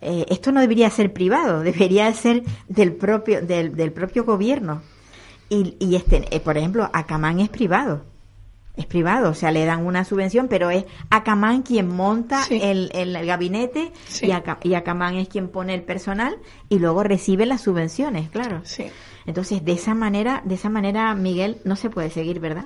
eh, 0.00 0.26
esto 0.28 0.52
no 0.52 0.60
debería 0.60 0.90
ser 0.90 1.12
privado, 1.12 1.60
debería 1.62 2.12
ser 2.14 2.42
del 2.68 2.92
propio, 2.94 3.42
del, 3.42 3.74
del 3.76 3.92
propio 3.92 4.24
gobierno. 4.24 4.82
Y, 5.48 5.76
y 5.80 5.96
este, 5.96 6.24
eh, 6.34 6.40
por 6.40 6.56
ejemplo, 6.56 6.88
Acamán 6.92 7.40
es 7.40 7.48
privado. 7.48 8.04
Es 8.76 8.86
privado, 8.86 9.30
o 9.30 9.34
sea, 9.34 9.50
le 9.50 9.64
dan 9.66 9.84
una 9.84 10.04
subvención, 10.04 10.46
pero 10.48 10.70
es 10.70 10.84
Acamán 11.10 11.62
quien 11.62 11.88
monta 11.88 12.42
Sí. 12.44 12.60
el, 12.62 12.88
el, 12.94 13.14
el 13.16 13.26
gabinete 13.26 13.92
Sí. 14.08 14.26
y, 14.26 14.30
Aca- 14.30 14.60
y 14.62 14.74
Acamán 14.74 15.16
es 15.16 15.28
quien 15.28 15.48
pone 15.48 15.74
el 15.74 15.82
personal 15.82 16.36
y 16.68 16.78
luego 16.78 17.02
recibe 17.02 17.46
las 17.46 17.62
subvenciones, 17.62 18.30
claro. 18.30 18.60
Sí. 18.64 18.86
Entonces, 19.26 19.64
de 19.64 19.72
esa 19.72 19.94
manera, 19.94 20.40
de 20.46 20.54
esa 20.54 20.70
manera, 20.70 21.12
Miguel, 21.14 21.58
no 21.64 21.74
se 21.76 21.90
puede 21.90 22.10
seguir, 22.10 22.38
¿verdad? 22.40 22.64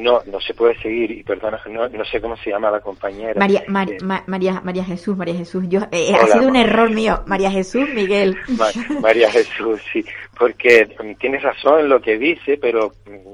No, 0.00 0.20
no 0.26 0.40
se 0.40 0.52
puede 0.54 0.76
seguir, 0.82 1.10
y 1.10 1.22
perdona, 1.22 1.60
no, 1.70 1.88
no 1.88 2.04
sé 2.04 2.20
cómo 2.20 2.36
se 2.36 2.50
llama 2.50 2.70
la 2.70 2.80
compañera. 2.80 3.34
María, 3.38 3.64
Mar- 3.68 3.90
Eh, 3.90 3.98
Ma- 4.02 4.22
María, 4.26 4.60
María 4.62 4.84
Jesús, 4.84 5.16
María 5.16 5.34
Jesús, 5.34 5.64
yo, 5.68 5.80
eh, 5.92 6.12
ha 6.14 6.24
Hola, 6.24 6.32
sido 6.34 6.46
un 6.48 6.52
Ma- 6.52 6.60
error 6.62 6.90
mío. 6.90 7.22
María 7.26 7.50
Jesús, 7.50 7.88
Miguel. 7.94 8.36
Ma- 8.58 9.00
María 9.00 9.30
Jesús, 9.30 9.80
sí, 9.92 10.04
porque 10.38 10.86
mm, 11.02 11.14
tienes 11.18 11.42
razón 11.42 11.80
en 11.80 11.88
lo 11.88 12.00
que 12.02 12.18
dice, 12.18 12.58
pero 12.60 12.92
mm, 13.06 13.32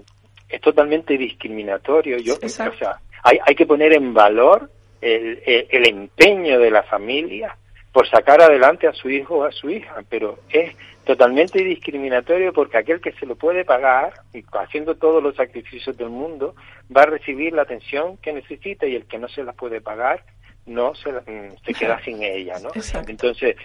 es 0.48 0.60
totalmente 0.60 1.16
discriminatorio. 1.18 2.18
Yo, 2.18 2.34
Exacto. 2.34 2.74
o 2.74 2.78
sea, 2.78 2.96
hay, 3.22 3.38
hay 3.44 3.54
que 3.54 3.66
poner 3.66 3.92
en 3.92 4.14
valor 4.14 4.70
el, 5.00 5.40
el, 5.44 5.66
el 5.70 5.88
empeño 5.88 6.58
de 6.60 6.70
la 6.70 6.82
familia 6.84 7.56
por 7.92 8.08
sacar 8.08 8.40
adelante 8.42 8.86
a 8.86 8.92
su 8.92 9.08
hijo 9.10 9.38
o 9.38 9.44
a 9.44 9.52
su 9.52 9.70
hija, 9.70 9.96
pero 10.08 10.38
es 10.50 10.74
totalmente 11.04 11.62
discriminatorio 11.62 12.52
porque 12.52 12.78
aquel 12.78 13.00
que 13.00 13.12
se 13.12 13.26
lo 13.26 13.36
puede 13.36 13.64
pagar, 13.64 14.14
y 14.32 14.44
haciendo 14.52 14.96
todos 14.96 15.22
los 15.22 15.36
sacrificios 15.36 15.96
del 15.96 16.10
mundo, 16.10 16.54
va 16.94 17.02
a 17.02 17.06
recibir 17.06 17.52
la 17.52 17.62
atención 17.62 18.16
que 18.18 18.32
necesita 18.32 18.86
y 18.86 18.94
el 18.94 19.06
que 19.06 19.18
no 19.18 19.28
se 19.28 19.44
la 19.44 19.52
puede 19.52 19.80
pagar 19.80 20.24
no 20.66 20.94
se, 20.94 21.12
mm, 21.12 21.56
se 21.64 21.74
queda 21.74 22.00
sin 22.02 22.22
ella, 22.22 22.58
¿no? 22.58 22.70
Exacto. 22.70 23.10
Entonces, 23.10 23.56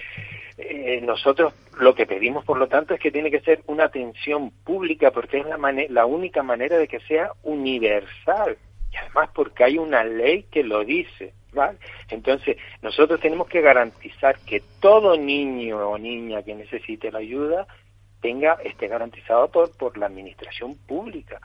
eh, 0.57 0.99
nosotros 1.01 1.53
lo 1.79 1.95
que 1.95 2.05
pedimos, 2.05 2.43
por 2.43 2.57
lo 2.57 2.67
tanto, 2.67 2.93
es 2.93 2.99
que 2.99 3.11
tiene 3.11 3.31
que 3.31 3.39
ser 3.39 3.61
una 3.67 3.85
atención 3.85 4.51
pública 4.65 5.11
porque 5.11 5.39
es 5.39 5.45
la, 5.45 5.57
la 5.89 6.05
única 6.05 6.43
manera 6.43 6.77
de 6.77 6.87
que 6.87 6.99
sea 7.01 7.31
universal 7.43 8.57
y 8.91 8.97
además 8.97 9.29
porque 9.33 9.63
hay 9.63 9.77
una 9.77 10.03
ley 10.03 10.43
que 10.51 10.63
lo 10.63 10.83
dice, 10.83 11.33
¿vale? 11.53 11.77
Entonces, 12.09 12.57
nosotros 12.81 13.19
tenemos 13.19 13.47
que 13.47 13.61
garantizar 13.61 14.37
que 14.39 14.61
todo 14.79 15.17
niño 15.17 15.89
o 15.89 15.97
niña 15.97 16.43
que 16.43 16.55
necesite 16.55 17.11
la 17.11 17.19
ayuda 17.19 17.67
tenga 18.21 18.53
esté 18.63 18.87
garantizado 18.87 19.49
por 19.49 19.71
por 19.77 19.97
la 19.97 20.07
administración 20.07 20.75
pública. 20.75 21.39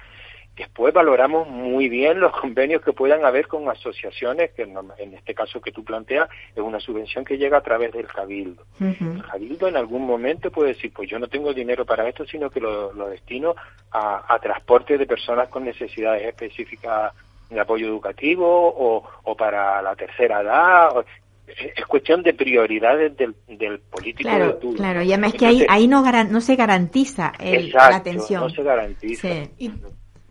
Después 0.57 0.95
valoramos 0.95 1.49
muy 1.49 1.89
bien 1.89 2.21
los 2.21 2.33
convenios 2.41 2.83
que 2.83 2.93
puedan 2.93 3.25
haber 3.25 3.49
con 3.49 3.69
asociaciones, 3.69 4.53
que 4.53 4.63
en 4.63 5.15
este 5.15 5.35
caso 5.35 5.61
que 5.61 5.73
tú 5.73 5.85
planteas 5.85 6.29
es 6.55 6.63
una 6.63 6.81
subvención 6.81 7.25
que 7.25 7.39
llega 7.39 7.59
a 7.59 7.63
través 7.63 7.93
del 7.93 8.07
cabildo. 8.07 8.65
El 8.81 9.23
cabildo 9.23 9.69
en 9.69 9.77
algún 9.77 10.07
momento 10.07 10.51
puede 10.51 10.75
decir, 10.75 10.93
pues 10.93 11.11
yo 11.11 11.19
no 11.19 11.29
tengo 11.29 11.53
dinero 11.53 11.85
para 11.85 12.09
esto, 12.09 12.25
sino 12.27 12.51
que 12.51 12.61
lo, 12.61 12.93
lo 12.93 13.09
destino 13.09 13.55
a, 13.91 14.33
a 14.33 14.39
transporte 14.39 14.97
de 14.97 15.07
personas 15.07 15.49
con 15.49 15.65
necesidades 15.65 16.23
específicas 16.23 17.13
de 17.55 17.61
apoyo 17.61 17.87
educativo 17.87 18.45
o, 18.47 19.03
o 19.25 19.37
para 19.37 19.81
la 19.83 19.95
tercera 19.97 20.41
edad. 20.43 20.97
o- 20.97 21.01
es 21.47 21.73
es 21.77 21.87
cuestión 21.87 22.23
de 22.23 22.33
prioridades 22.33 23.15
del, 23.19 23.35
del 23.47 23.79
político 23.81 24.29
de 24.31 24.35
Claro, 24.37 24.55
turno. 24.57 24.77
claro. 24.79 25.03
Y 25.03 25.13
además 25.13 25.35
que 25.35 25.45
ahí, 25.47 25.67
ahí 25.69 25.87
no, 25.87 26.03
garan- 26.03 26.31
no 26.31 26.41
se 26.41 26.57
garantiza 26.57 27.33
el- 27.39 27.67
exacto, 27.67 27.91
la 27.91 27.97
atención. 27.97 28.41
no 28.43 28.49
se 28.51 28.63
garantiza. 28.63 29.29
Sí. 29.29 29.51
Y 29.59 29.71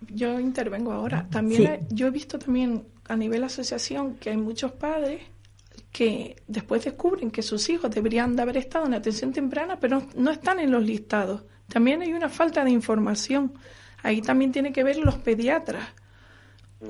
yo 0.10 0.40
intervengo 0.40 0.92
ahora. 0.92 1.28
También 1.30 1.62
Sí. 1.62 1.68
hay- 1.68 1.80
yo 1.92 2.08
he 2.08 2.10
visto 2.10 2.40
también 2.40 2.84
a 3.08 3.16
nivel 3.16 3.44
asociación 3.44 4.16
que 4.16 4.32
hay 4.32 4.38
muchos 4.38 4.72
padres 4.72 5.22
que 5.92 6.36
después 6.48 6.84
descubren 6.84 7.30
que 7.30 7.44
sus 7.44 7.70
hijos 7.70 7.92
deberían 7.92 8.36
de 8.36 8.42
haber 8.42 8.58
estado 8.58 8.88
en 8.88 8.96
atención 8.96 9.32
temprana, 9.32 9.78
pero 9.80 10.02
no 10.16 10.32
están 10.32 10.60
en 10.60 10.72
los 10.72 10.84
listados. 10.84 11.44
También 11.70 12.02
hay 12.02 12.12
una 12.14 12.30
falta 12.30 12.64
de 12.64 12.72
información. 12.72 13.54
Ahí 14.02 14.22
también 14.22 14.52
tiene 14.52 14.74
que 14.74 14.84
ver 14.84 14.98
los 14.98 15.16
pediatras. 15.18 15.84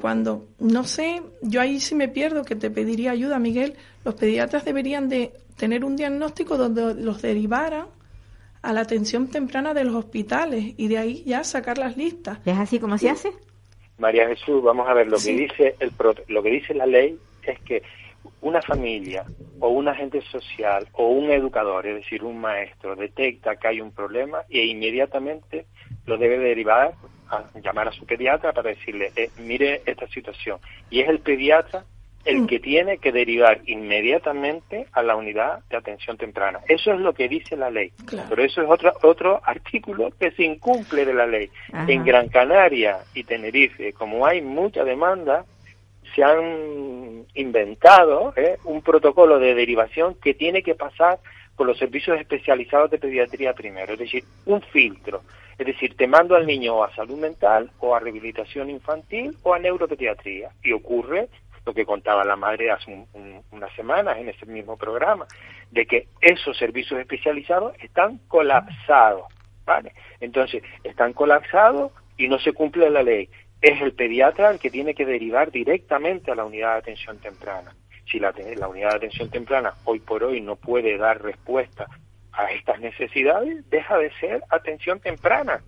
Cuando, 0.02 0.46
no 0.60 0.84
sé, 0.84 1.22
yo 1.41 1.62
ahí 1.62 1.80
sí 1.80 1.96
me 1.96 2.08
pierdo, 2.08 2.44
que 2.44 2.56
te 2.56 2.70
pediría 2.70 3.12
ayuda, 3.12 3.39
Miguel, 3.39 3.76
los 4.04 4.16
pediatras 4.16 4.66
deberían 4.66 5.08
de 5.10 5.32
tener 5.58 5.86
un 5.86 5.96
diagnóstico 5.96 6.58
donde 6.58 6.96
los 6.96 7.22
derivaran 7.22 7.86
a 8.62 8.74
la 8.74 8.82
atención 8.82 9.30
temprana 9.30 9.74
de 9.74 9.84
los 9.84 9.96
hospitales 9.96 10.74
y 10.78 10.88
de 10.88 10.98
ahí 10.98 11.24
ya 11.26 11.44
sacar 11.44 11.78
las 11.78 11.98
listas. 11.98 12.39
¿Es 12.46 12.58
así 12.58 12.80
como 12.80 12.98
se 12.98 13.10
hace? 13.10 13.32
María 13.98 14.28
Jesús, 14.28 14.64
vamos 14.64 14.88
a 14.89 14.94
ver, 14.94 15.08
lo 15.08 15.18
Sí. 15.18 15.30
que 15.36 15.41
dice 15.44 15.76
el 15.80 15.91
pro- 15.91 16.16
lo 16.28 16.41
que 16.41 16.50
dice 16.50 16.74
la 16.74 16.86
ley 16.86 17.20
es 17.44 17.60
que 17.62 17.84
una 18.41 18.62
familia 18.62 19.26
o 19.60 19.70
un 19.70 19.88
agente 19.88 20.22
social 20.22 20.88
o 20.94 21.08
un 21.10 21.30
educador, 21.30 21.86
es 21.88 21.96
decir, 21.96 22.24
un 22.24 22.39
maestro, 22.41 22.96
detecta 22.96 23.56
que 23.58 23.68
hay 23.68 23.82
un 23.82 23.91
problema 23.91 24.39
e 24.50 24.66
inmediatamente 24.66 25.68
lo 26.06 26.18
debe 26.18 26.38
derivar 26.38 26.93
a 27.30 27.45
llamar 27.60 27.88
a 27.88 27.91
su 27.91 28.06
pediatra 28.06 28.54
para 28.54 28.70
decirle, 28.70 29.12
eh, 29.16 29.30
mire 29.39 29.82
esta 29.86 30.08
situación. 30.08 30.60
Y 30.89 31.01
es 31.01 31.10
el 31.10 31.20
pediatra 31.20 31.86
el 32.26 32.47
que 32.47 32.60
tiene 32.60 32.99
que 32.99 33.12
derivar 33.12 33.62
inmediatamente 33.66 34.88
a 34.93 35.04
la 35.04 35.16
unidad 35.16 35.60
de 35.70 35.76
atención 35.76 36.18
temprana. 36.18 36.60
Eso 36.70 36.93
es 36.93 36.99
lo 36.99 37.14
que 37.14 37.28
dice 37.28 37.58
la 37.58 37.70
ley. 37.70 37.91
Claro. 38.06 38.30
Pero 38.30 38.43
eso 38.43 38.62
es 38.62 38.70
otro, 38.70 38.93
otro 39.01 39.41
artículo 39.43 40.10
que 40.18 40.32
se 40.32 40.43
incumple 40.43 41.06
de 41.06 41.14
la 41.14 41.28
ley. 41.28 41.49
Ajá. 41.74 41.86
En 41.91 42.06
Gran 42.06 42.30
Canaria 42.30 42.99
y 43.14 43.26
Tenerife, 43.26 43.91
como 43.91 44.26
hay 44.26 44.41
mucha 44.41 44.86
demanda, 44.86 45.43
se 46.16 46.24
han 46.24 47.26
inventado 47.34 48.34
¿eh? 48.38 48.58
un 48.64 48.82
protocolo 48.82 49.39
de 49.39 49.56
derivación 49.56 50.16
que 50.16 50.34
tiene 50.34 50.64
que 50.64 50.76
pasar 50.76 51.20
por 51.56 51.68
los 51.68 51.78
servicios 51.78 52.20
especializados 52.20 52.89
de 52.89 52.99
pediatría 52.99 53.54
primero, 53.54 53.93
es 53.93 53.99
decir, 53.99 54.24
un 54.45 54.62
filtro. 54.62 55.22
Es 55.58 55.68
decir, 55.68 55.95
te 55.95 56.08
mando 56.08 56.36
al 56.36 56.47
niño 56.47 56.84
a 56.84 56.93
salud 56.95 57.18
mental 57.18 57.72
o 57.80 57.95
a 57.95 57.99
rehabilitación 57.99 58.70
infantil 58.70 59.38
o 59.43 59.54
a 59.54 59.60
neuropediatría. 59.60 60.49
Y 60.64 60.72
ocurre 60.72 61.30
lo 61.66 61.74
que 61.74 61.86
contaba 61.86 62.26
la 62.26 62.36
madre 62.36 62.72
hace 62.72 62.91
un- 62.91 63.08
un- 63.14 63.41
unas 63.51 63.74
semanas 63.76 64.18
en 64.18 64.30
ese 64.30 64.45
mismo 64.45 64.78
programa, 64.78 65.26
de 65.72 65.86
que 65.86 66.08
esos 66.22 66.58
servicios 66.58 66.99
especializados 66.99 67.74
están 67.80 68.18
colapsados, 68.28 69.24
¿vale? 69.66 69.93
Entonces, 70.20 70.62
están 70.84 71.14
colapsados 71.14 71.91
y 72.18 72.28
no 72.28 72.38
se 72.39 72.54
cumple 72.54 72.89
la 72.89 73.04
ley. 73.04 73.30
Es 73.62 73.82
el 73.82 73.93
pediatra 73.93 74.51
el 74.51 74.60
que 74.60 74.70
tiene 74.70 74.93
que 74.93 75.06
derivar 75.06 75.51
directamente 75.51 76.32
a 76.32 76.36
la 76.36 76.43
unidad 76.43 76.74
de 76.74 76.80
atención 76.80 77.18
temprana. 77.20 77.74
Si 78.12 78.20
la 78.20 78.34
unidad 78.68 78.89
de 78.91 78.95
atención 78.97 79.30
temprana 79.30 79.74
hoy 79.86 79.99
por 79.99 80.24
hoy 80.24 80.41
no 80.41 80.58
puede 80.58 80.97
dar 80.97 81.22
respuesta 81.22 81.88
a 82.34 82.52
estas 82.52 82.80
necesidades, 82.80 83.70
deja 83.70 83.98
de 83.98 84.12
ser 84.20 84.44
atención 84.50 85.00
temprana 85.00 85.62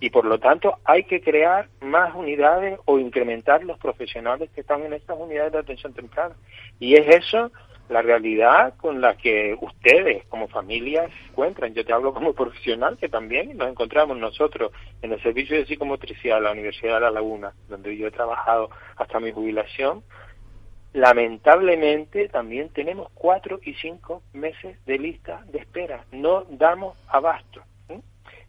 y 0.00 0.10
por 0.10 0.24
lo 0.24 0.38
tanto 0.38 0.78
hay 0.84 1.04
que 1.04 1.20
crear 1.20 1.68
más 1.80 2.14
unidades 2.14 2.78
o 2.84 2.98
incrementar 2.98 3.64
los 3.64 3.78
profesionales 3.78 4.50
que 4.54 4.60
están 4.60 4.82
en 4.82 4.92
estas 4.92 5.18
unidades 5.18 5.52
de 5.52 5.58
atención 5.58 5.92
temprana. 5.92 6.34
Y 6.78 6.94
es 6.94 7.08
eso 7.08 7.50
la 7.88 8.02
realidad 8.02 8.74
con 8.76 9.00
la 9.00 9.16
que 9.16 9.56
ustedes 9.60 10.24
como 10.26 10.46
familias 10.48 11.10
encuentran. 11.30 11.74
Yo 11.74 11.84
te 11.84 11.92
hablo 11.92 12.12
como 12.12 12.34
profesional 12.34 12.98
que 12.98 13.08
también 13.08 13.56
nos 13.56 13.68
encontramos 13.68 14.16
nosotros 14.18 14.72
en 15.02 15.12
el 15.12 15.22
servicio 15.22 15.56
de 15.56 15.66
psicomotricidad 15.66 16.36
de 16.36 16.42
la 16.42 16.52
Universidad 16.52 16.94
de 16.94 17.00
La 17.00 17.10
Laguna, 17.10 17.54
donde 17.68 17.96
yo 17.96 18.06
he 18.06 18.10
trabajado 18.10 18.70
hasta 18.96 19.20
mi 19.20 19.32
jubilación. 19.32 20.02
Lamentablemente 20.92 22.28
también 22.28 22.70
tenemos 22.70 23.10
cuatro 23.14 23.60
y 23.62 23.74
cinco 23.74 24.22
meses 24.32 24.82
de 24.86 24.98
lista 24.98 25.44
de 25.52 25.58
espera. 25.58 26.04
No 26.12 26.44
damos 26.50 26.96
abasto. 27.08 27.62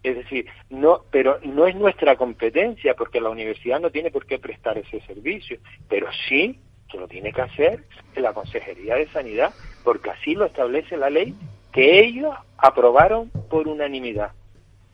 Es 0.02 0.16
decir, 0.16 0.46
no, 0.70 1.02
pero 1.10 1.38
no 1.44 1.66
es 1.66 1.76
nuestra 1.76 2.16
competencia 2.16 2.94
porque 2.94 3.20
la 3.20 3.28
universidad 3.28 3.80
no 3.80 3.90
tiene 3.90 4.10
por 4.10 4.24
qué 4.24 4.38
prestar 4.38 4.78
ese 4.78 5.00
servicio, 5.02 5.58
pero 5.88 6.08
sí 6.26 6.58
que 6.90 6.98
lo 6.98 7.06
tiene 7.06 7.32
que 7.32 7.42
hacer 7.42 7.84
la 8.16 8.32
Consejería 8.32 8.96
de 8.96 9.08
Sanidad, 9.08 9.52
porque 9.84 10.10
así 10.10 10.34
lo 10.34 10.46
establece 10.46 10.96
la 10.96 11.10
ley 11.10 11.34
que 11.72 12.00
ellos 12.00 12.34
aprobaron 12.56 13.30
por 13.48 13.68
unanimidad. 13.68 14.32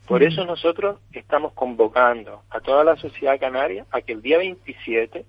Por 0.07 0.23
eso 0.23 0.45
nosotros 0.45 0.99
estamos 1.11 1.53
convocando 1.53 2.43
a 2.49 2.59
toda 2.59 2.83
la 2.83 2.95
sociedad 2.97 3.39
canaria 3.39 3.85
a 3.91 4.01
que 4.01 4.13
el 4.13 4.21
día 4.21 4.37
27, 4.37 5.25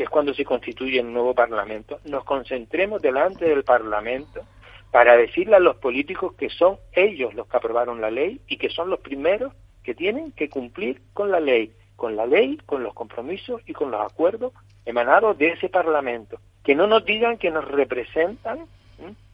que 0.00 0.04
es 0.04 0.08
cuando 0.08 0.32
se 0.32 0.46
constituye 0.46 0.98
el 0.98 1.12
nuevo 1.12 1.34
Parlamento, 1.34 2.00
nos 2.06 2.24
concentremos 2.24 3.02
delante 3.02 3.44
del 3.44 3.64
Parlamento 3.64 4.46
para 4.90 5.14
decirle 5.14 5.56
a 5.56 5.60
los 5.60 5.76
políticos 5.76 6.32
que 6.38 6.48
son 6.48 6.78
ellos 6.92 7.34
los 7.34 7.46
que 7.46 7.58
aprobaron 7.58 8.00
la 8.00 8.10
ley 8.10 8.40
y 8.48 8.56
que 8.56 8.70
son 8.70 8.88
los 8.88 9.00
primeros 9.00 9.52
que 9.82 9.94
tienen 9.94 10.32
que 10.32 10.48
cumplir 10.48 11.02
con 11.12 11.30
la 11.30 11.38
ley, 11.38 11.74
con 11.96 12.16
la 12.16 12.24
ley, 12.24 12.56
con 12.64 12.82
los 12.82 12.94
compromisos 12.94 13.60
y 13.66 13.74
con 13.74 13.90
los 13.90 14.00
acuerdos 14.00 14.54
emanados 14.86 15.36
de 15.36 15.48
ese 15.48 15.68
Parlamento. 15.68 16.40
Que 16.64 16.74
no 16.74 16.86
nos 16.86 17.04
digan 17.04 17.36
que 17.36 17.50
nos 17.50 17.68
representan 17.68 18.60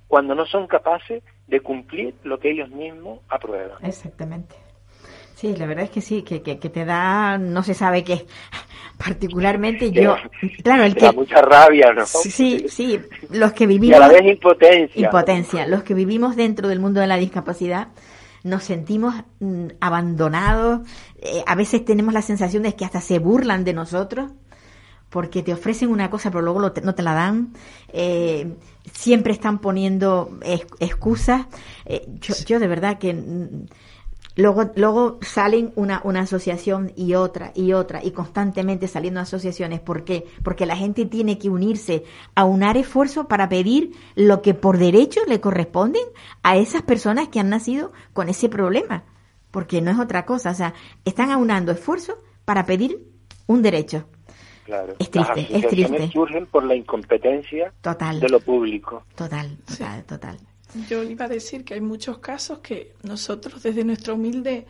cuando 0.08 0.34
no 0.34 0.46
son 0.46 0.66
capaces 0.66 1.22
de 1.46 1.60
cumplir 1.60 2.16
lo 2.24 2.40
que 2.40 2.50
ellos 2.50 2.70
mismos 2.70 3.20
aprueban. 3.28 3.84
Exactamente. 3.84 4.65
Sí, 5.36 5.54
la 5.54 5.66
verdad 5.66 5.84
es 5.84 5.90
que 5.90 6.00
sí, 6.00 6.22
que, 6.22 6.40
que, 6.40 6.58
que 6.58 6.70
te 6.70 6.86
da, 6.86 7.36
no 7.36 7.62
se 7.62 7.74
sabe 7.74 8.02
qué. 8.04 8.26
Particularmente 8.96 9.92
yo, 9.92 10.16
claro, 10.64 10.84
el 10.84 10.94
Te 10.94 11.00
que... 11.00 11.06
da 11.06 11.12
mucha 11.12 11.42
rabia, 11.42 11.92
¿no? 11.92 12.06
Sí, 12.06 12.64
sí, 12.68 12.98
los 13.30 13.52
que 13.52 13.64
Y 13.64 13.66
a 13.66 13.68
vivimos... 13.68 13.98
la 13.98 14.08
vez 14.08 14.22
impotencia. 14.24 15.06
Impotencia. 15.06 15.66
Los 15.66 15.82
que 15.82 15.92
vivimos 15.92 16.36
dentro 16.36 16.68
del 16.68 16.80
mundo 16.80 17.00
de 17.00 17.06
la 17.06 17.16
discapacidad 17.18 17.88
nos 18.44 18.64
sentimos 18.64 19.14
mm, 19.40 19.66
abandonados. 19.80 20.80
eh, 21.20 21.42
a 21.46 21.54
veces 21.54 21.84
tenemos 21.84 22.14
la 22.14 22.22
sensación 22.22 22.62
de 22.62 22.74
que 22.74 22.86
hasta 22.86 23.02
se 23.02 23.18
burlan 23.18 23.64
de 23.64 23.74
nosotros 23.74 24.30
porque 25.10 25.42
te 25.42 25.52
ofrecen 25.52 25.90
una 25.90 26.10
cosa 26.10 26.30
pero 26.30 26.42
luego 26.42 26.60
lo 26.60 26.72
te- 26.72 26.80
no 26.80 26.94
te 26.94 27.02
la 27.02 27.12
dan. 27.14 27.52
Eh, 27.92 28.54
siempre 28.92 29.32
están 29.34 29.58
poniendo 29.58 30.38
ex- 30.42 30.66
excusas. 30.80 31.46
Eh, 31.84 32.06
yo, 32.20 32.34
yo 32.46 32.58
de 32.58 32.66
verdad 32.68 32.98
que 32.98 33.12
mm, 33.14 33.66
luego 34.36 34.70
luego 34.76 35.18
salen 35.22 35.72
una, 35.74 36.00
una 36.04 36.20
asociación 36.20 36.92
y 36.94 37.14
otra 37.14 37.52
y 37.54 37.72
otra 37.72 38.04
y 38.04 38.12
constantemente 38.12 38.86
saliendo 38.86 39.20
asociaciones. 39.20 39.80
¿Por 39.80 40.04
qué? 40.04 40.26
Porque 40.44 40.66
la 40.66 40.76
gente 40.76 41.06
tiene 41.06 41.38
que 41.38 41.48
unirse, 41.48 42.04
aunar 42.34 42.76
esfuerzos 42.76 43.26
para 43.26 43.48
pedir 43.48 43.92
lo 44.14 44.42
que 44.42 44.54
por 44.54 44.78
derecho 44.78 45.20
le 45.26 45.40
corresponden 45.40 46.04
a 46.42 46.56
esas 46.56 46.82
personas 46.82 47.28
que 47.28 47.40
han 47.40 47.48
nacido 47.48 47.92
con 48.12 48.28
ese 48.28 48.48
problema. 48.48 49.04
Porque 49.50 49.80
no 49.80 49.90
es 49.90 49.98
otra 49.98 50.26
cosa. 50.26 50.50
O 50.50 50.54
sea, 50.54 50.74
están 51.04 51.30
aunando 51.30 51.72
esfuerzos 51.72 52.16
para 52.44 52.66
pedir 52.66 52.98
un 53.46 53.62
derecho. 53.62 54.06
Claro. 54.64 54.94
Es 54.98 55.10
triste, 55.10 55.46
Las 55.50 55.62
es 55.64 55.68
triste. 55.68 56.10
surgen 56.12 56.46
por 56.46 56.64
la 56.64 56.74
incompetencia 56.74 57.72
Total. 57.80 58.18
de 58.18 58.28
lo 58.28 58.40
público. 58.40 59.04
Total, 59.14 59.56
total, 59.64 60.04
total. 60.04 60.36
Yo 60.88 61.02
iba 61.02 61.24
a 61.24 61.28
decir 61.28 61.64
que 61.64 61.74
hay 61.74 61.80
muchos 61.80 62.18
casos 62.18 62.58
que 62.58 62.94
nosotros 63.02 63.62
desde 63.62 63.84
nuestra 63.84 64.14
humilde 64.14 64.66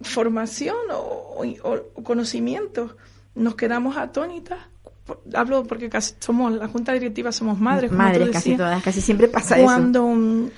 formación 0.00 0.76
o, 0.92 1.42
o- 1.64 1.90
o 1.94 2.02
conocimiento 2.02 2.96
nos 3.34 3.54
quedamos 3.54 3.96
atónitas. 3.96 4.58
Hablo 5.34 5.64
porque 5.64 5.88
casi 5.88 6.14
somos, 6.20 6.52
la 6.52 6.68
junta 6.68 6.92
directiva 6.92 7.32
somos 7.32 7.58
madres, 7.58 7.90
como 7.90 8.02
tú 8.02 8.08
Madres, 8.08 8.30
casi 8.30 8.56
todas, 8.56 8.82
casi 8.82 9.00
siempre 9.00 9.28
pasa 9.28 9.56
eso. 9.56 9.64
Cuando 9.64 10.06
mm, 10.06 10.50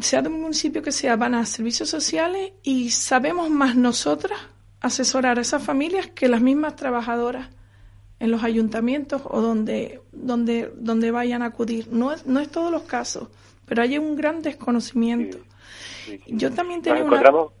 sea 0.00 0.22
de 0.22 0.28
un 0.28 0.40
municipio 0.40 0.82
que 0.82 0.92
sea, 0.92 1.16
van 1.16 1.34
a 1.34 1.44
servicios 1.46 1.88
sociales 1.88 2.52
y 2.62 2.90
sabemos 2.90 3.50
más 3.50 3.76
nosotras 3.76 4.38
asesorar 4.80 5.38
a 5.38 5.42
esas 5.42 5.62
familias 5.62 6.08
que 6.14 6.28
las 6.28 6.40
mismas 6.40 6.74
trabajadoras 6.76 7.48
en 8.18 8.30
los 8.30 8.42
ayuntamientos 8.44 9.22
o 9.24 9.40
donde, 9.40 10.00
donde, 10.12 10.72
donde 10.76 11.10
vayan 11.10 11.42
a 11.42 11.46
acudir. 11.46 11.88
No 11.92 12.12
es, 12.12 12.26
no 12.26 12.40
es 12.40 12.48
todos 12.48 12.70
los 12.72 12.82
casos, 12.82 13.28
pero 13.72 13.84
hay 13.84 13.96
un 13.96 14.16
gran 14.16 14.42
desconocimiento. 14.42 15.38
Sí, 16.04 16.20
sí. 16.22 16.32
Yo 16.36 16.52
también 16.52 16.80
Nos 16.80 16.84
tenía 16.84 17.04
una... 17.04 17.16
encontramos... 17.16 17.52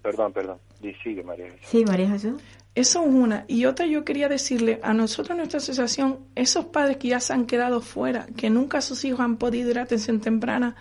Perdón, 0.00 0.32
perdón. 0.32 0.58
Y 0.80 0.92
sigue, 1.02 1.24
María. 1.24 1.46
Sí, 1.62 1.84
María 1.84 2.08
Jesús. 2.08 2.40
Eso 2.76 3.02
es 3.02 3.08
una. 3.08 3.46
Y 3.48 3.64
otra 3.64 3.84
yo 3.86 4.04
quería 4.04 4.28
decirle 4.28 4.78
a 4.84 4.94
nosotros, 4.94 5.36
nuestra 5.36 5.58
asociación, 5.58 6.20
esos 6.36 6.66
padres 6.66 6.98
que 6.98 7.08
ya 7.08 7.18
se 7.18 7.32
han 7.32 7.46
quedado 7.46 7.80
fuera, 7.80 8.28
que 8.36 8.48
nunca 8.48 8.80
sus 8.80 9.04
hijos 9.04 9.18
han 9.18 9.38
podido 9.38 9.72
ir 9.72 9.80
a 9.80 9.82
atención 9.82 10.20
temprana, 10.20 10.76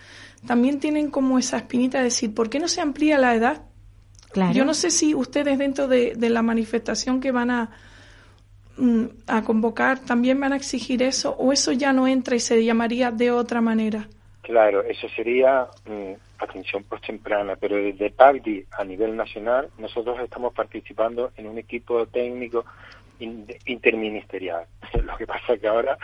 también 0.45 0.79
tienen 0.79 1.09
como 1.09 1.39
esa 1.39 1.57
espinita 1.57 1.97
de 1.97 2.03
decir, 2.03 2.35
¿por 2.35 2.51
qué 2.51 2.59
no 2.59 2.67
se 2.67 2.79
amplía 2.79 3.17
la 3.17 3.33
edad? 3.33 3.63
Claro. 4.33 4.53
Yo 4.53 4.65
no 4.65 4.75
sé 4.75 4.91
si 4.91 5.15
ustedes 5.15 5.57
dentro 5.57 5.87
de, 5.87 6.13
de 6.15 6.29
la 6.29 6.43
manifestación 6.43 7.21
que 7.21 7.31
van 7.31 7.49
a, 7.49 7.71
mm, 8.77 9.05
a 9.25 9.41
convocar 9.41 9.97
también 9.97 10.39
van 10.39 10.53
a 10.53 10.57
exigir 10.57 11.01
eso 11.01 11.31
o 11.39 11.51
eso 11.51 11.71
ya 11.71 11.91
no 11.91 12.07
entra 12.07 12.35
y 12.35 12.39
se 12.39 12.63
llamaría 12.63 13.09
de 13.09 13.31
otra 13.31 13.61
manera. 13.61 14.07
Claro, 14.49 14.81
eso 14.81 15.07
sería 15.09 15.67
mm, 15.85 16.13
atención 16.39 16.83
postemprana, 16.83 17.55
pero 17.55 17.75
desde 17.75 18.09
PACDI 18.09 18.65
a 18.79 18.83
nivel 18.83 19.15
nacional 19.15 19.69
nosotros 19.77 20.19
estamos 20.21 20.55
participando 20.55 21.31
en 21.37 21.45
un 21.45 21.59
equipo 21.59 22.07
técnico 22.07 22.65
in- 23.19 23.45
interministerial. 23.67 24.65
Lo 25.05 25.15
que 25.17 25.27
pasa 25.27 25.53
es 25.53 25.61
que 25.61 25.67
ahora 25.67 25.99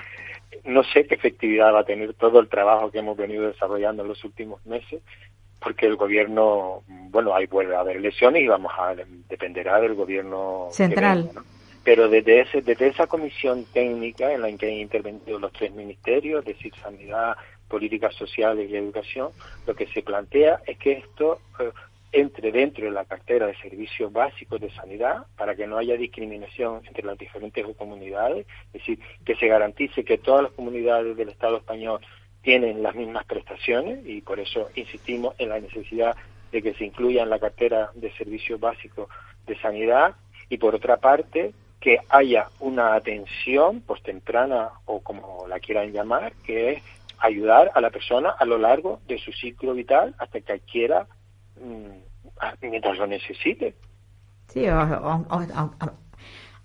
no 0.64 0.84
sé 0.84 1.08
qué 1.08 1.16
efectividad 1.16 1.74
va 1.74 1.80
a 1.80 1.86
tener 1.86 2.14
todo 2.14 2.40
el 2.40 2.48
trabajo 2.48 2.92
que 2.92 3.00
hemos 3.00 3.18
venido 3.18 3.48
desarrollando 3.48 4.04
en 4.04 4.10
los 4.10 4.24
últimos 4.24 4.64
meses, 4.64 5.02
porque 5.60 5.88
el 5.88 5.96
gobierno, 5.96 6.84
bueno, 6.88 7.34
ahí 7.34 7.48
vuelve 7.48 7.76
a 7.76 7.80
haber 7.80 7.98
elecciones 7.98 8.44
y 8.44 8.48
vamos 8.48 8.72
a 8.78 8.94
dependerá 9.28 9.82
del 9.82 9.96
gobierno 9.96 10.68
que 10.70 10.76
Central. 10.76 11.24
venga, 11.24 11.34
¿no? 11.42 11.46
Pero 11.84 12.10
desde, 12.10 12.42
ese, 12.42 12.62
desde 12.62 12.88
esa 12.90 13.08
comisión 13.08 13.66
técnica 13.74 14.32
en 14.32 14.42
la 14.44 14.52
que 14.56 14.68
han 14.68 14.74
intervenido 14.74 15.40
los 15.40 15.52
tres 15.54 15.72
ministerios, 15.72 16.40
es 16.40 16.56
decir, 16.56 16.74
Sanidad, 16.82 17.36
Políticas 17.68 18.16
Sociales 18.16 18.70
y 18.70 18.76
Educación, 18.76 19.30
lo 19.66 19.76
que 19.76 19.88
se 19.88 20.02
plantea 20.02 20.62
es 20.66 20.78
que 20.78 20.94
esto 20.94 21.40
eh, 21.60 21.72
entre 22.12 22.52
dentro 22.52 22.86
de 22.86 22.92
la 22.92 23.04
cartera 23.04 23.48
de 23.48 23.58
servicios 23.58 24.12
básicos 24.14 24.62
de 24.62 24.72
sanidad 24.72 25.26
para 25.36 25.56
que 25.56 25.68
no 25.68 25.78
haya 25.78 25.98
discriminación 25.98 26.82
entre 26.88 27.04
las 27.04 27.18
diferentes 27.18 27.66
comunidades, 27.76 28.46
es 28.68 28.74
decir, 28.74 29.00
que 29.26 29.36
se 29.36 29.48
garantice 29.48 30.06
que 30.06 30.18
todas 30.18 30.44
las 30.44 30.52
comunidades 30.54 31.18
del 31.18 31.30
Estado 31.30 31.58
español 31.58 32.00
tienen 32.42 32.84
las 32.84 32.96
mismas 32.96 33.26
prestaciones 33.26 34.06
y 34.06 34.22
por 34.22 34.40
eso 34.40 34.70
insistimos 34.76 35.36
en 35.40 35.50
la 35.50 35.60
necesidad 35.60 36.16
de 36.52 36.62
que 36.62 36.74
se 36.76 36.86
incluya 36.86 37.24
en 37.24 37.30
la 37.30 37.40
cartera 37.40 37.90
de 37.96 38.12
servicios 38.14 38.60
básicos 38.60 39.10
de 39.46 39.60
sanidad 39.60 40.16
y 40.48 40.58
por 40.58 40.76
otra 40.76 40.98
parte 40.98 41.54
que 41.82 42.00
haya 42.10 42.48
una 42.60 42.96
atención 42.96 43.82
postemprana 43.82 44.70
o 44.86 45.02
como 45.02 45.48
la 45.50 45.60
quieran 45.60 45.92
llamar, 45.92 46.34
que 46.46 46.72
es 46.72 46.84
ayudar 47.20 47.72
a 47.76 47.82
la 47.82 47.90
persona 47.90 48.30
a 48.30 48.46
lo 48.46 48.58
largo 48.58 49.00
de 49.08 49.18
su 49.18 49.32
ciclo 49.32 49.74
vital 49.74 50.16
hasta 50.20 50.42
que 50.42 50.54
adquiera 50.54 51.08
mm, 51.62 52.66
mientras 52.70 52.98
lo 52.98 53.08
necesite. 53.08 53.76
Sí, 54.48 54.68
o- 54.68 54.80
o- 54.80 55.26
o- 55.30 55.72
o- 55.86 55.92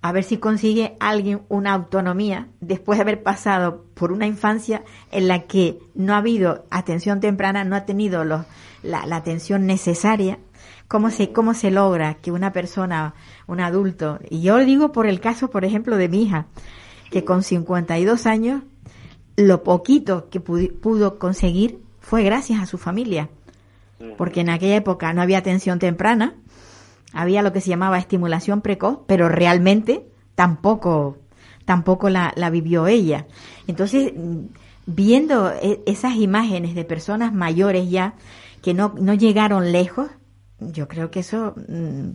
a 0.02 0.12
ver 0.12 0.24
si 0.24 0.38
consigue 0.38 0.96
alguien 0.98 1.42
una 1.48 1.74
autonomía 1.74 2.48
después 2.60 2.98
de 2.98 3.02
haber 3.02 3.22
pasado 3.22 3.84
por 3.94 4.12
una 4.12 4.26
infancia 4.26 4.82
en 5.12 5.28
la 5.28 5.40
que 5.46 5.78
no 5.94 6.14
ha 6.14 6.18
habido 6.18 6.64
atención 6.70 7.20
temprana, 7.20 7.64
no 7.64 7.76
ha 7.76 7.84
tenido 7.84 8.24
los, 8.24 8.46
la, 8.82 9.04
la 9.06 9.16
atención 9.16 9.66
necesaria. 9.66 10.38
¿Cómo 10.88 11.10
se, 11.10 11.32
¿Cómo 11.32 11.52
se 11.54 11.70
logra 11.70 12.14
que 12.14 12.32
una 12.32 12.52
persona, 12.52 13.14
un 13.46 13.60
adulto, 13.60 14.18
y 14.28 14.42
yo 14.42 14.58
lo 14.58 14.64
digo 14.64 14.90
por 14.90 15.06
el 15.06 15.20
caso, 15.20 15.48
por 15.50 15.64
ejemplo, 15.64 15.96
de 15.96 16.08
mi 16.08 16.22
hija, 16.24 16.46
que 17.10 17.24
con 17.24 17.42
52 17.42 18.26
años, 18.26 18.62
lo 19.40 19.62
poquito 19.62 20.28
que 20.30 20.40
pudo 20.40 21.18
conseguir 21.18 21.80
fue 22.00 22.22
gracias 22.22 22.60
a 22.60 22.66
su 22.66 22.78
familia 22.78 23.28
porque 24.16 24.40
en 24.40 24.50
aquella 24.50 24.76
época 24.76 25.12
no 25.12 25.22
había 25.22 25.38
atención 25.38 25.78
temprana, 25.78 26.34
había 27.12 27.42
lo 27.42 27.52
que 27.52 27.60
se 27.60 27.70
llamaba 27.70 27.98
estimulación 27.98 28.60
precoz, 28.62 29.00
pero 29.06 29.28
realmente 29.28 30.06
tampoco, 30.34 31.18
tampoco 31.64 32.08
la, 32.08 32.32
la 32.36 32.50
vivió 32.50 32.86
ella. 32.86 33.26
Entonces, 33.66 34.12
viendo 34.86 35.50
e- 35.52 35.82
esas 35.86 36.16
imágenes 36.16 36.74
de 36.74 36.84
personas 36.84 37.32
mayores 37.32 37.90
ya 37.90 38.14
que 38.62 38.74
no, 38.74 38.94
no 38.98 39.14
llegaron 39.14 39.72
lejos, 39.72 40.08
yo 40.60 40.88
creo 40.88 41.10
que 41.10 41.20
eso 41.20 41.54
mm, 41.68 42.10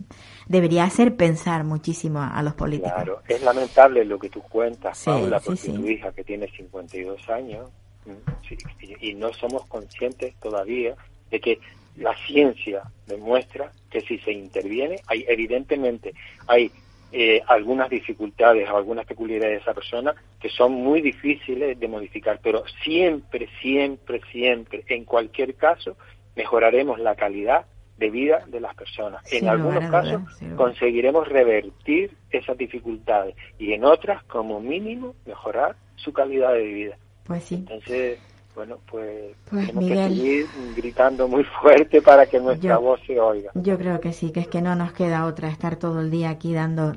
debería 0.46 0.84
hacer 0.84 1.16
pensar 1.16 1.64
muchísimo 1.64 2.20
a, 2.20 2.28
a 2.36 2.42
los 2.42 2.54
políticos. 2.54 2.92
Claro, 2.94 3.22
es 3.28 3.42
lamentable 3.42 4.04
lo 4.04 4.18
que 4.18 4.28
tú 4.30 4.42
cuentas, 4.42 4.98
Sí, 4.98 5.10
Paula, 5.10 5.38
sí, 5.40 5.46
porque 5.46 5.60
sí. 5.62 5.72
tu 5.72 5.86
hija 5.88 6.12
que 6.12 6.24
tiene 6.24 6.48
52 6.48 7.28
años 7.28 7.68
mm, 8.04 8.46
sí, 8.48 8.56
y, 8.80 9.10
y 9.10 9.14
no 9.14 9.32
somos 9.32 9.66
conscientes 9.66 10.34
todavía 10.40 10.94
de 11.30 11.40
que 11.40 11.58
la 11.96 12.14
ciencia 12.26 12.82
demuestra 13.06 13.72
que 13.90 14.00
si 14.02 14.18
se 14.18 14.32
interviene, 14.32 15.00
hay 15.06 15.24
evidentemente 15.28 16.12
hay 16.46 16.70
eh, 17.12 17.40
algunas 17.46 17.88
dificultades 17.88 18.68
o 18.68 18.76
algunas 18.76 19.06
peculiaridades 19.06 19.58
de 19.58 19.62
esa 19.62 19.74
persona 19.74 20.14
que 20.40 20.50
son 20.50 20.72
muy 20.72 21.00
difíciles 21.00 21.78
de 21.78 21.88
modificar, 21.88 22.40
pero 22.42 22.64
siempre, 22.84 23.48
siempre, 23.62 24.20
siempre, 24.30 24.84
en 24.88 25.04
cualquier 25.04 25.54
caso, 25.54 25.96
mejoraremos 26.34 26.98
la 26.98 27.14
calidad 27.14 27.64
de 27.98 28.10
vida 28.10 28.44
de 28.46 28.60
las 28.60 28.74
personas. 28.74 29.22
En 29.32 29.48
algunos 29.48 29.90
casos 29.90 30.22
conseguiremos 30.56 31.26
revertir 31.28 32.14
esas 32.30 32.56
dificultades 32.58 33.34
y 33.58 33.72
en 33.72 33.84
otras, 33.84 34.22
como 34.24 34.60
mínimo, 34.60 35.14
mejorar 35.26 35.76
su 35.96 36.12
calidad 36.12 36.52
de 36.52 36.62
vida. 36.64 36.96
Pues 37.24 37.44
sí. 37.44 37.54
Entonces, 37.56 38.18
bueno, 38.54 38.78
pues, 38.90 39.34
Pues, 39.50 39.66
tenemos 39.66 39.84
Miguel. 39.84 40.08
que 40.08 40.14
seguir 40.16 40.46
gritando 40.76 41.26
muy 41.28 41.44
fuerte 41.44 42.00
para 42.02 42.26
que 42.26 42.38
nuestra 42.40 42.74
Yo- 42.74 42.80
voz 42.80 43.00
se 43.06 43.18
oiga. 43.18 43.50
Yo 43.54 43.76
creo 43.78 44.00
que 44.00 44.12
sí, 44.12 44.30
que 44.30 44.40
es 44.40 44.48
que 44.48 44.60
no 44.62 44.74
nos 44.74 44.92
queda 44.92 45.24
otra 45.26 45.48
estar 45.48 45.76
todo 45.76 46.00
el 46.00 46.10
día 46.10 46.30
aquí 46.30 46.52
dando 46.52 46.96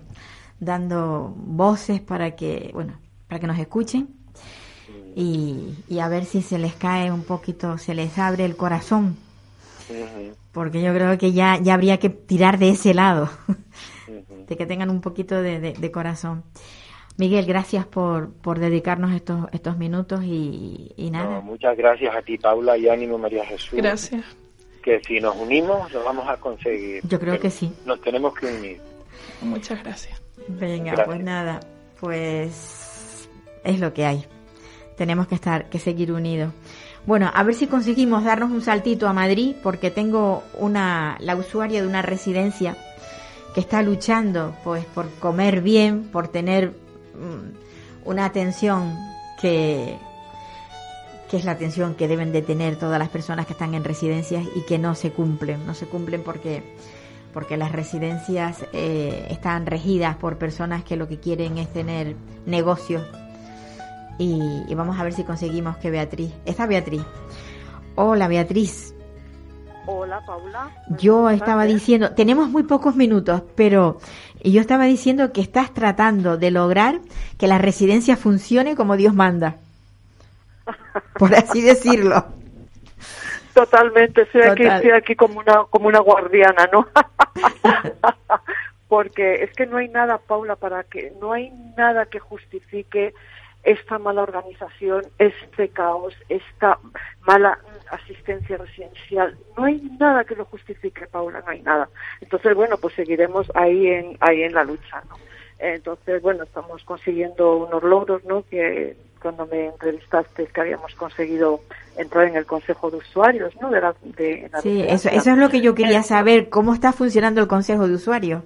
dando 0.61 1.33
voces 1.37 2.01
para 2.01 2.35
que, 2.35 2.71
bueno, 2.73 2.99
para 3.29 3.39
que 3.39 3.47
nos 3.47 3.57
escuchen 3.57 4.09
y, 5.15 5.73
y 5.87 5.99
a 5.99 6.09
ver 6.09 6.25
si 6.25 6.41
se 6.41 6.57
les 6.59 6.73
cae 6.75 7.11
un 7.11 7.23
poquito, 7.23 7.77
se 7.77 7.93
les 7.95 8.17
abre 8.19 8.43
el 8.43 8.57
corazón, 8.57 9.15
porque 10.59 10.81
yo 10.81 10.93
creo 10.93 11.17
que 11.17 11.31
ya 11.31 11.57
ya 11.61 11.73
habría 11.73 11.99
que 11.99 12.09
tirar 12.09 12.57
de 12.59 12.67
ese 12.71 12.93
lado, 12.93 13.29
de 14.47 14.57
que 14.57 14.65
tengan 14.65 14.89
un 14.89 14.99
poquito 14.99 15.41
de, 15.41 15.61
de- 15.61 15.71
de 15.71 15.91
corazón. 15.91 16.43
Miguel, 17.15 17.45
gracias 17.45 17.85
por, 17.85 18.33
por 18.33 18.59
dedicarnos 18.59 19.13
estos, 19.13 19.47
estos 19.53 19.77
minutos 19.77 20.21
y, 20.25 20.91
y 20.97 21.11
nada. 21.11 21.35
No, 21.35 21.41
muchas 21.43 21.77
gracias 21.77 22.13
a 22.13 22.21
ti, 22.21 22.37
Paula, 22.37 22.77
y 22.77 22.89
ánimo, 22.89 23.17
María 23.17 23.45
Jesús. 23.45 23.71
Gracias. 23.73 24.25
Que 24.83 24.99
si 25.07 25.21
nos 25.21 25.33
unimos, 25.37 25.89
lo 25.93 26.03
vamos 26.03 26.27
a 26.27 26.35
conseguir. 26.35 27.01
Yo 27.07 27.19
creo 27.21 27.39
que 27.39 27.49
sí. 27.49 27.71
Nos 27.85 28.01
tenemos 28.01 28.33
que 28.33 28.47
unir. 28.47 28.81
Muchas 29.41 29.81
gracias. 29.81 30.21
Venga, 30.49 30.91
Gracias. 30.91 31.07
pues 31.07 31.19
nada, 31.23 31.59
pues 32.01 33.29
es 33.63 33.79
lo 33.79 33.93
que 33.93 34.05
hay. 34.05 34.25
Tenemos 34.97 35.25
que 35.27 35.35
estar, 35.35 35.69
que 35.69 35.79
seguir 35.79 36.11
unidos. 36.11 36.53
Bueno, 37.05 37.31
a 37.33 37.43
ver 37.43 37.55
si 37.55 37.67
conseguimos 37.67 38.23
darnos 38.23 38.51
un 38.51 38.61
saltito 38.61 39.07
a 39.07 39.13
Madrid, 39.13 39.55
porque 39.63 39.89
tengo 39.89 40.43
una, 40.57 41.17
la 41.19 41.35
usuaria 41.35 41.81
de 41.81 41.87
una 41.87 42.01
residencia 42.01 42.77
que 43.53 43.61
está 43.61 43.81
luchando, 43.81 44.55
pues, 44.63 44.85
por 44.85 45.09
comer 45.15 45.61
bien, 45.61 46.03
por 46.03 46.27
tener 46.27 46.69
mm, 46.69 48.07
una 48.07 48.25
atención 48.25 48.95
que, 49.41 49.97
que 51.29 51.37
es 51.37 51.45
la 51.45 51.51
atención 51.51 51.95
que 51.95 52.07
deben 52.07 52.31
de 52.31 52.41
tener 52.41 52.75
todas 52.75 52.99
las 52.99 53.09
personas 53.09 53.45
que 53.47 53.53
están 53.53 53.73
en 53.73 53.83
residencias 53.83 54.45
y 54.55 54.65
que 54.65 54.77
no 54.77 54.93
se 54.93 55.11
cumplen, 55.11 55.65
no 55.65 55.73
se 55.73 55.87
cumplen 55.87 56.21
porque 56.21 56.63
porque 57.33 57.57
las 57.57 57.71
residencias 57.71 58.65
eh, 58.73 59.27
están 59.29 59.65
regidas 59.65 60.15
por 60.15 60.37
personas 60.37 60.83
que 60.83 60.95
lo 60.95 61.07
que 61.07 61.19
quieren 61.19 61.57
es 61.57 61.71
tener 61.71 62.15
negocios 62.45 63.03
y, 64.19 64.63
y 64.67 64.75
vamos 64.75 64.99
a 64.99 65.03
ver 65.03 65.13
si 65.13 65.23
conseguimos 65.23 65.77
que 65.77 65.89
Beatriz, 65.89 66.31
esta 66.45 66.67
Beatriz, 66.67 67.01
hola 67.95 68.27
Beatriz, 68.27 68.93
Hola, 69.91 70.21
Paula. 70.23 70.69
yo 70.89 71.31
estaba 71.31 71.65
diciendo, 71.65 72.13
tenemos 72.13 72.47
muy 72.47 72.61
pocos 72.61 72.95
minutos, 72.95 73.41
pero 73.55 73.97
yo 74.43 74.61
estaba 74.61 74.85
diciendo 74.85 75.33
que 75.33 75.41
estás 75.41 75.73
tratando 75.73 76.37
de 76.37 76.51
lograr 76.51 76.99
que 77.39 77.47
la 77.47 77.57
residencia 77.57 78.15
funcione 78.15 78.75
como 78.75 78.97
Dios 78.97 79.15
manda, 79.15 79.55
por 81.17 81.33
así 81.33 81.63
decirlo. 81.63 82.23
Totalmente, 83.55 84.21
estoy 84.21 84.43
aquí, 84.43 84.63
estoy 84.63 84.91
aquí 84.91 85.15
como 85.15 85.39
una, 85.39 85.63
como 85.71 85.87
una 85.87 85.99
guardiana, 85.99 86.69
¿no? 86.71 86.87
Porque 88.87 89.43
es 89.43 89.51
que 89.53 89.65
no 89.65 89.77
hay 89.77 89.89
nada, 89.89 90.19
Paula, 90.19 90.55
para 90.55 90.83
que, 90.83 91.13
no 91.19 91.33
hay 91.33 91.51
nada 91.75 92.05
que 92.05 92.19
justifique 92.19 93.15
esta 93.63 93.99
mala 93.99 94.23
organización, 94.23 95.03
este 95.17 95.69
caos, 95.69 96.13
esta 96.29 96.79
mala 97.27 97.59
asistencia 97.91 98.57
residencial. 98.57 99.37
No 99.57 99.65
hay 99.65 99.81
nada 99.99 100.23
que 100.23 100.35
lo 100.35 100.45
justifique, 100.45 101.07
Paula, 101.07 101.41
no 101.41 101.51
hay 101.51 101.61
nada. 101.61 101.89
Entonces, 102.21 102.55
bueno, 102.55 102.77
pues 102.77 102.95
seguiremos 102.95 103.51
ahí 103.55 103.87
en, 103.87 104.17
ahí 104.21 104.43
en 104.43 104.53
la 104.53 104.63
lucha, 104.63 105.01
¿no? 105.09 105.17
Entonces, 105.59 106.21
bueno, 106.21 106.43
estamos 106.43 106.83
consiguiendo 106.85 107.57
unos 107.57 107.83
logros, 107.83 108.23
¿no? 108.23 108.43
Que 108.43 108.95
cuando 109.21 109.45
me 109.45 109.67
entrevistaste 109.67 110.47
que 110.47 110.61
habíamos 110.61 110.95
conseguido 110.95 111.59
entrar 111.97 112.27
en 112.27 112.37
el 112.37 112.45
Consejo 112.45 112.89
de 112.89 112.97
Usuarios, 112.97 113.53
¿no? 113.59 113.69
De 113.69 113.81
la, 113.81 113.93
de 114.01 114.49
la 114.51 114.61
Sí, 114.61 114.85
eso, 114.87 115.09
eso 115.09 115.31
es 115.31 115.37
lo 115.37 115.49
que 115.49 115.59
yo 115.59 115.75
quería 115.75 116.01
saber, 116.03 116.47
cómo 116.47 116.73
está 116.73 116.93
funcionando 116.93 117.41
el 117.41 117.47
Consejo 117.47 117.89
de 117.89 117.95
Usuarios. 117.95 118.43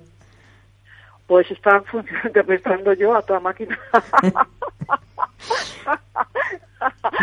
Pues 1.28 1.50
están 1.52 1.84
funcionando, 1.86 2.40
empezando 2.40 2.94
yo 2.94 3.16
a 3.16 3.22
toda 3.22 3.40
máquina. 3.40 3.78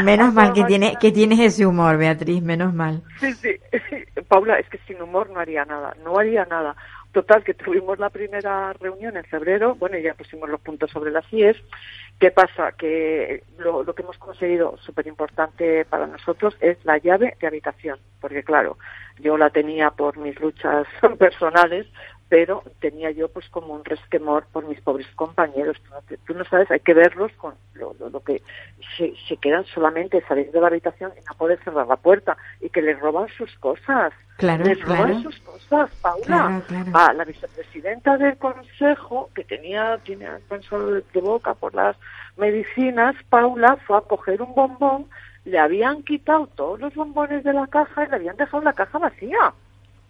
Menos 0.05 0.33
mal 0.33 0.53
que, 0.53 0.65
tiene, 0.65 0.97
que 1.01 1.13
tienes 1.13 1.41
ese 1.41 1.67
humor, 1.67 1.99
Beatriz, 1.99 2.43
menos 2.43 2.73
mal. 2.73 3.03
Sí, 3.19 3.33
sí. 3.35 3.57
Paula, 4.29 4.59
es 4.59 4.69
que 4.69 4.79
sin 4.87 5.03
humor 5.03 5.31
no 5.31 5.41
haría 5.41 5.65
nada, 5.65 5.95
no 6.05 6.19
haría 6.19 6.45
nada. 6.45 6.77
Total, 7.13 7.43
que 7.43 7.55
tuvimos 7.55 7.99
la 7.99 8.09
primera 8.09 8.73
reunión 8.75 9.17
en 9.17 9.25
febrero, 9.25 9.75
bueno, 9.75 9.99
y 9.99 10.03
ya 10.03 10.15
pusimos 10.15 10.49
los 10.49 10.61
puntos 10.61 10.91
sobre 10.91 11.11
las 11.11 11.25
IES. 11.33 11.57
¿Qué 12.21 12.31
pasa? 12.31 12.73
Que 12.73 13.43
lo, 13.59 13.83
lo 13.83 13.95
que 13.95 14.03
hemos 14.03 14.17
conseguido, 14.19 14.77
súper 14.79 15.09
importante 15.09 15.85
para 15.87 16.07
nosotros, 16.07 16.57
es 16.61 16.79
la 16.85 16.99
llave 16.99 17.37
de 17.41 17.47
habitación. 17.49 17.99
Porque, 18.21 18.45
claro, 18.45 18.79
yo 19.19 19.37
la 19.37 19.51
tenía 19.51 19.91
por 19.91 20.19
mis 20.19 20.39
luchas 20.39 20.87
personales, 21.19 21.87
pero 22.31 22.63
tenía 22.79 23.11
yo 23.11 23.29
pues 23.29 23.47
como 23.51 23.75
un 23.75 23.85
resquemor 23.85 24.47
por 24.53 24.65
mis 24.65 24.81
pobres 24.81 25.07
compañeros. 25.17 25.77
Tú 25.83 25.91
no, 25.93 26.01
te- 26.03 26.17
tú 26.19 26.33
no 26.35 26.45
sabes, 26.45 26.71
hay 26.71 26.79
que 26.81 26.95
verlos 26.95 27.33
con 27.33 27.55
lo, 27.75 27.95
lo- 27.99 28.09
lo 28.09 28.21
que 28.21 28.41
se, 28.97 29.13
se 29.29 29.37
quedan 29.37 29.65
solamente 29.67 30.23
salir 30.29 30.51
de 30.53 30.61
la 30.61 30.69
habitación 30.69 31.13
y 31.21 31.25
no 31.29 31.35
poder 31.37 31.59
cerrar 31.65 31.89
la 31.89 31.97
puerta 31.97 32.37
y 32.61 32.71
que 32.71 32.81
les 32.83 32.99
roban 33.01 33.29
sus 33.37 33.53
cosas. 33.59 34.13
Claro, 34.39 34.65
les 34.65 34.81
roban 34.81 35.23
sus 35.25 35.39
cosas, 35.41 35.91
Paula. 36.01 36.63
Claro. 36.69 36.91
Ah, 36.95 37.13
la 37.13 37.25
vicepresidenta 37.25 38.17
del 38.17 38.39
consejo, 38.39 39.29
que 39.35 39.43
tenía, 39.45 39.99
tiene 40.05 40.29
pensado 40.49 40.93
de 40.93 41.21
boca 41.21 41.55
por 41.55 41.75
las 41.75 41.97
medicinas, 42.37 43.17
Paula 43.29 43.77
fue 43.87 43.99
a 43.99 44.03
coger 44.03 44.41
un 44.41 44.55
bombón, 44.55 45.07
le 45.45 45.59
habían 45.59 46.05
quitado 46.05 46.47
todos 46.47 46.79
los 46.81 46.95
bombones 46.95 47.43
de 47.43 47.53
la 47.53 47.67
caja 47.67 48.05
y 48.05 48.09
le 48.09 48.17
habían 48.17 48.37
dejado 48.37 48.63
la 48.63 48.73
caja 48.73 48.99
vacía. 48.99 49.53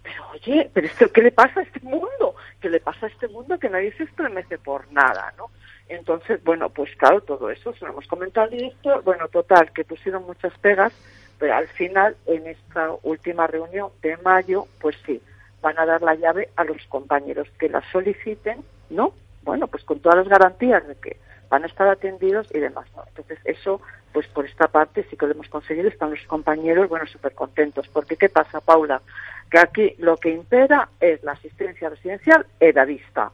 Pero 0.02 0.30
oye, 0.32 0.70
pero 0.72 0.86
esto, 0.86 1.10
¿qué 1.12 1.22
le 1.22 1.32
pasa 1.32 1.60
a 1.60 1.62
este 1.62 1.80
mundo? 1.80 2.34
¿Qué 2.60 2.68
le 2.68 2.80
pasa 2.80 3.06
a 3.06 3.08
este 3.08 3.28
mundo 3.28 3.58
que 3.58 3.68
nadie 3.68 3.92
se 3.92 4.04
estremece 4.04 4.58
por 4.58 4.90
nada, 4.92 5.32
no? 5.36 5.46
Entonces, 5.88 6.42
bueno, 6.44 6.70
pues 6.70 6.94
claro, 6.96 7.20
todo 7.20 7.50
eso 7.50 7.74
se 7.74 7.84
lo 7.84 7.92
hemos 7.92 8.06
comentado 8.06 8.44
al 8.44 8.52
director. 8.52 9.02
Bueno, 9.02 9.28
total, 9.28 9.72
que 9.72 9.84
pusieron 9.84 10.24
muchas 10.24 10.56
pegas, 10.58 10.92
pero 11.38 11.54
al 11.54 11.66
final, 11.68 12.16
en 12.26 12.46
esta 12.46 12.90
última 13.02 13.46
reunión 13.46 13.90
de 14.00 14.16
mayo, 14.18 14.66
pues 14.80 14.96
sí, 15.04 15.20
van 15.60 15.78
a 15.78 15.86
dar 15.86 16.00
la 16.02 16.14
llave 16.14 16.48
a 16.56 16.64
los 16.64 16.82
compañeros 16.86 17.48
que 17.58 17.68
la 17.68 17.82
soliciten, 17.90 18.64
¿no? 18.88 19.12
Bueno, 19.42 19.66
pues 19.66 19.82
con 19.84 20.00
todas 20.00 20.18
las 20.18 20.28
garantías 20.28 20.86
de 20.86 20.94
que 20.94 21.16
van 21.50 21.64
a 21.64 21.66
estar 21.66 21.88
atendidos 21.88 22.48
y 22.54 22.60
demás, 22.60 22.86
¿no? 22.96 23.02
Entonces, 23.08 23.38
eso, 23.44 23.80
pues 24.12 24.26
por 24.28 24.46
esta 24.46 24.68
parte 24.68 25.04
sí 25.10 25.16
que 25.16 25.26
lo 25.26 25.32
hemos 25.32 25.48
conseguido, 25.48 25.88
están 25.88 26.10
los 26.10 26.22
compañeros, 26.26 26.88
bueno, 26.88 27.06
súper 27.06 27.34
contentos. 27.34 27.88
Porque, 27.88 28.16
¿qué 28.16 28.28
pasa, 28.28 28.60
Paula? 28.60 29.02
Que 29.50 29.58
aquí 29.58 29.94
lo 29.98 30.16
que 30.16 30.30
impera 30.30 30.88
es 31.00 31.22
la 31.24 31.32
asistencia 31.32 31.88
residencial 31.90 32.46
edadista. 32.60 33.32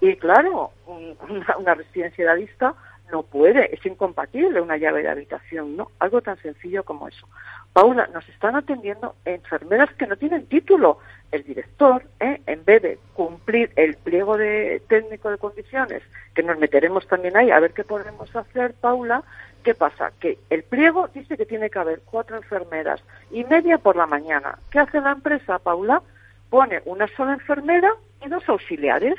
Y 0.00 0.16
claro, 0.16 0.70
un- 0.86 1.16
una, 1.28 1.56
una 1.58 1.74
residencia 1.74 2.24
edadista 2.24 2.74
no 3.12 3.22
puede, 3.22 3.74
es 3.74 3.84
incompatible 3.86 4.60
una 4.60 4.76
llave 4.76 5.02
de 5.02 5.08
habitación, 5.08 5.76
¿no? 5.76 5.90
Algo 5.98 6.20
tan 6.22 6.36
sencillo 6.38 6.84
como 6.84 7.08
eso. 7.08 7.26
Paula, 7.72 8.06
nos 8.12 8.28
están 8.28 8.56
atendiendo 8.56 9.14
enfermeras 9.24 9.92
que 9.94 10.06
no 10.06 10.16
tienen 10.16 10.46
título. 10.46 10.98
El 11.30 11.44
director, 11.44 12.02
¿eh? 12.20 12.40
en 12.46 12.64
vez 12.64 12.82
de 12.82 12.98
cumplir 13.14 13.70
el 13.76 13.96
pliego 13.96 14.38
de 14.38 14.80
técnico 14.88 15.30
de 15.30 15.38
condiciones, 15.38 16.02
que 16.34 16.42
nos 16.42 16.58
meteremos 16.58 17.06
también 17.06 17.36
ahí 17.36 17.50
a 17.50 17.60
ver 17.60 17.72
qué 17.72 17.84
podemos 17.84 18.34
hacer, 18.34 18.72
Paula, 18.74 19.22
¿qué 19.62 19.74
pasa? 19.74 20.12
Que 20.20 20.38
el 20.48 20.62
pliego 20.62 21.08
dice 21.08 21.36
que 21.36 21.44
tiene 21.44 21.68
que 21.68 21.78
haber 21.78 22.00
cuatro 22.04 22.36
enfermeras 22.36 23.02
y 23.30 23.44
media 23.44 23.76
por 23.78 23.96
la 23.96 24.06
mañana. 24.06 24.58
¿Qué 24.70 24.78
hace 24.78 25.00
la 25.00 25.12
empresa, 25.12 25.58
Paula? 25.58 26.02
Pone 26.48 26.80
una 26.86 27.06
sola 27.08 27.34
enfermera 27.34 27.92
y 28.24 28.28
dos 28.28 28.48
auxiliares. 28.48 29.16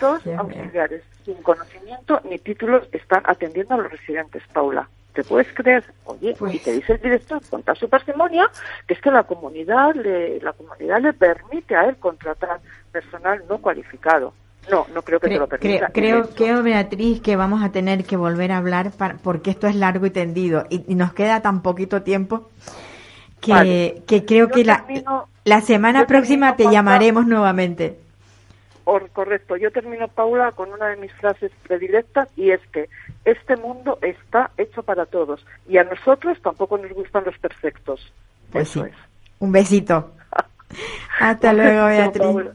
Dos 0.00 0.24
auxiliares 0.38 1.02
sin 1.24 1.42
conocimiento 1.42 2.20
ni 2.30 2.38
títulos 2.38 2.88
están 2.92 3.22
atendiendo 3.24 3.74
a 3.74 3.78
los 3.78 3.90
residentes, 3.90 4.44
Paula. 4.52 4.88
¿Te 5.16 5.24
puedes 5.24 5.48
creer? 5.54 5.82
Oye, 6.04 6.36
Pues- 6.38 6.54
y 6.54 6.58
te 6.58 6.72
dice 6.72 6.92
el 6.92 7.00
director 7.00 7.40
con 7.48 7.62
toda 7.62 7.74
su 7.74 7.88
parsimonia 7.88 8.48
que 8.86 8.92
es 8.94 9.00
que 9.00 9.10
la 9.10 9.22
comunidad 9.24 9.94
le, 9.94 10.38
la 10.40 10.52
comunidad 10.52 11.00
le 11.00 11.14
permite 11.14 11.74
a 11.74 11.86
él 11.86 11.96
contratar 11.96 12.60
personal 12.92 13.42
no 13.48 13.56
cualificado. 13.58 14.34
No, 14.70 14.84
no 14.94 15.00
creo 15.02 15.18
que 15.18 15.28
te 15.28 15.38
lo 15.38 15.46
permita. 15.46 15.88
creo, 15.88 16.28
creo, 16.34 16.62
Beatriz, 16.62 17.20
que 17.22 17.36
vamos 17.36 17.62
a 17.62 17.70
tener 17.72 18.04
que 18.04 18.16
volver 18.16 18.52
a 18.52 18.58
hablar 18.58 18.90
para- 18.90 19.14
porque 19.16 19.50
esto 19.50 19.66
es 19.68 19.74
largo 19.76 20.04
y 20.06 20.10
tendido 20.10 20.66
y, 20.68 20.84
y 20.86 20.94
nos 20.96 21.14
queda 21.14 21.40
tan 21.40 21.62
poquito 21.62 22.02
tiempo 22.02 22.50
que, 23.40 23.52
Vale. 23.52 24.02
que 24.06 24.24
creo 24.26 24.48
Yo 24.48 24.54
que 24.54 24.64
la, 24.64 24.84
termino- 24.84 25.28
la 25.44 25.60
semana 25.62 26.06
próxima 26.06 26.56
te 26.56 26.70
llamaremos 26.70 27.26
nuevamente. 27.26 28.00
Or- 28.88 29.10
correcto. 29.10 29.56
Yo 29.56 29.72
termino, 29.72 30.06
Paula, 30.06 30.52
con 30.52 30.72
una 30.72 30.86
de 30.86 30.96
mis 30.96 31.12
frases 31.14 31.50
predilectas 31.66 32.28
y 32.36 32.52
es 32.52 32.60
que 32.72 32.88
este 33.24 33.56
mundo 33.56 33.98
está 34.00 34.52
hecho 34.56 34.84
para 34.84 35.06
todos 35.06 35.44
y 35.68 35.76
a 35.78 35.84
nosotros 35.84 36.38
tampoco 36.40 36.78
nos 36.78 36.92
gustan 36.92 37.24
los 37.24 37.36
perfectos. 37.38 38.12
Pues 38.52 38.70
Eso 38.70 38.84
sí. 38.84 38.90
es. 38.90 38.96
Un 39.40 39.50
besito. 39.50 40.12
Hasta 41.20 41.52
luego, 41.52 41.86
Beatriz. 41.86 42.54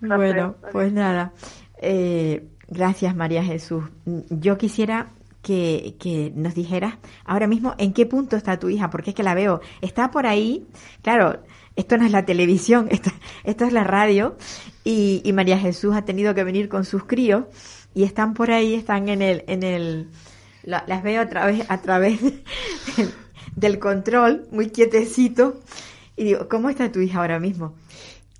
Bueno, 0.00 0.54
pues 0.70 0.92
nada. 0.92 1.32
Eh, 1.82 2.44
gracias, 2.68 3.16
María 3.16 3.42
Jesús. 3.42 3.82
Yo 4.30 4.56
quisiera 4.58 5.08
que, 5.42 5.96
que 5.98 6.32
nos 6.36 6.54
dijeras 6.54 6.94
ahora 7.24 7.48
mismo 7.48 7.74
en 7.78 7.92
qué 7.92 8.06
punto 8.06 8.36
está 8.36 8.58
tu 8.60 8.68
hija, 8.68 8.90
porque 8.90 9.10
es 9.10 9.16
que 9.16 9.22
la 9.24 9.34
veo. 9.34 9.60
Está 9.80 10.10
por 10.12 10.26
ahí, 10.26 10.68
claro, 11.02 11.40
esto 11.76 11.96
no 11.96 12.04
es 12.04 12.12
la 12.12 12.24
televisión, 12.24 12.88
esto, 12.90 13.10
esto 13.44 13.64
es 13.64 13.72
la 13.72 13.84
radio, 13.84 14.36
y, 14.88 15.20
y 15.22 15.32
María 15.34 15.58
Jesús 15.58 15.94
ha 15.94 16.04
tenido 16.06 16.34
que 16.34 16.44
venir 16.44 16.68
con 16.68 16.84
sus 16.84 17.04
críos 17.04 17.44
y 17.94 18.04
están 18.04 18.32
por 18.32 18.50
ahí, 18.50 18.74
están 18.74 19.08
en 19.10 19.20
el, 19.20 19.44
en 19.46 19.62
el, 19.62 20.08
la- 20.62 20.84
las 20.86 21.02
veo 21.02 21.20
a 21.20 21.28
través, 21.28 21.70
a 21.70 21.82
través 21.82 22.20
del, 22.96 23.10
del 23.56 23.78
control, 23.78 24.46
muy 24.50 24.70
quietecito, 24.70 25.60
y 26.16 26.24
digo, 26.24 26.48
¿cómo 26.48 26.70
está 26.70 26.90
tu 26.90 27.00
hija 27.00 27.20
ahora 27.20 27.38
mismo? 27.38 27.74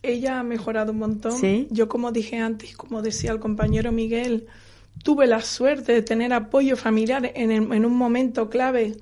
Ella 0.03 0.41
ha 0.41 0.43
mejorado 0.43 0.93
un 0.93 0.99
montón. 0.99 1.33
Sí. 1.33 1.67
Yo, 1.71 1.89
como 1.89 2.13
dije 2.13 2.39
antes, 2.39 2.77
como 2.77 3.03
decía 3.03 3.33
el 3.33 3.41
compañero 3.41 3.91
Miguel, 3.93 4.47
tuve 5.05 5.27
la 5.27 5.43
suerte 5.43 5.93
de 5.93 6.03
tener 6.03 6.33
apoyo 6.33 6.77
familiar 6.77 7.31
en, 7.35 7.51
el- 7.51 7.73
en 7.73 7.85
un 7.85 7.97
momento 7.97 8.49
clave 8.49 8.97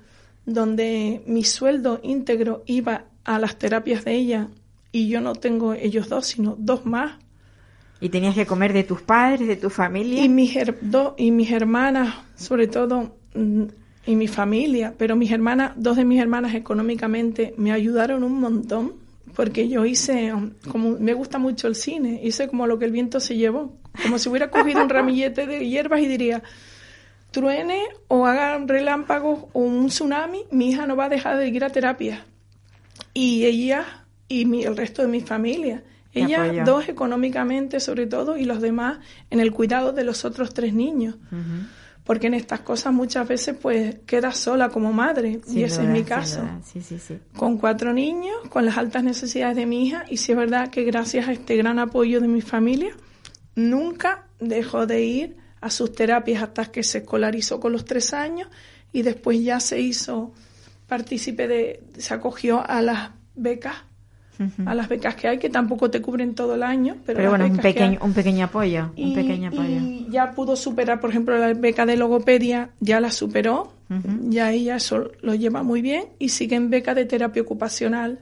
donde 0.46 1.22
mi 1.26 1.44
sueldo 1.44 2.00
íntegro 2.02 2.62
iba 2.66 3.04
a 3.24 3.38
las 3.38 3.56
terapias 3.58 4.04
de 4.04 4.14
ella 4.14 4.48
y 4.92 5.08
yo 5.08 5.20
no 5.20 5.34
tengo 5.34 5.74
ellos 5.74 6.08
dos, 6.08 6.26
sino 6.26 6.56
dos 6.58 6.86
más. 6.86 7.18
Y 8.00 8.08
tenías 8.10 8.34
que 8.34 8.44
comer 8.46 8.72
de 8.72 8.84
tus 8.84 9.00
padres, 9.02 9.48
de 9.48 9.56
tu 9.56 9.70
familia. 9.70 10.22
Y 10.22 10.28
mis, 10.28 10.54
do- 10.82 11.14
y 11.16 11.30
mis 11.30 11.50
hermanas, 11.50 12.14
sobre 12.36 12.66
todo, 12.66 13.16
mm, 13.34 13.62
y 14.06 14.14
mi 14.16 14.28
familia, 14.28 14.94
pero 14.96 15.16
mis 15.16 15.30
hermanas, 15.32 15.72
dos 15.76 15.96
de 15.96 16.04
mis 16.04 16.20
hermanas 16.20 16.54
económicamente 16.54 17.54
me 17.56 17.72
ayudaron 17.72 18.22
un 18.22 18.38
montón, 18.38 18.92
porque 19.34 19.68
yo 19.68 19.84
hice, 19.84 20.32
um, 20.32 20.50
como 20.70 20.90
me 20.98 21.12
gusta 21.14 21.38
mucho 21.38 21.66
el 21.68 21.74
cine, 21.74 22.20
hice 22.22 22.48
como 22.48 22.66
lo 22.66 22.78
que 22.78 22.84
el 22.84 22.92
viento 22.92 23.18
se 23.20 23.36
llevó, 23.36 23.74
como 24.02 24.18
si 24.18 24.28
hubiera 24.28 24.50
cogido 24.50 24.82
un 24.82 24.88
ramillete 24.88 25.46
de 25.46 25.66
hierbas 25.68 26.00
y 26.00 26.06
diría, 26.06 26.42
truene 27.30 27.80
o 28.08 28.26
haga 28.26 28.58
relámpagos 28.66 29.44
o 29.52 29.60
un 29.60 29.88
tsunami, 29.88 30.44
mi 30.50 30.70
hija 30.70 30.86
no 30.86 30.96
va 30.96 31.06
a 31.06 31.08
dejar 31.08 31.36
de 31.38 31.48
ir 31.48 31.64
a 31.64 31.70
terapia. 31.70 32.24
Y 33.12 33.44
ella 33.44 34.04
y 34.28 34.44
mi- 34.44 34.64
el 34.64 34.76
resto 34.76 35.02
de 35.02 35.08
mi 35.08 35.20
familia. 35.20 35.82
Ella, 36.24 36.64
dos 36.64 36.88
económicamente 36.88 37.80
sobre 37.80 38.06
todo, 38.06 38.36
y 38.36 38.44
los 38.44 38.60
demás 38.60 38.98
en 39.30 39.40
el 39.40 39.52
cuidado 39.52 39.92
de 39.92 40.04
los 40.04 40.24
otros 40.24 40.54
tres 40.54 40.74
niños. 40.74 41.16
Porque 42.04 42.28
en 42.28 42.34
estas 42.34 42.60
cosas 42.60 42.92
muchas 42.92 43.26
veces 43.26 43.56
pues 43.60 43.96
quedas 44.06 44.36
sola 44.36 44.68
como 44.68 44.92
madre, 44.92 45.40
Sin 45.44 45.58
y 45.58 45.64
ese 45.64 45.82
duda, 45.82 45.92
es 45.92 45.98
mi 45.98 46.04
caso. 46.04 46.40
Sí, 46.64 46.80
sí, 46.80 47.00
sí. 47.00 47.18
Con 47.36 47.58
cuatro 47.58 47.92
niños, 47.92 48.36
con 48.48 48.64
las 48.64 48.78
altas 48.78 49.02
necesidades 49.02 49.56
de 49.56 49.66
mi 49.66 49.86
hija, 49.86 50.04
y 50.08 50.18
sí 50.18 50.30
es 50.32 50.38
verdad 50.38 50.70
que 50.70 50.84
gracias 50.84 51.26
a 51.26 51.32
este 51.32 51.56
gran 51.56 51.80
apoyo 51.80 52.20
de 52.20 52.28
mi 52.28 52.42
familia, 52.42 52.94
nunca 53.56 54.26
dejó 54.38 54.86
de 54.86 55.02
ir 55.02 55.36
a 55.60 55.70
sus 55.70 55.92
terapias 55.92 56.42
hasta 56.42 56.66
que 56.66 56.84
se 56.84 56.98
escolarizó 56.98 57.58
con 57.58 57.72
los 57.72 57.84
tres 57.84 58.12
años 58.12 58.48
y 58.92 59.02
después 59.02 59.42
ya 59.42 59.58
se 59.58 59.80
hizo 59.80 60.32
partícipe 60.86 61.48
de, 61.48 61.82
se 61.98 62.14
acogió 62.14 62.64
a 62.64 62.80
las 62.82 63.10
becas, 63.34 63.76
a 64.66 64.74
las 64.74 64.88
becas 64.88 65.14
que 65.16 65.28
hay, 65.28 65.38
que 65.38 65.48
tampoco 65.48 65.90
te 65.90 66.00
cubren 66.02 66.34
todo 66.34 66.54
el 66.54 66.62
año, 66.62 66.96
pero, 67.06 67.28
bueno, 67.30 67.46
un 67.46 67.56
pequeño, 67.56 67.98
un 68.02 68.12
pequeño 68.12 68.44
apoyo. 68.46 68.90
un 68.96 69.08
y, 69.08 69.14
pequeño 69.14 69.48
apoyo. 69.48 69.76
y 69.80 70.06
ya 70.10 70.32
pudo 70.32 70.56
superar, 70.56 71.00
por 71.00 71.10
ejemplo, 71.10 71.36
la 71.38 71.52
beca 71.54 71.86
de 71.86 71.96
logopedia, 71.96 72.70
ya 72.80 73.00
la 73.00 73.10
superó, 73.10 73.72
ya 74.28 74.52
ella 74.52 74.76
eso 74.76 75.10
lo 75.22 75.34
lleva 75.34 75.62
muy 75.62 75.80
bien 75.82 76.04
y 76.18 76.30
sigue 76.30 76.56
en 76.56 76.70
beca 76.70 76.94
de 76.94 77.04
terapia 77.04 77.42
ocupacional. 77.42 78.18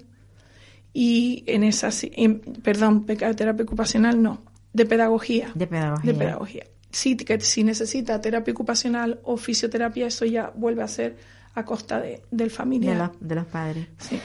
Y 0.93 1.43
en 1.47 1.65
esa, 1.65 1.89
en- 2.13 2.41
perdón, 2.41 3.05
beca 3.07 3.27
de 3.27 3.35
terapia 3.35 3.65
ocupacional 3.65 4.23
no, 4.23 4.43
de 4.73 4.87
pedagogía. 4.87 5.51
De 5.55 5.67
pedagogía. 5.67 6.13
De 6.13 6.19
pedagogía. 6.19 6.65
Sí, 6.91 7.17
que 7.17 7.41
si 7.41 7.65
necesita 7.65 8.21
terapia 8.21 8.53
ocupacional 8.53 9.19
o 9.25 9.37
fisioterapia, 9.37 10.07
eso 10.07 10.25
ya 10.25 10.53
vuelve 10.55 10.83
a 10.85 10.89
ser 10.89 11.17
a 11.55 11.65
costa 11.65 12.01
de, 12.01 12.23
del 12.31 12.49
de, 12.49 12.55
familiar. 12.55 13.11
de 13.19 13.35
los 13.35 13.47
padres. 13.47 13.87
Sí. 13.99 14.21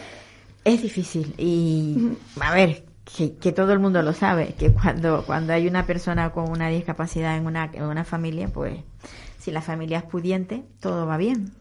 Es 0.65 0.81
difícil 0.81 1.33
y, 1.37 2.09
a 2.41 2.53
ver, 2.53 2.83
que, 3.17 3.35
que 3.35 3.51
todo 3.51 3.71
el 3.73 3.79
mundo 3.79 4.01
lo 4.01 4.13
sabe, 4.13 4.53
que 4.57 4.71
cuando, 4.71 5.23
cuando 5.25 5.53
hay 5.53 5.67
una 5.67 5.85
persona 5.85 6.31
con 6.31 6.49
una 6.49 6.69
discapacidad 6.69 7.37
en 7.37 7.45
una, 7.45 7.69
en 7.73 7.83
una 7.83 8.03
familia, 8.03 8.49
pues 8.49 8.77
si 9.39 9.51
la 9.51 9.61
familia 9.61 9.99
es 9.99 10.03
pudiente, 10.03 10.63
todo 10.79 11.05
va 11.07 11.17
bien. 11.17 11.51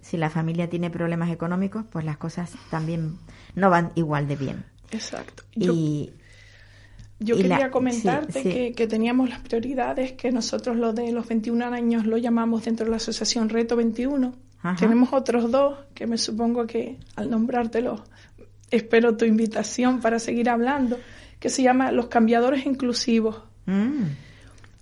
Si 0.00 0.16
la 0.16 0.30
familia 0.30 0.68
tiene 0.70 0.90
problemas 0.90 1.30
económicos, 1.30 1.84
pues 1.90 2.04
las 2.04 2.16
cosas 2.16 2.52
también 2.70 3.16
no 3.56 3.68
van 3.68 3.90
igual 3.96 4.28
de 4.28 4.36
bien. 4.36 4.64
Exacto. 4.92 5.42
Yo, 5.56 5.72
Y 5.72 6.12
Yo 7.18 7.36
Y 7.36 7.42
la- 7.44 7.56
quería 7.56 7.70
comentarte 7.72 8.32
sí, 8.32 8.42
sí. 8.42 8.48
Que, 8.50 8.72
que 8.74 8.86
teníamos 8.86 9.28
las 9.28 9.40
prioridades, 9.40 10.12
que 10.12 10.30
nosotros 10.30 10.76
lo 10.76 10.92
de 10.92 11.10
los 11.10 11.26
21 11.26 11.64
años 11.66 12.06
lo 12.06 12.16
llamamos 12.16 12.64
dentro 12.64 12.84
de 12.84 12.90
la 12.90 12.98
asociación 12.98 13.48
Reto 13.48 13.74
21. 13.74 14.32
Ajá. 14.62 14.76
Tenemos 14.78 15.12
otros 15.12 15.50
dos 15.50 15.78
que 15.94 16.06
me 16.06 16.18
supongo 16.18 16.66
que 16.68 16.98
al 17.16 17.28
nombrártelos 17.30 18.02
espero 18.72 19.16
tu 19.16 19.24
invitación 19.24 20.00
para 20.00 20.18
seguir 20.18 20.48
hablando, 20.50 20.98
que 21.38 21.48
se 21.48 21.62
llama 21.62 21.92
Los 21.92 22.06
cambiadores 22.08 22.66
inclusivos. 22.66 23.42
mm, 23.66 24.02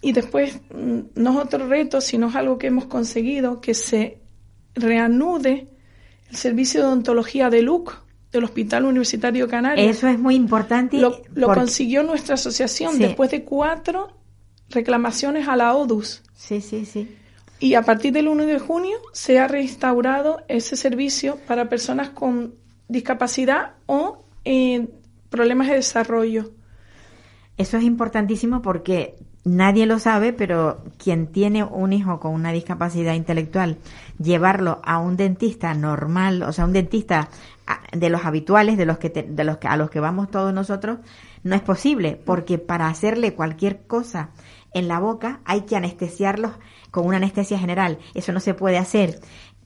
Y 0.03 0.13
después 0.13 0.59
mm, 0.75 1.01
no 1.17 1.31
es 1.33 1.37
otro 1.47 1.67
reto, 1.69 2.01
sino 2.01 2.29
es 2.29 2.37
algo 2.37 2.57
que 2.57 2.69
hemos 2.69 2.87
conseguido, 2.87 3.61
que 3.61 3.75
se 3.75 4.19
reanude 4.75 5.69
el 6.31 6.37
servicio 6.37 6.81
de 6.81 6.87
odontología 6.87 7.51
de 7.51 7.63
LUC, 7.63 7.95
del 8.33 8.45
Hospital 8.45 8.85
Universitario 8.85 9.49
Canario. 9.49 9.91
eso 9.91 10.07
es 10.09 10.19
muy 10.19 10.37
importante. 10.37 10.97
Lo, 10.99 11.21
lo 11.35 11.47
porque- 11.49 11.61
consiguió 11.61 12.03
nuestra 12.05 12.35
asociación 12.37 12.93
Sí. 12.95 12.99
después 13.01 13.31
de 13.33 13.43
cuatro 13.45 14.13
reclamaciones 14.71 15.49
a 15.49 15.57
la 15.57 15.75
ODUS. 15.75 16.23
Sí, 16.37 16.61
sí, 16.61 16.85
sí. 16.87 17.17
Y 17.59 17.75
a 17.75 17.83
partir 17.83 18.13
del 18.13 18.29
1 18.29 18.47
de 18.47 18.59
junio 18.59 18.97
se 19.13 19.39
ha 19.39 19.49
reinstaurado 19.49 20.43
ese 20.49 20.77
servicio 20.77 21.37
para 21.47 21.69
personas 21.69 22.11
con 22.11 22.55
discapacidad 22.91 23.73
o 23.87 24.25
eh, 24.45 24.89
problemas 25.31 25.69
de 25.69 25.75
desarrollo. 25.75 26.51
Eso 27.57 27.77
es 27.77 27.85
importantísimo 27.85 28.63
porque 28.63 29.17
nadie 29.45 29.87
lo 29.87 29.99
sabe, 29.99 30.33
pero 30.33 30.83
quien 30.99 31.27
tiene 31.29 31.63
un 31.65 31.93
hijo 31.93 32.21
con 32.21 32.33
una 32.35 32.53
discapacidad 32.53 33.15
intelectual, 33.15 33.79
llevarlo 34.19 34.81
a 34.85 34.99
un 34.99 35.17
dentista 35.17 35.73
normal, 35.75 36.43
o 36.43 36.53
sea, 36.53 36.65
un 36.65 36.73
dentista 36.73 37.29
a- 37.67 37.81
de 37.97 38.11
los 38.11 38.25
habituales, 38.25 38.77
de 38.77 38.87
los 38.87 38.99
que 38.99 39.11
te- 39.11 39.23
de 39.23 39.45
los 39.45 39.59
que 39.59 39.69
a 39.69 39.77
los 39.77 39.91
que 39.91 40.01
vamos 40.01 40.31
todos 40.31 40.53
nosotros, 40.53 40.99
no 41.43 41.55
es 41.55 41.63
posible, 41.63 42.21
porque 42.25 42.59
para 42.59 42.89
hacerle 42.89 43.35
cualquier 43.35 43.87
cosa 43.87 44.31
en 44.73 44.89
la 44.89 44.99
boca 45.01 45.41
hay 45.45 45.63
que 45.63 45.77
anestesiarlos 45.77 46.53
con 46.91 47.07
una 47.07 47.17
anestesia 47.17 47.59
general. 47.59 47.99
Eso 48.15 48.33
no 48.33 48.41
se 48.41 48.55
puede 48.55 48.79
hacer 48.79 49.21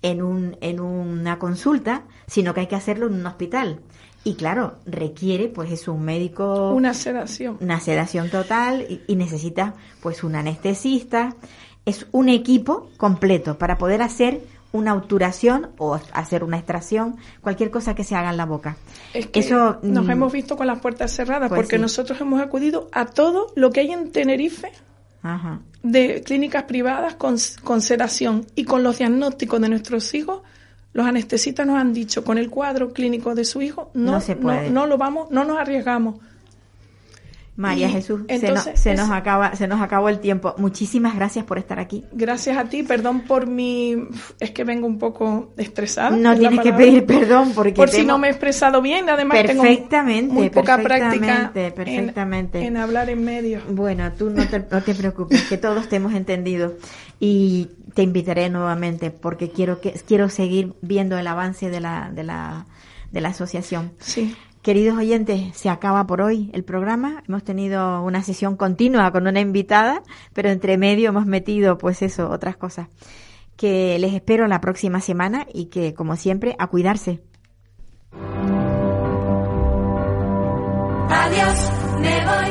en 0.04 0.22
un 0.22 0.56
en 0.60 0.78
una 0.80 1.38
consulta, 1.38 2.02
sino 2.26 2.52
que 2.54 2.60
hay 2.60 2.66
que 2.68 2.76
hacerlo 2.76 3.06
en 3.06 3.14
un 3.14 3.26
hospital. 3.26 3.80
Y 4.22 4.34
claro, 4.36 4.74
requiere 4.86 5.48
pues 5.48 5.72
es 5.72 5.88
un 5.88 6.02
médico 6.04 6.70
Una 6.72 6.94
sedación. 6.94 7.56
una 7.60 7.80
sedación 7.80 8.30
total 8.30 8.82
y, 8.88 9.00
y 9.06 9.16
necesita 9.16 9.74
pues 10.02 10.22
un 10.22 10.36
anestesista. 10.36 11.34
Es 11.86 12.06
un 12.12 12.28
equipo 12.28 12.88
completo 12.96 13.58
para 13.58 13.76
poder 13.76 14.00
hacer 14.02 14.40
una 14.72 14.94
obturación 14.94 15.68
o 15.78 15.94
hacer 16.12 16.42
una 16.42 16.56
extracción, 16.58 17.16
cualquier 17.40 17.70
cosa 17.70 17.94
que 17.94 18.02
se 18.02 18.16
haga 18.16 18.30
en 18.30 18.36
la 18.36 18.44
boca. 18.44 18.76
Es 19.14 19.28
que 19.28 19.40
Eso 19.40 19.78
nos 19.82 20.04
mm, 20.06 20.10
hemos 20.10 20.32
visto 20.32 20.56
con 20.56 20.66
las 20.66 20.80
puertas 20.80 21.12
cerradas 21.14 21.48
pues 21.48 21.60
porque 21.60 21.76
sí. 21.76 21.82
nosotros 21.82 22.20
hemos 22.20 22.40
acudido 22.40 22.88
a 22.92 23.06
todo 23.06 23.52
lo 23.54 23.70
que 23.70 23.80
hay 23.80 23.92
en 23.92 24.10
Tenerife 24.10 24.72
ajá. 25.24 25.58
de 25.82 26.22
clínicas 26.24 26.62
privadas 26.64 27.16
con, 27.16 27.36
con 27.64 27.80
sedación 27.80 28.46
y 28.54 28.64
con 28.64 28.84
los 28.84 28.98
diagnósticos 28.98 29.60
de 29.60 29.68
nuestros 29.68 30.14
hijos. 30.14 30.42
Los 30.92 31.06
anestesistas 31.06 31.66
nos 31.66 31.76
han 31.76 31.92
dicho 31.92 32.22
con 32.22 32.38
el 32.38 32.48
cuadro 32.50 32.92
clínico 32.92 33.34
de 33.34 33.44
su 33.44 33.60
hijo 33.60 33.90
no, 33.94 34.12
No 34.12 34.20
se 34.20 34.36
puede. 34.36 34.70
no, 34.70 34.82
no 34.82 34.86
lo 34.86 34.96
vamos, 34.96 35.28
no 35.32 35.44
nos 35.44 35.58
arriesgamos. 35.58 36.20
María 37.56 37.88
Y 37.88 37.92
Jesús, 37.92 38.22
se, 38.28 38.50
nos, 38.50 38.64
se 38.64 38.92
es- 38.92 38.98
nos 38.98 39.10
acaba 39.10 39.54
se 39.54 39.68
nos 39.68 39.80
acabó 39.80 40.08
el 40.08 40.18
tiempo. 40.18 40.54
Muchísimas 40.58 41.14
gracias 41.14 41.44
por 41.44 41.58
estar 41.58 41.78
aquí. 41.78 42.04
Gracias 42.12 42.56
a 42.56 42.64
ti, 42.64 42.82
perdón 42.82 43.20
por 43.20 43.46
mi... 43.46 43.96
Es 44.40 44.50
que 44.50 44.64
vengo 44.64 44.86
un 44.88 44.98
poco 44.98 45.52
estresada. 45.56 46.16
No 46.16 46.36
tienes 46.36 46.60
que 46.60 46.72
pedir 46.72 47.06
perdón 47.06 47.52
porque 47.54 47.72
Por 47.74 47.90
te 47.90 47.98
si 47.98 48.04
no 48.04 48.18
me 48.18 48.26
he 48.26 48.30
expresado 48.30 48.82
bien, 48.82 49.08
además 49.08 49.40
tengo 49.46 49.62
Perfectamente, 49.62 50.34
muy 50.34 50.50
poca 50.50 50.78
práctica 50.78 51.10
perfectamente, 51.52 51.66
en- 51.66 51.72
perfectamente. 51.74 52.66
En, 52.66 52.76
hablar 52.76 53.08
en 53.10 53.24
medio. 53.24 53.60
Bueno, 53.70 54.10
tú 54.12 54.30
no 54.30 54.46
te, 54.48 54.58
no 54.70 54.82
te 54.82 54.94
preocupes, 54.94 55.42
que 55.44 55.56
todos 55.56 55.88
te 55.88 55.96
hemos 55.96 56.12
entendido 56.14 56.74
y 57.20 57.68
te 57.94 58.02
invitaré 58.02 58.50
nuevamente 58.50 59.12
porque 59.12 59.50
quiero 59.50 59.80
que 59.80 59.92
quiero 59.92 60.28
seguir 60.28 60.74
viendo 60.82 61.16
el 61.18 61.26
avance 61.28 61.70
de 61.70 61.80
la 61.80 62.10
de 62.12 62.24
la 62.24 62.66
de 63.12 63.20
la 63.20 63.28
asociación. 63.28 63.92
Sí. 64.00 64.34
Queridos 64.64 64.96
oyentes, 64.96 65.54
se 65.54 65.68
acaba 65.68 66.06
por 66.06 66.22
hoy 66.22 66.48
el 66.54 66.64
programa. 66.64 67.22
Hemos 67.28 67.44
tenido 67.44 68.02
una 68.02 68.22
sesión 68.22 68.56
continua 68.56 69.12
con 69.12 69.26
una 69.26 69.40
invitada, 69.40 70.02
pero 70.32 70.48
entre 70.48 70.78
medio 70.78 71.10
hemos 71.10 71.26
metido, 71.26 71.76
pues 71.76 72.00
eso, 72.00 72.30
otras 72.30 72.56
cosas. 72.56 72.88
Que 73.58 73.98
les 73.98 74.14
espero 74.14 74.48
la 74.48 74.62
próxima 74.62 75.02
semana 75.02 75.46
y 75.52 75.66
que, 75.66 75.92
como 75.92 76.16
siempre, 76.16 76.56
a 76.58 76.68
cuidarse. 76.68 77.20
Adiós, 81.10 81.70
me 82.00 82.24
voy. 82.24 82.44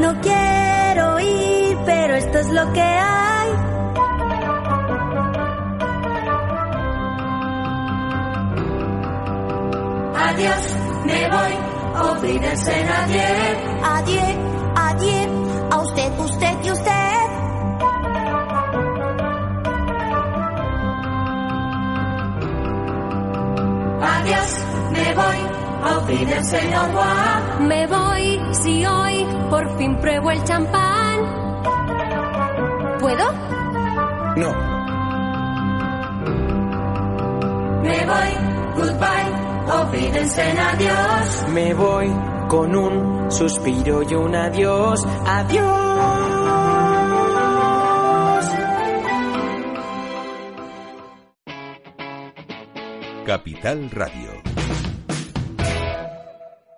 No 0.00 0.20
quiero 0.20 1.20
ir, 1.20 1.78
pero 1.86 2.16
esto 2.16 2.38
es 2.40 2.50
lo 2.50 2.72
que 2.72 2.80
hay. 2.80 3.25
Adiós, 10.28 10.76
me 11.04 11.28
voy, 11.28 11.66
Wiedersehen, 12.20 12.88
adiós. 12.88 13.58
Adiós, 13.84 14.36
adiós, 14.74 15.28
a 15.70 15.78
usted, 15.78 16.18
usted 16.18 16.56
y 16.64 16.70
usted. 16.72 17.26
Adiós, 24.02 24.64
me 24.90 25.14
voy, 25.14 25.38
au 25.84 26.86
revoir. 26.86 27.60
Me 27.60 27.86
voy 27.86 28.40
si 28.52 28.84
hoy 28.84 29.26
por 29.48 29.78
fin 29.78 29.96
pruebo 29.98 30.32
el 30.32 30.42
champán. 30.42 31.20
¿Puedo? 32.98 33.32
No. 34.36 34.52
Me 37.82 38.04
voy, 38.04 38.30
goodbye, 38.76 39.45
olvídense 39.68 40.42
en 40.50 40.58
adiós. 40.58 41.44
Me 41.48 41.74
voy 41.74 42.12
con 42.48 42.76
un 42.76 43.30
suspiro 43.30 44.02
y 44.02 44.14
un 44.14 44.34
adiós. 44.34 45.04
Adiós. 45.26 46.06
Capital 53.26 53.90
Radio. 53.90 54.55